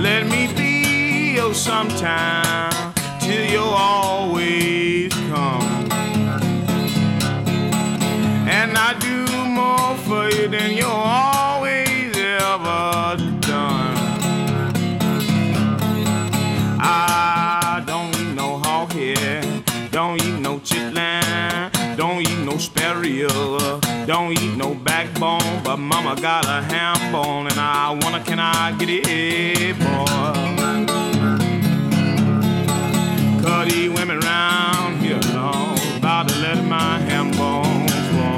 Let 0.02 0.28
me 0.28 0.48
be 0.56 1.36
your 1.36 1.54
sometime 1.54 2.43
don't 24.06 24.32
eat 24.32 24.58
no 24.58 24.74
backbone, 24.74 25.64
but 25.64 25.78
mama 25.78 26.20
got 26.20 26.46
a 26.46 26.62
ham 26.62 27.12
bone 27.12 27.48
and 27.48 27.60
I 27.60 27.92
wanna, 28.02 28.24
can 28.24 28.40
I 28.40 28.76
get 28.78 28.90
it, 28.90 29.80
boy? 29.80 30.74
These 33.64 33.92
women 33.92 34.20
round 34.20 34.98
here 35.02 35.22
know 35.32 35.74
about 35.96 36.28
to 36.28 36.36
let 36.40 36.66
my 36.66 37.00
ham 37.00 37.32
bones 37.32 37.94
fall. 38.12 38.38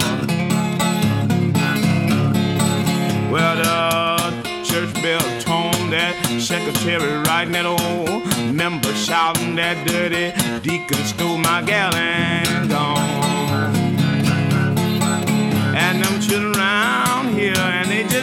Well, 3.32 3.56
the 3.56 4.64
church 4.64 4.94
bell 5.02 5.20
told 5.42 5.92
that 5.92 6.16
secretary 6.40 7.18
writing 7.24 7.54
that 7.54 7.66
old 7.66 8.54
member 8.54 8.94
shouting 8.94 9.56
that 9.56 9.88
dirty 9.88 10.32
deacon 10.62 11.04
stole 11.06 11.40
my 11.40 11.64
gal 11.64 11.96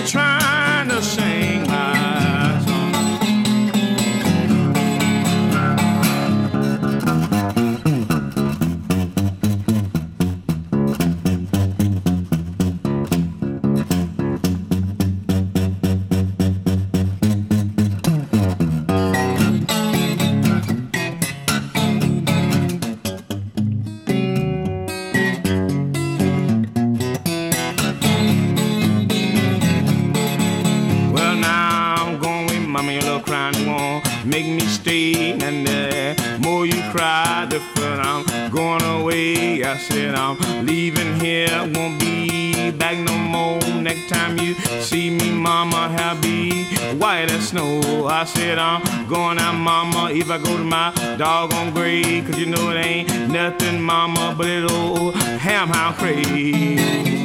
trying 0.06 0.88
to 0.88 1.00
white 47.12 47.30
as 47.30 47.48
snow. 47.48 48.06
I 48.06 48.24
said 48.24 48.58
I'm 48.58 49.06
going 49.06 49.38
out, 49.38 49.52
mama, 49.52 50.10
if 50.12 50.30
I 50.30 50.38
go 50.38 50.56
to 50.56 50.64
my 50.64 50.92
doggone 51.18 51.72
grave. 51.74 52.24
Cause 52.26 52.38
you 52.38 52.46
know 52.46 52.70
it 52.70 52.76
ain't 52.76 53.30
nothing, 53.30 53.82
mama, 53.82 54.34
but 54.36 54.46
it 54.46 54.70
old 54.70 55.14
ham 55.16 55.68
hound 55.68 55.96
crazy. 55.96 57.21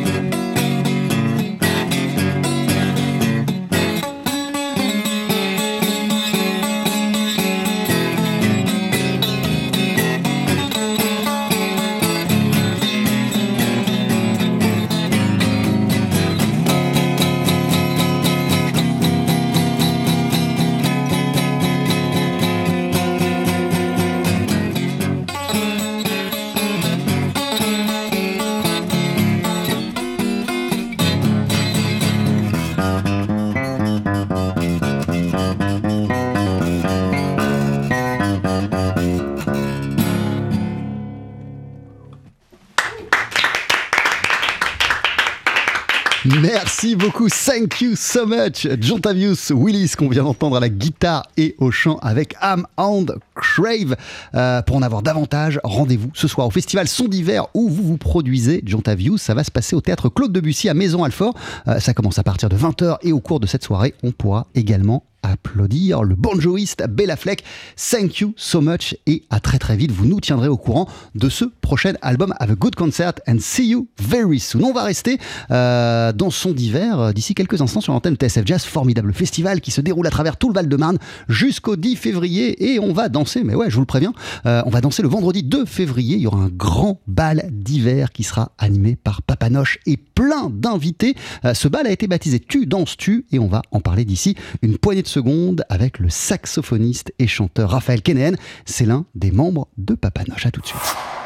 Thank 47.57 47.81
you 47.81 47.95
so 47.95 48.27
much. 48.27 48.67
John 48.79 49.01
Tavius 49.01 49.49
Willis, 49.49 49.95
qu'on 49.97 50.09
vient 50.09 50.23
d'entendre 50.23 50.57
à 50.57 50.59
la 50.59 50.69
guitare 50.69 51.23
et 51.37 51.55
au 51.57 51.71
chant 51.71 51.97
avec 52.03 52.35
Am 52.39 52.67
and 52.77 53.05
Crave. 53.41 53.95
Euh, 54.35 54.61
pour 54.61 54.75
en 54.75 54.81
avoir 54.81 55.01
davantage, 55.01 55.59
rendez-vous 55.63 56.09
ce 56.13 56.27
soir 56.27 56.47
au 56.47 56.51
festival 56.51 56.87
Son 56.87 57.05
d'hiver 57.05 57.47
où 57.53 57.69
vous 57.69 57.83
vous 57.83 57.97
produisez. 57.97 58.61
John 58.65 58.81
Tavius, 58.81 59.21
ça 59.21 59.33
va 59.33 59.43
se 59.43 59.51
passer 59.51 59.75
au 59.75 59.81
théâtre 59.81 60.09
Claude 60.09 60.31
Debussy 60.31 60.69
à 60.69 60.73
Maison-Alfort. 60.73 61.33
Euh, 61.67 61.79
ça 61.79 61.93
commence 61.93 62.19
à 62.19 62.23
partir 62.23 62.49
de 62.49 62.57
20h 62.57 62.97
et 63.03 63.11
au 63.11 63.19
cours 63.19 63.39
de 63.39 63.47
cette 63.47 63.63
soirée, 63.63 63.93
on 64.03 64.11
pourra 64.11 64.47
également 64.55 65.03
applaudir 65.23 66.03
le 66.03 66.15
banjoïste 66.15 66.85
Bella 66.89 67.15
Fleck. 67.15 67.43
Thank 67.75 68.19
you 68.19 68.33
so 68.37 68.61
much 68.61 68.95
et 69.05 69.23
à 69.29 69.39
très 69.39 69.59
très 69.59 69.75
vite. 69.75 69.91
Vous 69.91 70.05
nous 70.05 70.19
tiendrez 70.19 70.47
au 70.47 70.57
courant 70.57 70.87
de 71.15 71.29
ce 71.29 71.45
prochain 71.45 71.93
album 72.01 72.33
Have 72.39 72.51
a 72.51 72.55
Good 72.55 72.75
Concert 72.75 73.13
and 73.27 73.37
see 73.39 73.67
you 73.67 73.87
very 73.99 74.39
soon. 74.39 74.63
On 74.63 74.73
va 74.73 74.83
rester 74.83 75.19
euh, 75.51 76.11
dans 76.13 76.29
son 76.29 76.51
d'hiver 76.51 77.13
d'ici 77.13 77.35
quelques 77.35 77.61
instants 77.61 77.81
sur 77.81 77.93
l'antenne 77.93 78.15
TSF 78.15 78.45
Jazz, 78.45 78.63
formidable 78.63 79.13
festival 79.13 79.61
qui 79.61 79.71
se 79.71 79.81
déroule 79.81 80.07
à 80.07 80.11
travers 80.11 80.37
tout 80.37 80.49
le 80.49 80.53
Val-de-Marne 80.53 80.97
jusqu'au 81.27 81.75
10 81.75 81.95
février 81.95 82.73
et 82.73 82.79
on 82.79 82.93
va 82.93 83.09
mais 83.35 83.55
ouais, 83.55 83.69
je 83.69 83.75
vous 83.75 83.81
le 83.81 83.85
préviens, 83.85 84.13
euh, 84.45 84.61
on 84.65 84.69
va 84.69 84.81
danser 84.81 85.01
le 85.01 85.09
vendredi 85.09 85.43
2 85.43 85.65
février. 85.65 86.15
Il 86.15 86.21
y 86.21 86.27
aura 86.27 86.39
un 86.39 86.49
grand 86.49 87.01
bal 87.07 87.49
d'hiver 87.51 88.11
qui 88.11 88.23
sera 88.23 88.51
animé 88.57 88.95
par 88.95 89.21
Papanoche 89.21 89.79
et 89.85 89.97
plein 89.97 90.49
d'invités. 90.49 91.15
Euh, 91.45 91.53
ce 91.53 91.67
bal 91.67 91.87
a 91.87 91.91
été 91.91 92.07
baptisé 92.07 92.39
Tu 92.39 92.65
danses 92.65 92.97
tu 92.97 93.25
et 93.31 93.39
on 93.39 93.47
va 93.47 93.61
en 93.71 93.79
parler 93.79 94.05
d'ici 94.05 94.35
une 94.61 94.77
poignée 94.77 95.03
de 95.03 95.07
secondes 95.07 95.63
avec 95.69 95.99
le 95.99 96.09
saxophoniste 96.09 97.13
et 97.19 97.27
chanteur 97.27 97.71
Raphaël 97.71 98.01
Kenéen. 98.01 98.35
C'est 98.65 98.85
l'un 98.85 99.05
des 99.15 99.31
membres 99.31 99.67
de 99.77 99.95
Papanoche. 99.95 100.45
À 100.45 100.51
tout 100.51 100.61
de 100.61 100.67
suite. 100.67 101.16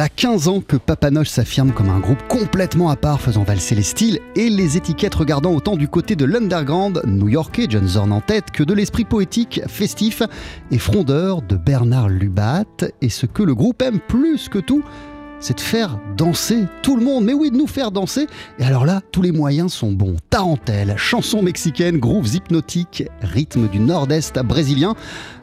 Voilà 0.00 0.14
15 0.16 0.48
ans 0.48 0.60
que 0.62 0.78
Papanoche 0.78 1.28
s'affirme 1.28 1.72
comme 1.72 1.90
un 1.90 2.00
groupe 2.00 2.26
complètement 2.26 2.88
à 2.88 2.96
part, 2.96 3.20
faisant 3.20 3.42
valser 3.42 3.74
les 3.74 3.82
styles 3.82 4.18
et 4.34 4.48
les 4.48 4.78
étiquettes, 4.78 5.14
regardant 5.14 5.52
autant 5.52 5.76
du 5.76 5.88
côté 5.88 6.16
de 6.16 6.24
l'underground 6.24 7.02
new-yorkais, 7.04 7.66
John 7.68 7.86
Zorn 7.86 8.10
en 8.10 8.22
tête, 8.22 8.50
que 8.50 8.62
de 8.62 8.72
l'esprit 8.72 9.04
poétique, 9.04 9.60
festif 9.68 10.22
et 10.70 10.78
frondeur 10.78 11.42
de 11.42 11.56
Bernard 11.56 12.08
Lubat. 12.08 12.64
Et 13.02 13.10
ce 13.10 13.26
que 13.26 13.42
le 13.42 13.54
groupe 13.54 13.82
aime 13.82 14.00
plus 14.00 14.48
que 14.48 14.58
tout, 14.58 14.82
c'est 15.40 15.56
de 15.56 15.60
faire 15.60 15.98
danser 16.16 16.64
tout 16.82 16.96
le 16.96 17.04
monde. 17.04 17.24
Mais 17.24 17.32
oui, 17.32 17.50
de 17.50 17.56
nous 17.56 17.66
faire 17.66 17.90
danser. 17.90 18.26
Et 18.58 18.64
alors 18.64 18.84
là, 18.84 19.00
tous 19.10 19.22
les 19.22 19.32
moyens 19.32 19.72
sont 19.72 19.92
bons. 19.92 20.16
Tarentelle, 20.28 20.94
chansons 20.96 21.42
mexicaines, 21.42 21.98
grooves 21.98 22.34
hypnotiques, 22.34 23.04
rythme 23.22 23.68
du 23.68 23.80
nord-est 23.80 24.38
brésilien. 24.40 24.94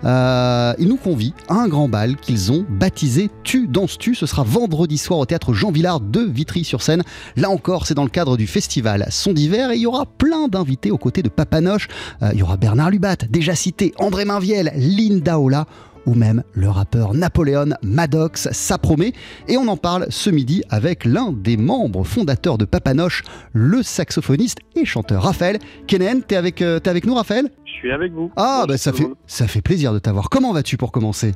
Euh, 0.06 0.74
ils 0.78 0.88
nous 0.88 0.98
convient 0.98 1.32
à 1.50 1.56
un 1.56 1.68
grand 1.68 1.89
bal 1.89 2.16
qu'ils 2.18 2.52
ont 2.52 2.66
baptisé 2.70 3.30
Tu 3.43 3.68
danses-tu. 3.68 4.16
Ce 4.16 4.26
sera 4.26 4.43
vendredi 4.43 4.98
soir 4.98 5.20
au 5.20 5.26
théâtre 5.26 5.54
Jean 5.54 5.72
Villard 5.72 6.00
de 6.00 6.22
Vitry-sur-Seine. 6.22 7.04
Là 7.36 7.50
encore, 7.50 7.88
c'est 7.88 7.95
dans 7.95 8.04
le 8.04 8.10
cadre 8.10 8.38
du 8.38 8.48
festival 8.48 9.08
Son 9.10 9.34
d'hiver 9.34 9.72
et 9.72 9.76
il 9.76 9.82
y 9.82 9.88
aura 9.88 10.06
plein 10.06 10.48
d'invités 10.48 10.91
aux 10.91 10.98
côtés 10.98 11.24
de 11.24 11.30
Papanoche. 11.30 11.88
Euh, 12.22 12.30
il 12.34 12.39
y 12.39 12.43
aura 12.43 12.58
Bernard 12.58 12.91
Lubat, 12.91 13.18
déjà 13.30 13.56
cité, 13.56 13.93
André 13.98 14.26
Mainviel, 14.26 14.72
Linda 14.76 15.39
Ola 15.39 15.66
ou 16.08 16.16
même 16.16 16.41
le 16.53 16.70
rappeur 16.70 17.14
Napoléon 17.14 17.76
Maddox, 17.84 18.49
ça 18.51 18.80
promet. 18.80 19.14
Et 19.47 19.58
on 19.58 19.68
en 19.68 19.78
parle 19.78 20.08
ce 20.10 20.32
midi 20.32 20.64
avec 20.70 21.05
l'un 21.05 21.32
des 21.32 21.58
membres 21.58 22.03
fondateurs 22.03 22.58
de 22.58 22.66
Papanoche, 22.66 23.24
le 23.53 23.84
saxophoniste 23.84 24.58
et 24.76 24.86
chanteur 24.86 25.22
Raphaël. 25.22 25.60
Kenen, 25.88 26.24
t'es 26.24 26.36
avec, 26.36 26.64
euh, 26.64 26.80
t'es 26.80 26.89
avec 26.89 27.05
nous 27.05 27.14
Raphaël? 27.14 27.49
Je 27.66 27.72
suis 27.72 27.91
avec 27.91 28.12
vous. 28.14 28.32
Ah, 28.36 28.66
bah 28.68 28.78
ça 28.78 28.93
fait, 28.93 29.08
ça 29.28 29.47
fait 29.47 29.62
plaisir 29.62 29.93
de 29.93 29.99
t'avoir. 29.99 30.30
Comment 30.30 30.53
vas-tu 30.53 30.78
pour 30.78 30.91
commencer? 30.91 31.34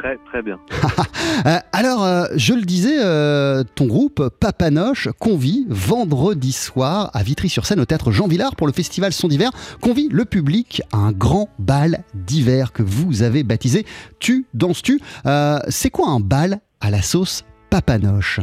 Très 0.00 0.16
très 0.26 0.42
bien. 0.42 0.58
Euh, 1.46 1.56
alors, 1.72 2.04
euh, 2.04 2.26
je 2.36 2.52
le 2.52 2.62
disais, 2.62 3.02
euh, 3.02 3.62
ton 3.74 3.86
groupe 3.86 4.28
Papanoche 4.40 5.08
convie 5.18 5.64
vendredi 5.70 6.52
soir 6.52 7.10
à 7.14 7.22
Vitry-sur-Seine 7.22 7.80
au 7.80 7.86
théâtre 7.86 8.10
Jean 8.10 8.26
Villard 8.26 8.56
pour 8.56 8.66
le 8.66 8.74
festival 8.74 9.12
Son 9.12 9.28
d'hiver, 9.28 9.50
convie 9.80 10.08
le 10.10 10.26
public 10.26 10.82
à 10.92 10.98
un 10.98 11.12
grand 11.12 11.48
bal 11.58 12.04
d'hiver 12.12 12.72
que 12.72 12.82
vous 12.82 13.22
avez 13.22 13.42
baptisé 13.42 13.86
Tu 14.18 14.44
danses-tu. 14.52 15.00
Euh, 15.24 15.60
C'est 15.68 15.88
quoi 15.88 16.08
un 16.08 16.20
bal 16.20 16.58
à 16.80 16.90
la 16.90 17.00
sauce 17.00 17.46
Papanoche? 17.70 18.40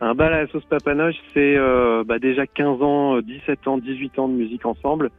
Un 0.00 0.14
bal 0.14 0.32
à 0.32 0.42
la 0.42 0.48
sauce 0.48 0.64
papanoche, 0.64 1.16
c'est 1.34 1.56
bah, 2.06 2.18
déjà 2.18 2.46
15 2.46 2.82
ans, 2.82 3.16
euh, 3.16 3.22
17 3.22 3.68
ans, 3.68 3.78
18 3.78 4.18
ans 4.18 4.28
de 4.28 4.34
musique 4.34 4.64
ensemble 4.66 5.10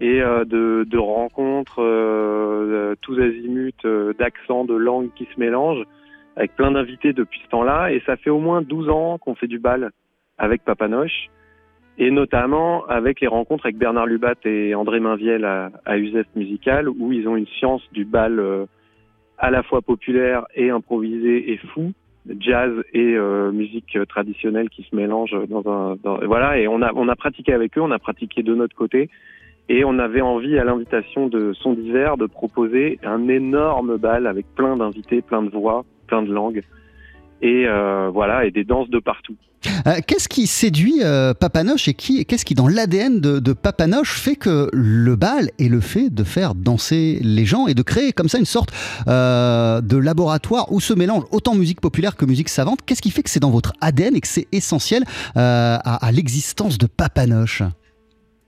et 0.00 0.20
euh, 0.20 0.44
de, 0.44 0.84
de 0.88 0.98
rencontres 0.98 1.80
euh, 1.80 2.94
tous 3.02 3.18
azimuts, 3.20 3.72
euh, 3.84 4.12
d'accents, 4.14 4.64
de 4.64 4.74
langues 4.74 5.10
qui 5.14 5.28
se 5.32 5.38
mélangent 5.38 5.84
avec 6.36 6.56
plein 6.56 6.70
d'invités 6.70 7.12
depuis 7.12 7.40
ce 7.44 7.50
temps-là. 7.50 7.92
Et 7.92 8.02
ça 8.06 8.16
fait 8.16 8.30
au 8.30 8.38
moins 8.38 8.62
12 8.62 8.88
ans 8.88 9.18
qu'on 9.18 9.34
fait 9.34 9.46
du 9.46 9.58
bal 9.58 9.90
avec 10.38 10.64
Papanoche 10.64 11.28
et 11.98 12.10
notamment 12.10 12.86
avec 12.86 13.20
les 13.20 13.26
rencontres 13.26 13.66
avec 13.66 13.76
Bernard 13.76 14.06
Lubat 14.06 14.34
et 14.44 14.74
André 14.74 14.98
Mainviel 14.98 15.44
à, 15.44 15.70
à 15.84 15.98
Uzès 15.98 16.24
Musical 16.34 16.88
où 16.88 17.12
ils 17.12 17.28
ont 17.28 17.36
une 17.36 17.46
science 17.46 17.82
du 17.92 18.06
bal 18.06 18.66
à 19.38 19.50
la 19.50 19.62
fois 19.62 19.82
populaire 19.82 20.46
et 20.54 20.70
improvisé 20.70 21.52
et 21.52 21.58
fou, 21.58 21.92
jazz 22.38 22.72
et 22.92 23.14
euh, 23.16 23.50
musique 23.50 23.98
traditionnelle 24.08 24.70
qui 24.70 24.84
se 24.84 24.94
mélangent 24.94 25.36
dans 25.48 25.68
un 25.68 25.96
dans, 25.96 26.18
voilà 26.26 26.58
et 26.58 26.68
on 26.68 26.80
a 26.82 26.92
on 26.94 27.08
a 27.08 27.16
pratiqué 27.16 27.52
avec 27.52 27.76
eux, 27.76 27.80
on 27.80 27.90
a 27.90 27.98
pratiqué 27.98 28.42
de 28.42 28.54
notre 28.54 28.76
côté 28.76 29.10
et 29.68 29.84
on 29.84 29.98
avait 29.98 30.20
envie 30.20 30.58
à 30.58 30.64
l'invitation 30.64 31.28
de 31.28 31.52
Son 31.54 31.72
d'hiver 31.72 32.16
de 32.16 32.26
proposer 32.26 32.98
un 33.04 33.28
énorme 33.28 33.96
bal 33.96 34.26
avec 34.26 34.46
plein 34.54 34.76
d'invités, 34.76 35.22
plein 35.22 35.42
de 35.42 35.50
voix, 35.50 35.84
plein 36.06 36.22
de 36.22 36.32
langues. 36.32 36.62
Et 37.40 37.66
euh, 37.66 38.10
voilà 38.12 38.44
et 38.44 38.50
des 38.50 38.64
danses 38.64 38.90
de 38.90 38.98
partout. 38.98 39.36
Euh, 39.86 40.00
qu'est-ce 40.06 40.28
qui 40.28 40.46
séduit 40.46 41.02
euh, 41.02 41.34
Papanoche 41.34 41.88
et 41.88 41.94
qui, 41.94 42.24
qu'est-ce 42.24 42.44
qui 42.44 42.54
dans 42.54 42.68
l'ADN 42.68 43.20
de, 43.20 43.38
de 43.38 43.52
Papanoche 43.52 44.18
fait 44.18 44.36
que 44.36 44.68
le 44.72 45.16
bal 45.16 45.50
est 45.58 45.68
le 45.68 45.80
fait 45.80 46.10
de 46.10 46.24
faire 46.24 46.54
danser 46.54 47.18
les 47.22 47.44
gens 47.44 47.66
et 47.66 47.74
de 47.74 47.82
créer 47.82 48.12
comme 48.12 48.28
ça 48.28 48.38
une 48.38 48.44
sorte 48.44 48.70
euh, 49.08 49.80
de 49.80 49.96
laboratoire 49.96 50.72
où 50.72 50.80
se 50.80 50.94
mélange 50.94 51.24
autant 51.30 51.54
musique 51.54 51.80
populaire 51.80 52.16
que 52.16 52.24
musique 52.24 52.48
savante? 52.48 52.80
Qu'est-ce 52.84 53.02
qui 53.02 53.10
fait 53.10 53.22
que 53.22 53.30
c'est 53.30 53.40
dans 53.40 53.50
votre 53.50 53.72
ADN 53.80 54.16
et 54.16 54.20
que 54.20 54.28
c'est 54.28 54.48
essentiel 54.52 55.04
euh, 55.36 55.78
à, 55.82 56.06
à 56.06 56.12
l'existence 56.12 56.78
de 56.78 56.86
Papanoche? 56.86 57.62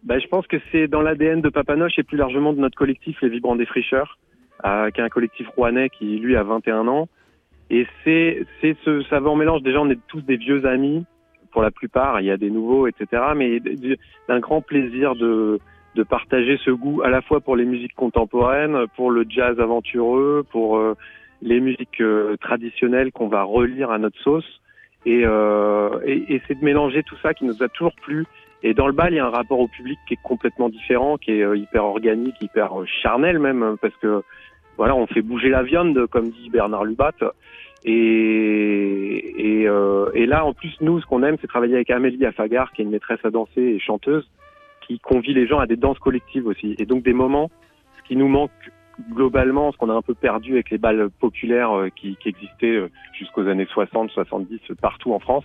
Ben, 0.05 0.21
je 0.21 0.27
pense 0.27 0.47
que 0.47 0.57
c'est 0.71 0.87
dans 0.87 1.01
l'ADN 1.01 1.41
de 1.41 1.49
Papanoche 1.49 1.99
et 1.99 2.03
plus 2.03 2.19
largement 2.19 2.53
de 2.53 2.61
notre 2.61 2.77
collectif 2.77 3.21
Les 3.23 3.29
Vibrants 3.29 3.57
Défricheurs, 3.57 4.19
euh, 4.65 4.91
qui 4.91 5.01
est 5.01 5.05
un 5.05 5.09
collectif 5.09 5.49
rouennais 5.49 5.89
qui 5.89 6.19
lui 6.19 6.37
a 6.37 6.43
21 6.43 6.87
ans. 6.89 7.09
Et 7.71 7.87
c'est 8.05 8.47
ce 8.85 9.03
savant 9.05 9.37
mélange. 9.37 9.63
Déjà, 9.63 9.81
on 9.81 9.89
est 9.89 9.99
tous 10.07 10.21
des 10.21 10.37
vieux 10.37 10.67
amis 10.67 11.07
pour 11.53 11.63
la 11.63 11.71
plupart. 11.71 12.21
Il 12.21 12.27
y 12.27 12.31
a 12.31 12.37
des 12.37 12.51
nouveaux, 12.51 12.87
etc. 12.87 13.23
Mais 13.35 13.61
d'un 14.29 14.41
grand 14.41 14.61
plaisir 14.61 15.15
de 15.15 15.59
de 15.95 16.03
partager 16.03 16.59
ce 16.65 16.71
goût 16.71 17.03
à 17.03 17.09
la 17.09 17.23
fois 17.23 17.41
pour 17.41 17.57
les 17.57 17.65
musiques 17.65 17.95
contemporaines, 17.95 18.87
pour 18.97 19.11
le 19.11 19.25
jazz 19.29 19.59
aventureux, 19.61 20.45
pour 20.51 20.77
euh, 20.77 20.95
les 21.43 21.61
musiques 21.61 22.01
euh, 22.01 22.37
traditionnelles 22.39 23.13
qu'on 23.13 23.29
va 23.29 23.43
relire 23.43 23.91
à 23.91 23.99
notre 23.99 24.19
sauce. 24.21 24.61
Et, 25.07 25.23
euh, 25.25 26.01
et 26.07 26.41
c'est 26.49 26.59
de 26.59 26.65
mélanger 26.65 27.03
tout 27.03 27.17
ça 27.23 27.35
qui 27.35 27.45
nous 27.45 27.63
a 27.63 27.69
toujours 27.69 27.95
plu. 28.03 28.27
Et 28.65 28.75
dans 28.75 28.87
le 28.87 28.93
bal, 28.93 29.13
il 29.13 29.17
y 29.17 29.21
a 29.21 29.27
un 29.27 29.31
rapport 29.31 29.61
au 29.61 29.69
public 29.69 29.99
qui 30.09 30.15
est 30.15 30.23
complètement 30.23 30.71
différent, 30.71 31.19
qui 31.19 31.33
est 31.33 31.43
euh, 31.43 31.57
hyper 31.57 31.85
organique, 31.85 32.35
hyper 32.41 32.81
euh, 32.81 32.87
charnel 33.03 33.39
même, 33.39 33.77
parce 33.81 33.95
que 33.97 34.23
voilà, 34.77 34.97
on 34.97 35.07
fait 35.07 35.23
bouger 35.23 35.51
la 35.51 35.63
viande, 35.63 36.07
comme 36.07 36.31
dit 36.31 36.51
Bernard 36.51 36.85
Lubat. 36.85 37.13
Et, 37.85 39.65
euh, 39.69 40.11
et 40.15 40.25
là, 40.25 40.45
en 40.47 40.55
plus, 40.55 40.75
nous, 40.81 41.01
ce 41.01 41.07
qu'on 41.07 41.23
aime, 41.23 41.37
c'est 41.41 41.47
travailler 41.47 41.75
avec 41.75 41.91
Amélie 41.91 42.25
Afagar, 42.25 42.73
qui 42.73 42.81
est 42.81 42.85
une 42.85 42.91
maîtresse 42.91 43.21
à 43.25 43.31
danser 43.31 43.61
et 43.61 43.79
chanteuse, 43.79 44.27
qui 44.81 44.99
convie 44.99 45.35
les 45.35 45.47
gens 45.47 45.59
à 45.59 45.67
des 45.67 45.77
danses 45.77 45.99
collectives 45.99 46.47
aussi. 46.47 46.75
Et 46.79 46.87
donc 46.87 47.03
des 47.03 47.13
moments, 47.13 47.51
ce 47.99 48.03
qui 48.09 48.17
nous 48.17 48.29
manque 48.29 48.51
globalement, 49.13 49.73
ce 49.73 49.77
qu'on 49.77 49.91
a 49.91 49.95
un 49.95 50.03
peu 50.03 50.15
perdu 50.15 50.53
avec 50.53 50.71
les 50.71 50.79
balles 50.79 51.11
populaires 51.21 51.73
euh, 51.73 51.89
qui, 51.95 52.17
existaient 52.25 52.81
jusqu'aux 53.19 53.47
années 53.49 53.67
60, 53.71 54.11
70 54.11 54.61
euh, 54.71 54.75
partout 54.81 55.13
en 55.13 55.19
France, 55.19 55.45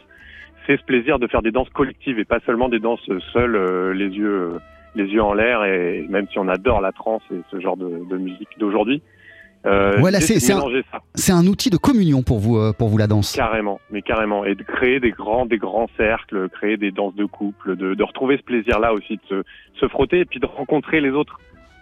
c'est 0.70 0.78
ce 0.78 0.84
plaisir 0.84 1.18
de 1.18 1.26
faire 1.26 1.42
des 1.42 1.52
danses 1.52 1.70
collectives 1.70 2.20
et 2.20 2.26
pas 2.26 2.40
seulement 2.46 2.70
des 2.70 2.80
danses 2.80 3.10
seules, 3.34 3.56
euh, 3.56 3.92
les 3.92 4.10
yeux 4.10 4.54
euh, 4.54 4.60
les 4.94 5.06
yeux 5.06 5.24
en 5.24 5.34
l'air. 5.34 5.64
Et 5.66 6.06
même 6.10 6.28
si 6.32 6.38
on 6.38 6.48
adore 6.48 6.80
la 6.80 6.92
trance 6.92 7.24
et 7.34 7.42
ce 7.50 7.60
genre 7.60 7.76
de, 7.76 7.90
de 8.08 8.18
musique 8.18 8.50
d'aujourd'hui, 8.60 9.02
euh, 9.66 9.96
Voilà, 9.98 10.20
un-. 10.20 10.70
C'est 11.16 11.32
un 11.34 11.48
outil 11.48 11.70
de 11.70 11.78
communion 11.78 12.22
pour 12.22 12.40
vous, 12.40 12.58
euh, 12.58 12.72
pour 12.72 12.88
vous 12.88 12.98
la 12.98 13.08
danse. 13.08 13.36
Carrément, 13.36 13.80
mais 13.92 14.02
carrément, 14.02 14.46
et 14.46 14.56
de 14.56 14.64
créer 14.64 15.00
des 15.00 15.12
grands, 15.12 15.46
des 15.46 15.58
grands 15.58 15.90
cercles, 15.98 16.50
créer 16.50 16.78
des 16.78 16.92
danses 16.92 17.16
de 17.16 17.26
couple, 17.26 17.76
de, 17.76 17.94
de 17.94 18.04
retrouver 18.04 18.38
ce 18.38 18.44
plaisir-là 18.44 18.94
aussi, 18.94 19.18
de 19.18 19.22
se, 19.28 19.44
se 19.80 19.88
frotter 19.88 20.20
et 20.20 20.26
puis 20.26 20.40
de 20.40 20.46
rencontrer 20.46 21.02
les 21.02 21.10
autres. 21.10 21.40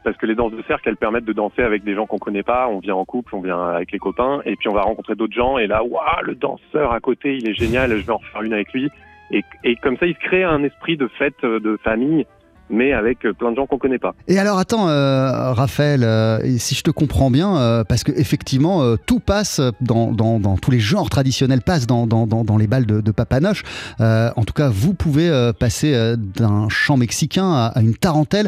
Parce 0.08 0.16
que 0.16 0.26
les 0.26 0.36
danses 0.36 0.54
de 0.54 0.64
cercle, 0.70 0.88
elles 0.88 0.96
permettent 0.96 1.26
de 1.26 1.34
danser 1.34 1.62
avec 1.62 1.84
des 1.84 1.94
gens 1.94 2.06
qu'on 2.06 2.18
connaît 2.18 2.42
pas. 2.42 2.70
On 2.70 2.80
vient 2.80 2.96
en 2.96 3.04
couple, 3.04 3.36
on 3.36 3.42
vient 3.42 3.62
avec 3.62 3.92
les 3.92 4.00
copains, 4.00 4.40
et 4.46 4.56
puis 4.56 4.70
on 4.70 4.74
va 4.74 4.84
rencontrer 4.84 5.16
d'autres 5.16 5.34
gens. 5.34 5.58
Et 5.58 5.68
là, 5.68 5.84
waouh, 5.84 6.24
le 6.24 6.34
danseur 6.34 6.94
à 6.94 7.02
côté, 7.02 7.36
il 7.36 7.50
est 7.50 7.54
génial. 7.54 7.90
Je 7.90 8.06
vais 8.06 8.14
en 8.14 8.18
refaire 8.20 8.42
une 8.42 8.54
avec 8.54 8.72
lui. 8.72 8.90
Et, 9.32 9.44
et 9.66 9.76
comme 9.76 9.98
ça, 9.98 10.06
il 10.06 10.14
se 10.14 10.20
crée 10.22 10.46
un 10.46 10.64
esprit 10.64 10.96
de 10.96 11.10
fête, 11.20 11.44
euh, 11.44 11.60
de 11.60 11.76
famille, 11.84 12.26
mais 12.70 12.94
avec 12.94 13.26
euh, 13.26 13.34
plein 13.34 13.52
de 13.52 13.56
gens 13.56 13.66
qu'on 13.66 13.78
connaît 13.78 14.00
pas. 14.00 14.14
Et 14.28 14.40
alors 14.40 14.58
attends, 14.58 14.90
euh, 14.90 15.54
Raphaël, 15.54 16.04
euh, 16.04 16.40
si 16.58 16.76
je 16.76 16.84
te 16.84 16.92
comprends 16.92 17.32
bien, 17.32 17.58
euh, 17.58 17.84
parce 17.84 18.04
que 18.04 18.12
effectivement 18.12 18.82
euh, 18.82 18.96
tout 19.06 19.20
passe 19.20 19.62
dans, 19.82 20.12
dans, 20.12 20.40
dans 20.40 20.58
tous 20.58 20.72
les 20.72 20.80
genres 20.80 21.10
traditionnels 21.10 21.62
passent 21.62 21.88
dans, 21.88 22.08
dans, 22.08 22.28
dans, 22.28 22.58
les 22.58 22.68
balles 22.68 22.86
de, 22.86 23.02
de 23.02 23.12
Papanoche. 23.12 23.64
Euh, 24.02 24.30
en 24.36 24.44
tout 24.44 24.54
cas, 24.54 24.70
vous 24.70 24.94
pouvez 24.94 25.52
passer 25.60 26.16
d'un 26.18 26.70
chant 26.70 26.98
mexicain 26.98 27.52
à, 27.52 27.66
à 27.68 27.82
une 27.82 27.96
tarentelle 27.96 28.48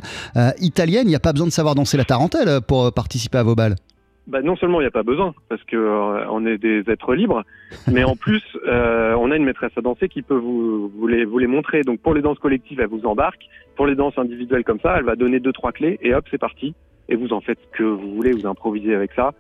italienne. 0.60 1.04
Il 1.06 1.10
n'y 1.10 1.16
a 1.16 1.20
pas 1.20 1.34
besoin 1.34 1.48
de 1.48 1.52
savoir 1.52 1.76
danser 1.76 1.98
la 1.98 2.06
tarentelle 2.06 2.62
pour 2.62 2.92
participer 2.94 3.38
à 3.38 3.44
vos 3.44 3.56
balles. 3.56 3.76
Bah, 4.30 4.44
non 4.44 4.56
seulement 4.56 4.80
il 4.80 4.84
n'y 4.84 4.88
a 4.88 4.92
pas 4.92 5.02
besoin, 5.02 5.34
parce 5.50 5.64
que 5.64 5.76
euh, 5.76 6.30
on 6.30 6.46
est 6.46 6.60
des 6.60 6.88
êtres 6.88 7.16
libres, 7.16 7.44
mais 7.92 8.04
en 8.04 8.16
plus, 8.16 8.44
euh, 8.68 9.16
on 9.18 9.32
a 9.32 9.36
une 9.36 9.44
maîtresse 9.44 9.72
à 9.76 9.82
danser 9.82 10.08
qui 10.08 10.22
peut 10.22 10.38
vous, 10.38 10.88
vous, 10.90 11.08
les, 11.08 11.26
vous 11.26 11.40
les 11.40 11.48
montrer. 11.48 11.82
Donc 11.82 12.00
pour 12.00 12.14
les 12.14 12.22
danses 12.22 12.38
collectives, 12.38 12.80
elle 12.80 12.90
vous 12.90 13.08
embarque. 13.08 13.42
Pour 13.76 13.88
les 13.88 13.96
danses 13.96 14.18
individuelles 14.20 14.64
comme 14.64 14.80
ça, 14.82 14.96
elle 14.98 15.04
va 15.04 15.16
donner 15.16 15.40
deux, 15.40 15.52
trois 15.52 15.72
clés, 15.72 15.98
et 16.04 16.14
hop, 16.14 16.26
c'est 16.30 16.38
parti. 16.38 16.76
Et 17.08 17.16
vous 17.16 17.34
en 17.34 17.42
faites 17.42 17.58
ce 17.60 17.78
que 17.78 17.84
vous 17.84 18.14
voulez, 18.14 18.32
vous 18.32 18.46
improvisez 18.46 18.94
avec 18.94 19.14
ça. 19.14 19.34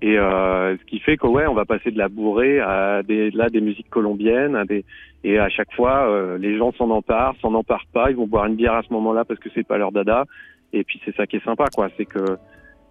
Et 0.00 0.18
euh, 0.18 0.76
ce 0.78 0.84
qui 0.84 0.98
fait 0.98 1.18
que 1.18 1.26
ouais, 1.26 1.46
on 1.46 1.54
va 1.54 1.66
passer 1.66 1.90
de 1.90 1.98
la 1.98 2.08
bourrée 2.08 2.58
à 2.60 3.02
des, 3.02 3.30
là, 3.32 3.50
des 3.50 3.60
musiques 3.60 3.90
colombiennes, 3.90 4.56
à 4.56 4.64
des, 4.64 4.84
et 5.24 5.38
à 5.38 5.50
chaque 5.50 5.72
fois, 5.74 6.08
euh, 6.08 6.38
les 6.38 6.56
gens 6.56 6.72
s'en 6.72 6.88
emparent, 6.88 7.34
s'en 7.42 7.52
emparent 7.52 7.86
pas, 7.92 8.10
ils 8.10 8.16
vont 8.16 8.26
boire 8.26 8.46
une 8.46 8.56
bière 8.56 8.74
à 8.74 8.82
ce 8.82 8.92
moment-là 8.94 9.26
parce 9.26 9.40
que 9.40 9.50
c'est 9.54 9.66
pas 9.66 9.76
leur 9.76 9.92
dada. 9.92 10.24
Et 10.72 10.84
puis 10.84 11.00
c'est 11.04 11.14
ça 11.16 11.26
qui 11.26 11.36
est 11.36 11.44
sympa, 11.44 11.66
quoi. 11.74 11.88
C'est 11.96 12.06
que 12.06 12.38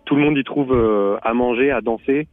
tout 0.05 0.15
le 0.15 0.21
monde 0.21 0.37
y 0.37 0.43
trouve 0.43 0.71
euh, 0.73 1.17
à 1.23 1.33
manger, 1.33 1.71
à 1.71 1.81
danser 1.81 2.27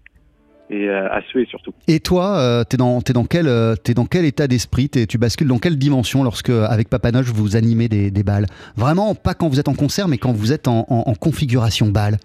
et 0.70 0.88
euh, 0.88 1.08
à 1.12 1.20
suer 1.22 1.44
surtout. 1.46 1.72
Et 1.88 2.00
toi, 2.00 2.38
euh, 2.38 2.64
t'es 2.64 2.76
dans, 2.76 3.00
quel, 3.28 3.46
euh, 3.48 3.74
dans 3.94 4.06
quel 4.06 4.24
état 4.24 4.46
d'esprit? 4.46 4.88
Tu 4.88 5.18
bascules 5.18 5.48
dans 5.48 5.58
quelle 5.58 5.76
dimension 5.76 6.22
lorsque, 6.22 6.50
avec 6.50 6.88
Papanoche, 6.88 7.30
vous 7.32 7.56
animez 7.56 7.88
des, 7.88 8.10
des 8.10 8.22
balles 8.22 8.46
Vraiment, 8.76 9.14
pas 9.14 9.34
quand 9.34 9.48
vous 9.48 9.60
êtes 9.60 9.68
en 9.68 9.74
concert, 9.74 10.08
mais 10.08 10.18
quand 10.18 10.32
vous 10.32 10.52
êtes 10.52 10.68
en, 10.68 10.86
en- 10.88 11.04
en 11.06 11.14
configuration 11.14 11.88
balle. 11.88 12.16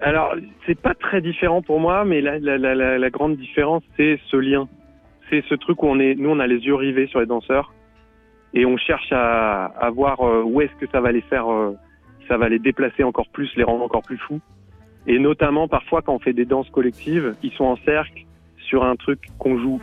Alors, 0.00 0.34
c'est 0.66 0.78
pas 0.80 0.94
très 0.94 1.20
différent 1.20 1.62
pour 1.62 1.78
moi, 1.80 2.04
mais 2.04 2.20
la, 2.20 2.38
la, 2.38 2.58
la, 2.58 2.74
la, 2.74 2.98
la 2.98 3.10
grande 3.10 3.36
différence, 3.36 3.82
c'est 3.96 4.18
ce 4.30 4.36
lien. 4.36 4.68
C'est 5.30 5.44
ce 5.48 5.54
truc 5.54 5.82
où 5.82 5.86
on 5.86 5.98
est, 6.00 6.14
nous, 6.16 6.28
on 6.30 6.40
a 6.40 6.46
les 6.46 6.58
yeux 6.58 6.74
rivés 6.74 7.06
sur 7.06 7.20
les 7.20 7.26
danseurs 7.26 7.72
et 8.52 8.66
on 8.66 8.76
cherche 8.76 9.10
à, 9.12 9.66
à 9.80 9.90
voir 9.90 10.20
où 10.20 10.60
est-ce 10.60 10.74
que 10.84 10.90
ça 10.92 11.00
va 11.00 11.10
les 11.12 11.22
faire, 11.22 11.48
euh, 11.50 11.72
ça 12.32 12.38
va 12.38 12.48
les 12.48 12.58
déplacer 12.58 13.04
encore 13.04 13.28
plus, 13.28 13.54
les 13.56 13.62
rendre 13.62 13.84
encore 13.84 14.00
plus 14.00 14.16
fous. 14.16 14.40
Et 15.06 15.18
notamment, 15.18 15.68
parfois, 15.68 16.00
quand 16.00 16.14
on 16.14 16.18
fait 16.18 16.32
des 16.32 16.46
danses 16.46 16.70
collectives, 16.70 17.34
ils 17.42 17.52
sont 17.52 17.64
en 17.64 17.76
cercle 17.84 18.24
sur 18.56 18.84
un 18.84 18.96
truc 18.96 19.20
qu'on 19.38 19.58
joue 19.58 19.82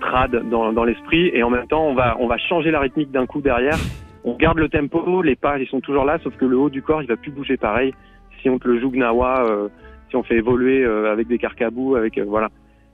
trad 0.00 0.48
dans, 0.50 0.84
l'esprit 0.84 1.30
et 1.32 1.44
en 1.44 1.50
même 1.50 1.68
temps, 1.68 1.86
on 1.86 1.94
va, 1.94 2.16
on 2.18 2.26
va 2.26 2.38
changer 2.38 2.72
la 2.72 2.80
rythmique 2.80 3.12
d'un 3.12 3.26
coup 3.26 3.40
derrière. 3.40 3.78
On 4.24 4.34
garde 4.34 4.58
le 4.58 4.68
tempo, 4.68 5.22
les 5.22 5.36
pas, 5.36 5.60
ils 5.60 5.68
sont 5.68 5.80
toujours 5.80 6.04
là, 6.04 6.18
sauf 6.24 6.36
que 6.36 6.44
le 6.44 6.58
haut 6.58 6.70
du 6.70 6.82
corps, 6.82 7.02
il 7.02 7.06
va 7.06 7.16
plus 7.16 7.30
bouger 7.30 7.56
pareil 7.56 7.94
si 8.42 8.50
on 8.50 8.58
te 8.58 8.66
le 8.66 8.80
joue 8.80 8.90
gnawa, 8.90 9.44
euh, 9.48 9.68
si 10.10 10.16
on 10.16 10.24
fait 10.24 10.38
évoluer 10.38 10.82
euh, 10.82 11.12
avec 11.12 11.28
des 11.28 11.38
carcabous, 11.38 11.94
avec 11.94 12.18
euh, 12.18 12.24
voilà. 12.26 12.48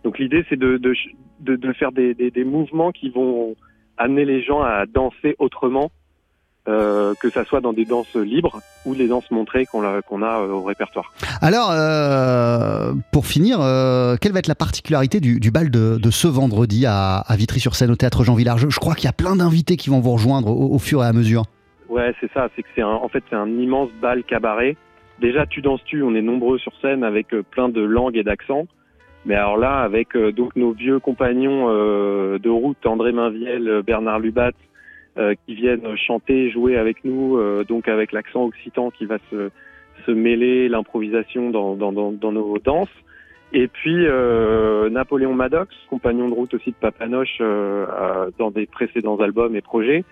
Donc 0.04 0.18
l'idée 0.18 0.44
c'est 0.50 0.58
de, 0.58 0.76
de, 0.76 1.56
de, 1.56 1.72
faire 1.72 1.92
des, 1.92 2.12
des 2.12 2.44
mouvements 2.44 2.92
qui 2.92 3.08
vont 3.08 3.54
amener 3.96 4.26
les 4.26 4.42
gens 4.42 4.60
à 4.60 4.84
danser 4.84 5.34
autrement, 5.38 5.90
euh, 6.68 7.14
que 7.20 7.30
ça 7.30 7.44
soit 7.44 7.60
dans 7.60 7.72
des 7.72 7.84
danses 7.84 8.14
libres 8.14 8.60
ou 8.84 8.94
les 8.94 9.08
danses 9.08 9.30
montrées 9.30 9.66
qu'on 9.66 9.82
a, 9.82 9.88
a 9.88 10.40
euh, 10.40 10.52
au 10.52 10.62
répertoire. 10.62 11.12
Alors, 11.40 11.70
euh, 11.72 12.92
pour 13.12 13.26
finir, 13.26 13.58
euh, 13.60 14.16
quelle 14.20 14.32
va 14.32 14.38
être 14.38 14.46
la 14.46 14.54
particularité 14.54 15.20
du, 15.20 15.40
du 15.40 15.50
bal 15.50 15.70
de, 15.70 15.98
de 15.98 16.10
ce 16.10 16.28
vendredi 16.28 16.86
à, 16.86 17.16
à 17.16 17.36
Vitry-sur-Seine 17.36 17.90
au 17.90 17.96
théâtre 17.96 18.24
Jean 18.24 18.34
Villard? 18.34 18.58
Je, 18.58 18.68
je 18.68 18.78
crois 18.78 18.94
qu'il 18.94 19.06
y 19.06 19.08
a 19.08 19.12
plein 19.12 19.36
d'invités 19.36 19.76
qui 19.76 19.90
vont 19.90 20.00
vous 20.00 20.12
rejoindre 20.12 20.48
au, 20.48 20.74
au 20.74 20.78
fur 20.78 21.02
et 21.02 21.06
à 21.06 21.12
mesure. 21.12 21.44
Ouais, 21.88 22.14
c'est 22.20 22.30
ça. 22.32 22.48
C'est 22.54 22.62
que 22.62 22.68
c'est 22.74 22.82
en 22.82 23.08
fait 23.08 23.22
c'est 23.28 23.36
un 23.36 23.48
immense 23.48 23.90
bal 24.00 24.22
cabaret. 24.24 24.76
Déjà, 25.20 25.46
tu 25.46 25.60
danses 25.60 25.84
tu, 25.84 26.02
on 26.02 26.14
est 26.14 26.22
nombreux 26.22 26.58
sur 26.58 26.72
scène 26.80 27.04
avec 27.04 27.32
euh, 27.34 27.42
plein 27.42 27.68
de 27.68 27.80
langues 27.80 28.16
et 28.16 28.24
d'accents. 28.24 28.66
Mais 29.24 29.34
alors 29.34 29.56
là, 29.56 29.82
avec 29.82 30.16
euh, 30.16 30.32
donc 30.32 30.56
nos 30.56 30.72
vieux 30.72 30.98
compagnons 30.98 31.66
euh, 31.68 32.38
de 32.38 32.50
route, 32.50 32.84
André 32.86 33.12
Mainviel, 33.12 33.82
Bernard 33.86 34.18
Lubat, 34.18 34.52
euh, 35.18 35.34
qui 35.46 35.54
viennent 35.54 35.96
chanter, 35.96 36.50
jouer 36.50 36.76
avec 36.76 37.04
nous, 37.04 37.36
euh, 37.36 37.64
donc 37.64 37.88
avec 37.88 38.12
l'accent 38.12 38.44
occitan 38.44 38.90
qui 38.90 39.04
va 39.04 39.18
se, 39.30 39.50
se 40.06 40.10
mêler, 40.10 40.68
l'improvisation 40.68 41.50
dans, 41.50 41.74
dans, 41.74 41.92
dans, 41.92 42.12
dans 42.12 42.32
nos 42.32 42.58
danses. 42.58 42.88
Et 43.52 43.68
puis 43.68 44.06
euh, 44.06 44.88
Napoléon 44.88 45.34
Maddox, 45.34 45.74
compagnon 45.90 46.28
de 46.28 46.34
route 46.34 46.54
aussi 46.54 46.70
de 46.70 46.76
Papanoche 46.76 47.38
euh, 47.42 48.30
dans 48.38 48.50
des 48.50 48.64
précédents 48.64 49.18
albums 49.20 49.54
et 49.54 49.60
projets, 49.60 50.04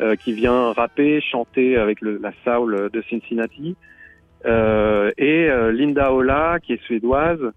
euh, 0.00 0.16
qui 0.16 0.32
vient 0.32 0.72
rapper, 0.72 1.20
chanter 1.20 1.76
avec 1.76 2.00
le, 2.00 2.18
la 2.22 2.32
soul 2.44 2.88
de 2.90 3.02
Cincinnati. 3.02 3.76
Euh, 4.46 5.10
et 5.18 5.48
Linda 5.72 6.12
Ola, 6.12 6.58
qui 6.62 6.72
est 6.74 6.82
suédoise, 6.84 7.52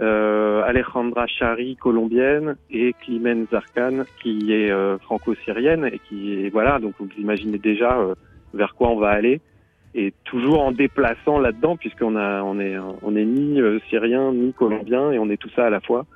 euh, 0.00 0.62
Alejandra 0.64 1.26
Chari, 1.26 1.76
colombienne, 1.76 2.56
et 2.70 2.94
Climène 2.94 3.46
Zarkan, 3.50 4.04
qui 4.22 4.52
est 4.52 4.70
euh, 4.70 4.98
franco-syrienne, 4.98 5.84
et 5.92 5.98
qui 5.98 6.48
voilà, 6.48 6.78
donc 6.78 6.94
vous 6.98 7.08
imaginez 7.18 7.58
déjà 7.58 7.98
euh, 7.98 8.14
vers 8.54 8.74
quoi 8.74 8.88
on 8.90 8.96
va 8.96 9.10
aller. 9.10 9.40
et 9.94 10.12
toujours 10.24 10.62
en 10.62 10.72
déplaçant 10.72 11.38
là-dedans, 11.38 11.76
puisqu'on 11.76 12.16
a, 12.16 12.42
on 12.42 12.58
est, 12.58 12.76
on 13.02 13.14
est 13.14 13.24
ni 13.24 13.60
euh, 13.60 13.78
syrien 13.90 14.32
ni 14.32 14.52
colombien, 14.52 15.12
et 15.12 15.18
on 15.18 15.28
est 15.28 15.36
tout 15.36 15.50
ça 15.50 15.66
à 15.66 15.70
la 15.70 15.80
fois. 15.80 16.06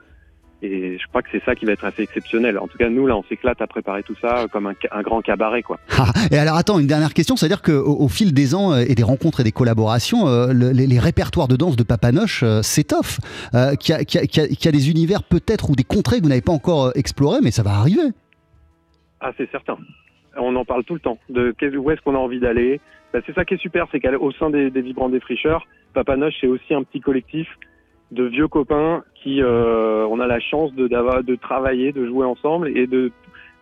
Et 0.62 0.96
je 0.98 1.06
crois 1.08 1.20
que 1.20 1.28
c'est 1.30 1.44
ça 1.44 1.54
qui 1.54 1.66
va 1.66 1.72
être 1.72 1.84
assez 1.84 2.02
exceptionnel. 2.02 2.58
En 2.58 2.66
tout 2.66 2.78
cas, 2.78 2.88
nous 2.88 3.06
là, 3.06 3.14
on 3.16 3.22
s'éclate 3.24 3.60
à 3.60 3.66
préparer 3.66 4.02
tout 4.02 4.14
ça 4.22 4.46
comme 4.50 4.66
un, 4.66 4.72
un 4.90 5.02
grand 5.02 5.20
cabaret, 5.20 5.62
quoi. 5.62 5.78
Ah, 5.98 6.06
et 6.30 6.38
alors 6.38 6.56
attends, 6.56 6.78
une 6.78 6.86
dernière 6.86 7.12
question, 7.12 7.36
c'est-à-dire 7.36 7.60
qu'au 7.60 7.96
au 7.98 8.08
fil 8.08 8.32
des 8.32 8.54
ans 8.54 8.72
euh, 8.72 8.84
et 8.88 8.94
des 8.94 9.02
rencontres 9.02 9.40
et 9.40 9.44
des 9.44 9.52
collaborations, 9.52 10.26
euh, 10.28 10.52
le- 10.54 10.70
les, 10.70 10.86
les 10.86 10.98
répertoires 10.98 11.46
de 11.48 11.56
danse 11.56 11.76
de 11.76 11.82
Papanoche 11.82 12.42
euh, 12.42 12.62
s'étoffent. 12.62 13.20
Euh, 13.54 13.74
qu'il 13.74 13.94
y, 13.94 13.98
a- 13.98 14.00
y 14.00 14.66
y 14.68 14.72
des 14.72 14.90
univers 14.90 15.22
peut-être 15.24 15.68
ou 15.70 15.76
des 15.76 15.84
contrées 15.84 16.18
que 16.18 16.22
vous 16.22 16.28
n'avez 16.30 16.40
pas 16.40 16.52
encore 16.52 16.90
explorés, 16.94 17.40
mais 17.42 17.50
ça 17.50 17.62
va 17.62 17.72
arriver. 17.72 18.02
Ah, 19.20 19.32
c'est 19.36 19.50
certain. 19.50 19.76
On 20.38 20.54
en 20.56 20.64
parle 20.64 20.84
tout 20.84 20.94
le 20.94 21.00
temps. 21.00 21.18
De 21.30 21.54
où 21.78 21.90
est-ce 21.90 22.00
qu'on 22.02 22.14
a 22.14 22.18
envie 22.18 22.40
d'aller? 22.40 22.80
Bah, 23.12 23.20
C'est 23.26 23.34
ça 23.34 23.44
qui 23.44 23.54
est 23.54 23.60
super, 23.60 23.86
c'est 23.92 24.00
qu'au 24.00 24.32
sein 24.32 24.50
des, 24.50 24.70
des 24.70 24.80
Vibrants 24.82 25.08
Défricheurs, 25.08 25.66
Papanoche, 25.94 26.34
c'est 26.40 26.46
aussi 26.46 26.74
un 26.74 26.82
petit 26.82 27.00
collectif 27.00 27.46
de 28.12 28.24
vieux 28.24 28.48
copains 28.48 29.02
qui, 29.14 29.42
euh, 29.42 30.06
on 30.08 30.20
a 30.20 30.26
la 30.26 30.40
chance 30.40 30.72
de, 30.74 30.86
de 30.86 31.34
travailler, 31.34 31.92
de 31.92 32.06
jouer 32.06 32.24
ensemble 32.24 32.68
et 32.68 32.86
de, 32.86 33.10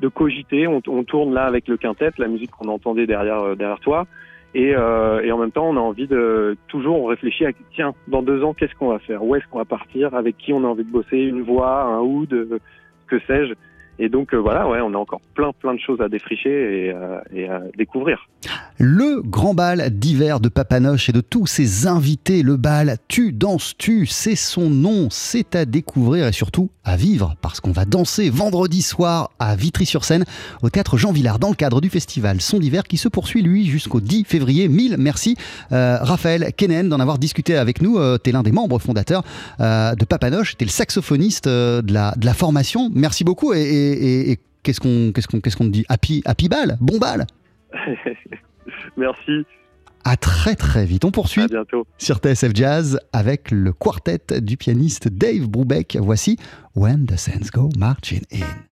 de 0.00 0.08
cogiter. 0.08 0.66
On, 0.66 0.82
on 0.86 1.04
tourne 1.04 1.32
là 1.32 1.44
avec 1.44 1.68
le 1.68 1.76
quintet, 1.76 2.10
la 2.18 2.28
musique 2.28 2.50
qu'on 2.50 2.68
entendait 2.68 3.06
derrière, 3.06 3.40
euh, 3.40 3.54
derrière 3.54 3.80
toi. 3.80 4.06
Et, 4.54 4.72
euh, 4.76 5.20
et 5.22 5.32
en 5.32 5.38
même 5.38 5.50
temps, 5.50 5.68
on 5.68 5.76
a 5.76 5.80
envie 5.80 6.06
de 6.06 6.56
toujours, 6.68 7.02
on 7.02 7.06
réfléchit 7.06 7.44
à 7.46 7.50
tiens, 7.74 7.92
dans 8.06 8.22
deux 8.22 8.44
ans, 8.44 8.54
qu'est-ce 8.54 8.74
qu'on 8.76 8.88
va 8.88 9.00
faire? 9.00 9.24
Où 9.24 9.34
est-ce 9.34 9.44
qu'on 9.48 9.58
va 9.58 9.64
partir? 9.64 10.14
Avec 10.14 10.36
qui 10.36 10.52
on 10.52 10.62
a 10.64 10.68
envie 10.68 10.84
de 10.84 10.92
bosser? 10.92 11.18
Une 11.18 11.42
voix, 11.42 11.82
un 11.82 12.00
oud, 12.00 12.32
euh, 12.32 12.58
que 13.08 13.18
sais-je? 13.20 13.54
Et 13.98 14.08
donc 14.08 14.34
euh, 14.34 14.38
voilà, 14.38 14.68
ouais, 14.68 14.80
on 14.82 14.92
a 14.94 14.96
encore 14.98 15.20
plein, 15.34 15.52
plein 15.52 15.74
de 15.74 15.78
choses 15.80 16.00
à 16.00 16.08
défricher 16.08 16.50
et, 16.86 16.92
euh, 16.92 17.18
et 17.32 17.48
à 17.48 17.60
découvrir. 17.78 18.26
Le 18.78 19.22
grand 19.22 19.54
bal 19.54 19.88
d'hiver 19.90 20.40
de 20.40 20.48
Papanoche 20.48 21.08
et 21.08 21.12
de 21.12 21.20
tous 21.20 21.46
ses 21.46 21.86
invités, 21.86 22.42
le 22.42 22.56
bal 22.56 22.96
Tu 23.08 23.32
danses 23.32 23.74
tu, 23.78 24.06
c'est 24.06 24.34
son 24.34 24.68
nom, 24.68 25.08
c'est 25.10 25.54
à 25.54 25.64
découvrir 25.64 26.26
et 26.26 26.32
surtout 26.32 26.70
à 26.84 26.96
vivre 26.96 27.34
parce 27.40 27.60
qu'on 27.60 27.70
va 27.70 27.84
danser 27.84 28.30
vendredi 28.30 28.82
soir 28.82 29.30
à 29.38 29.54
Vitry-sur-Seine 29.54 30.24
au 30.62 30.70
théâtre 30.70 30.98
Jean 30.98 31.12
Villard 31.12 31.38
dans 31.38 31.48
le 31.50 31.54
cadre 31.54 31.80
du 31.80 31.88
festival 31.88 32.40
Son 32.40 32.58
d'hiver 32.58 32.82
qui 32.82 32.96
se 32.96 33.08
poursuit 33.08 33.42
lui 33.42 33.64
jusqu'au 33.66 34.00
10 34.00 34.24
février. 34.24 34.68
Mille 34.68 34.96
merci 34.98 35.36
euh, 35.72 35.98
Raphaël 36.00 36.52
Kenen 36.56 36.88
d'en 36.88 36.98
avoir 37.00 37.18
discuté 37.18 37.56
avec 37.56 37.80
nous. 37.80 37.98
Euh, 37.98 38.18
T'es 38.18 38.32
l'un 38.32 38.42
des 38.42 38.52
membres 38.52 38.78
fondateurs 38.80 39.22
de 39.60 40.04
Papanoche, 40.04 40.56
t'es 40.56 40.64
le 40.64 40.70
saxophoniste 40.70 41.46
de, 41.46 41.92
la, 41.92 42.12
de 42.16 42.26
la 42.26 42.34
formation. 42.34 42.90
Merci 42.92 43.22
beaucoup 43.24 43.52
et- 43.54 43.83
et- 43.92 44.30
et 44.32 44.38
qu'est-ce 44.62 44.80
qu'on 44.80 45.12
qu'est-ce 45.12 45.28
qu'on 45.28 45.40
qu'est-ce 45.40 45.56
qu'on 45.56 45.64
te 45.66 45.70
dit 45.70 45.84
Happy, 45.88 46.22
happy 46.24 46.48
bal, 46.48 46.76
bon 46.80 46.98
bal 46.98 47.26
Merci, 48.96 49.44
À 50.04 50.16
très 50.16 50.54
très 50.54 50.84
vite. 50.84 51.04
On 51.04 51.10
poursuit 51.10 51.42
à 51.42 51.46
bientôt. 51.48 51.86
sur 51.98 52.18
TSF 52.18 52.52
Jazz 52.54 52.98
avec 53.12 53.50
le 53.50 53.72
quartet 53.72 54.40
du 54.40 54.56
pianiste 54.56 55.08
Dave 55.08 55.48
Brubeck. 55.48 55.96
Voici 56.00 56.38
When 56.76 57.06
the 57.06 57.16
Sands 57.16 57.50
Go 57.52 57.68
Marching 57.78 58.22
In. 58.32 58.38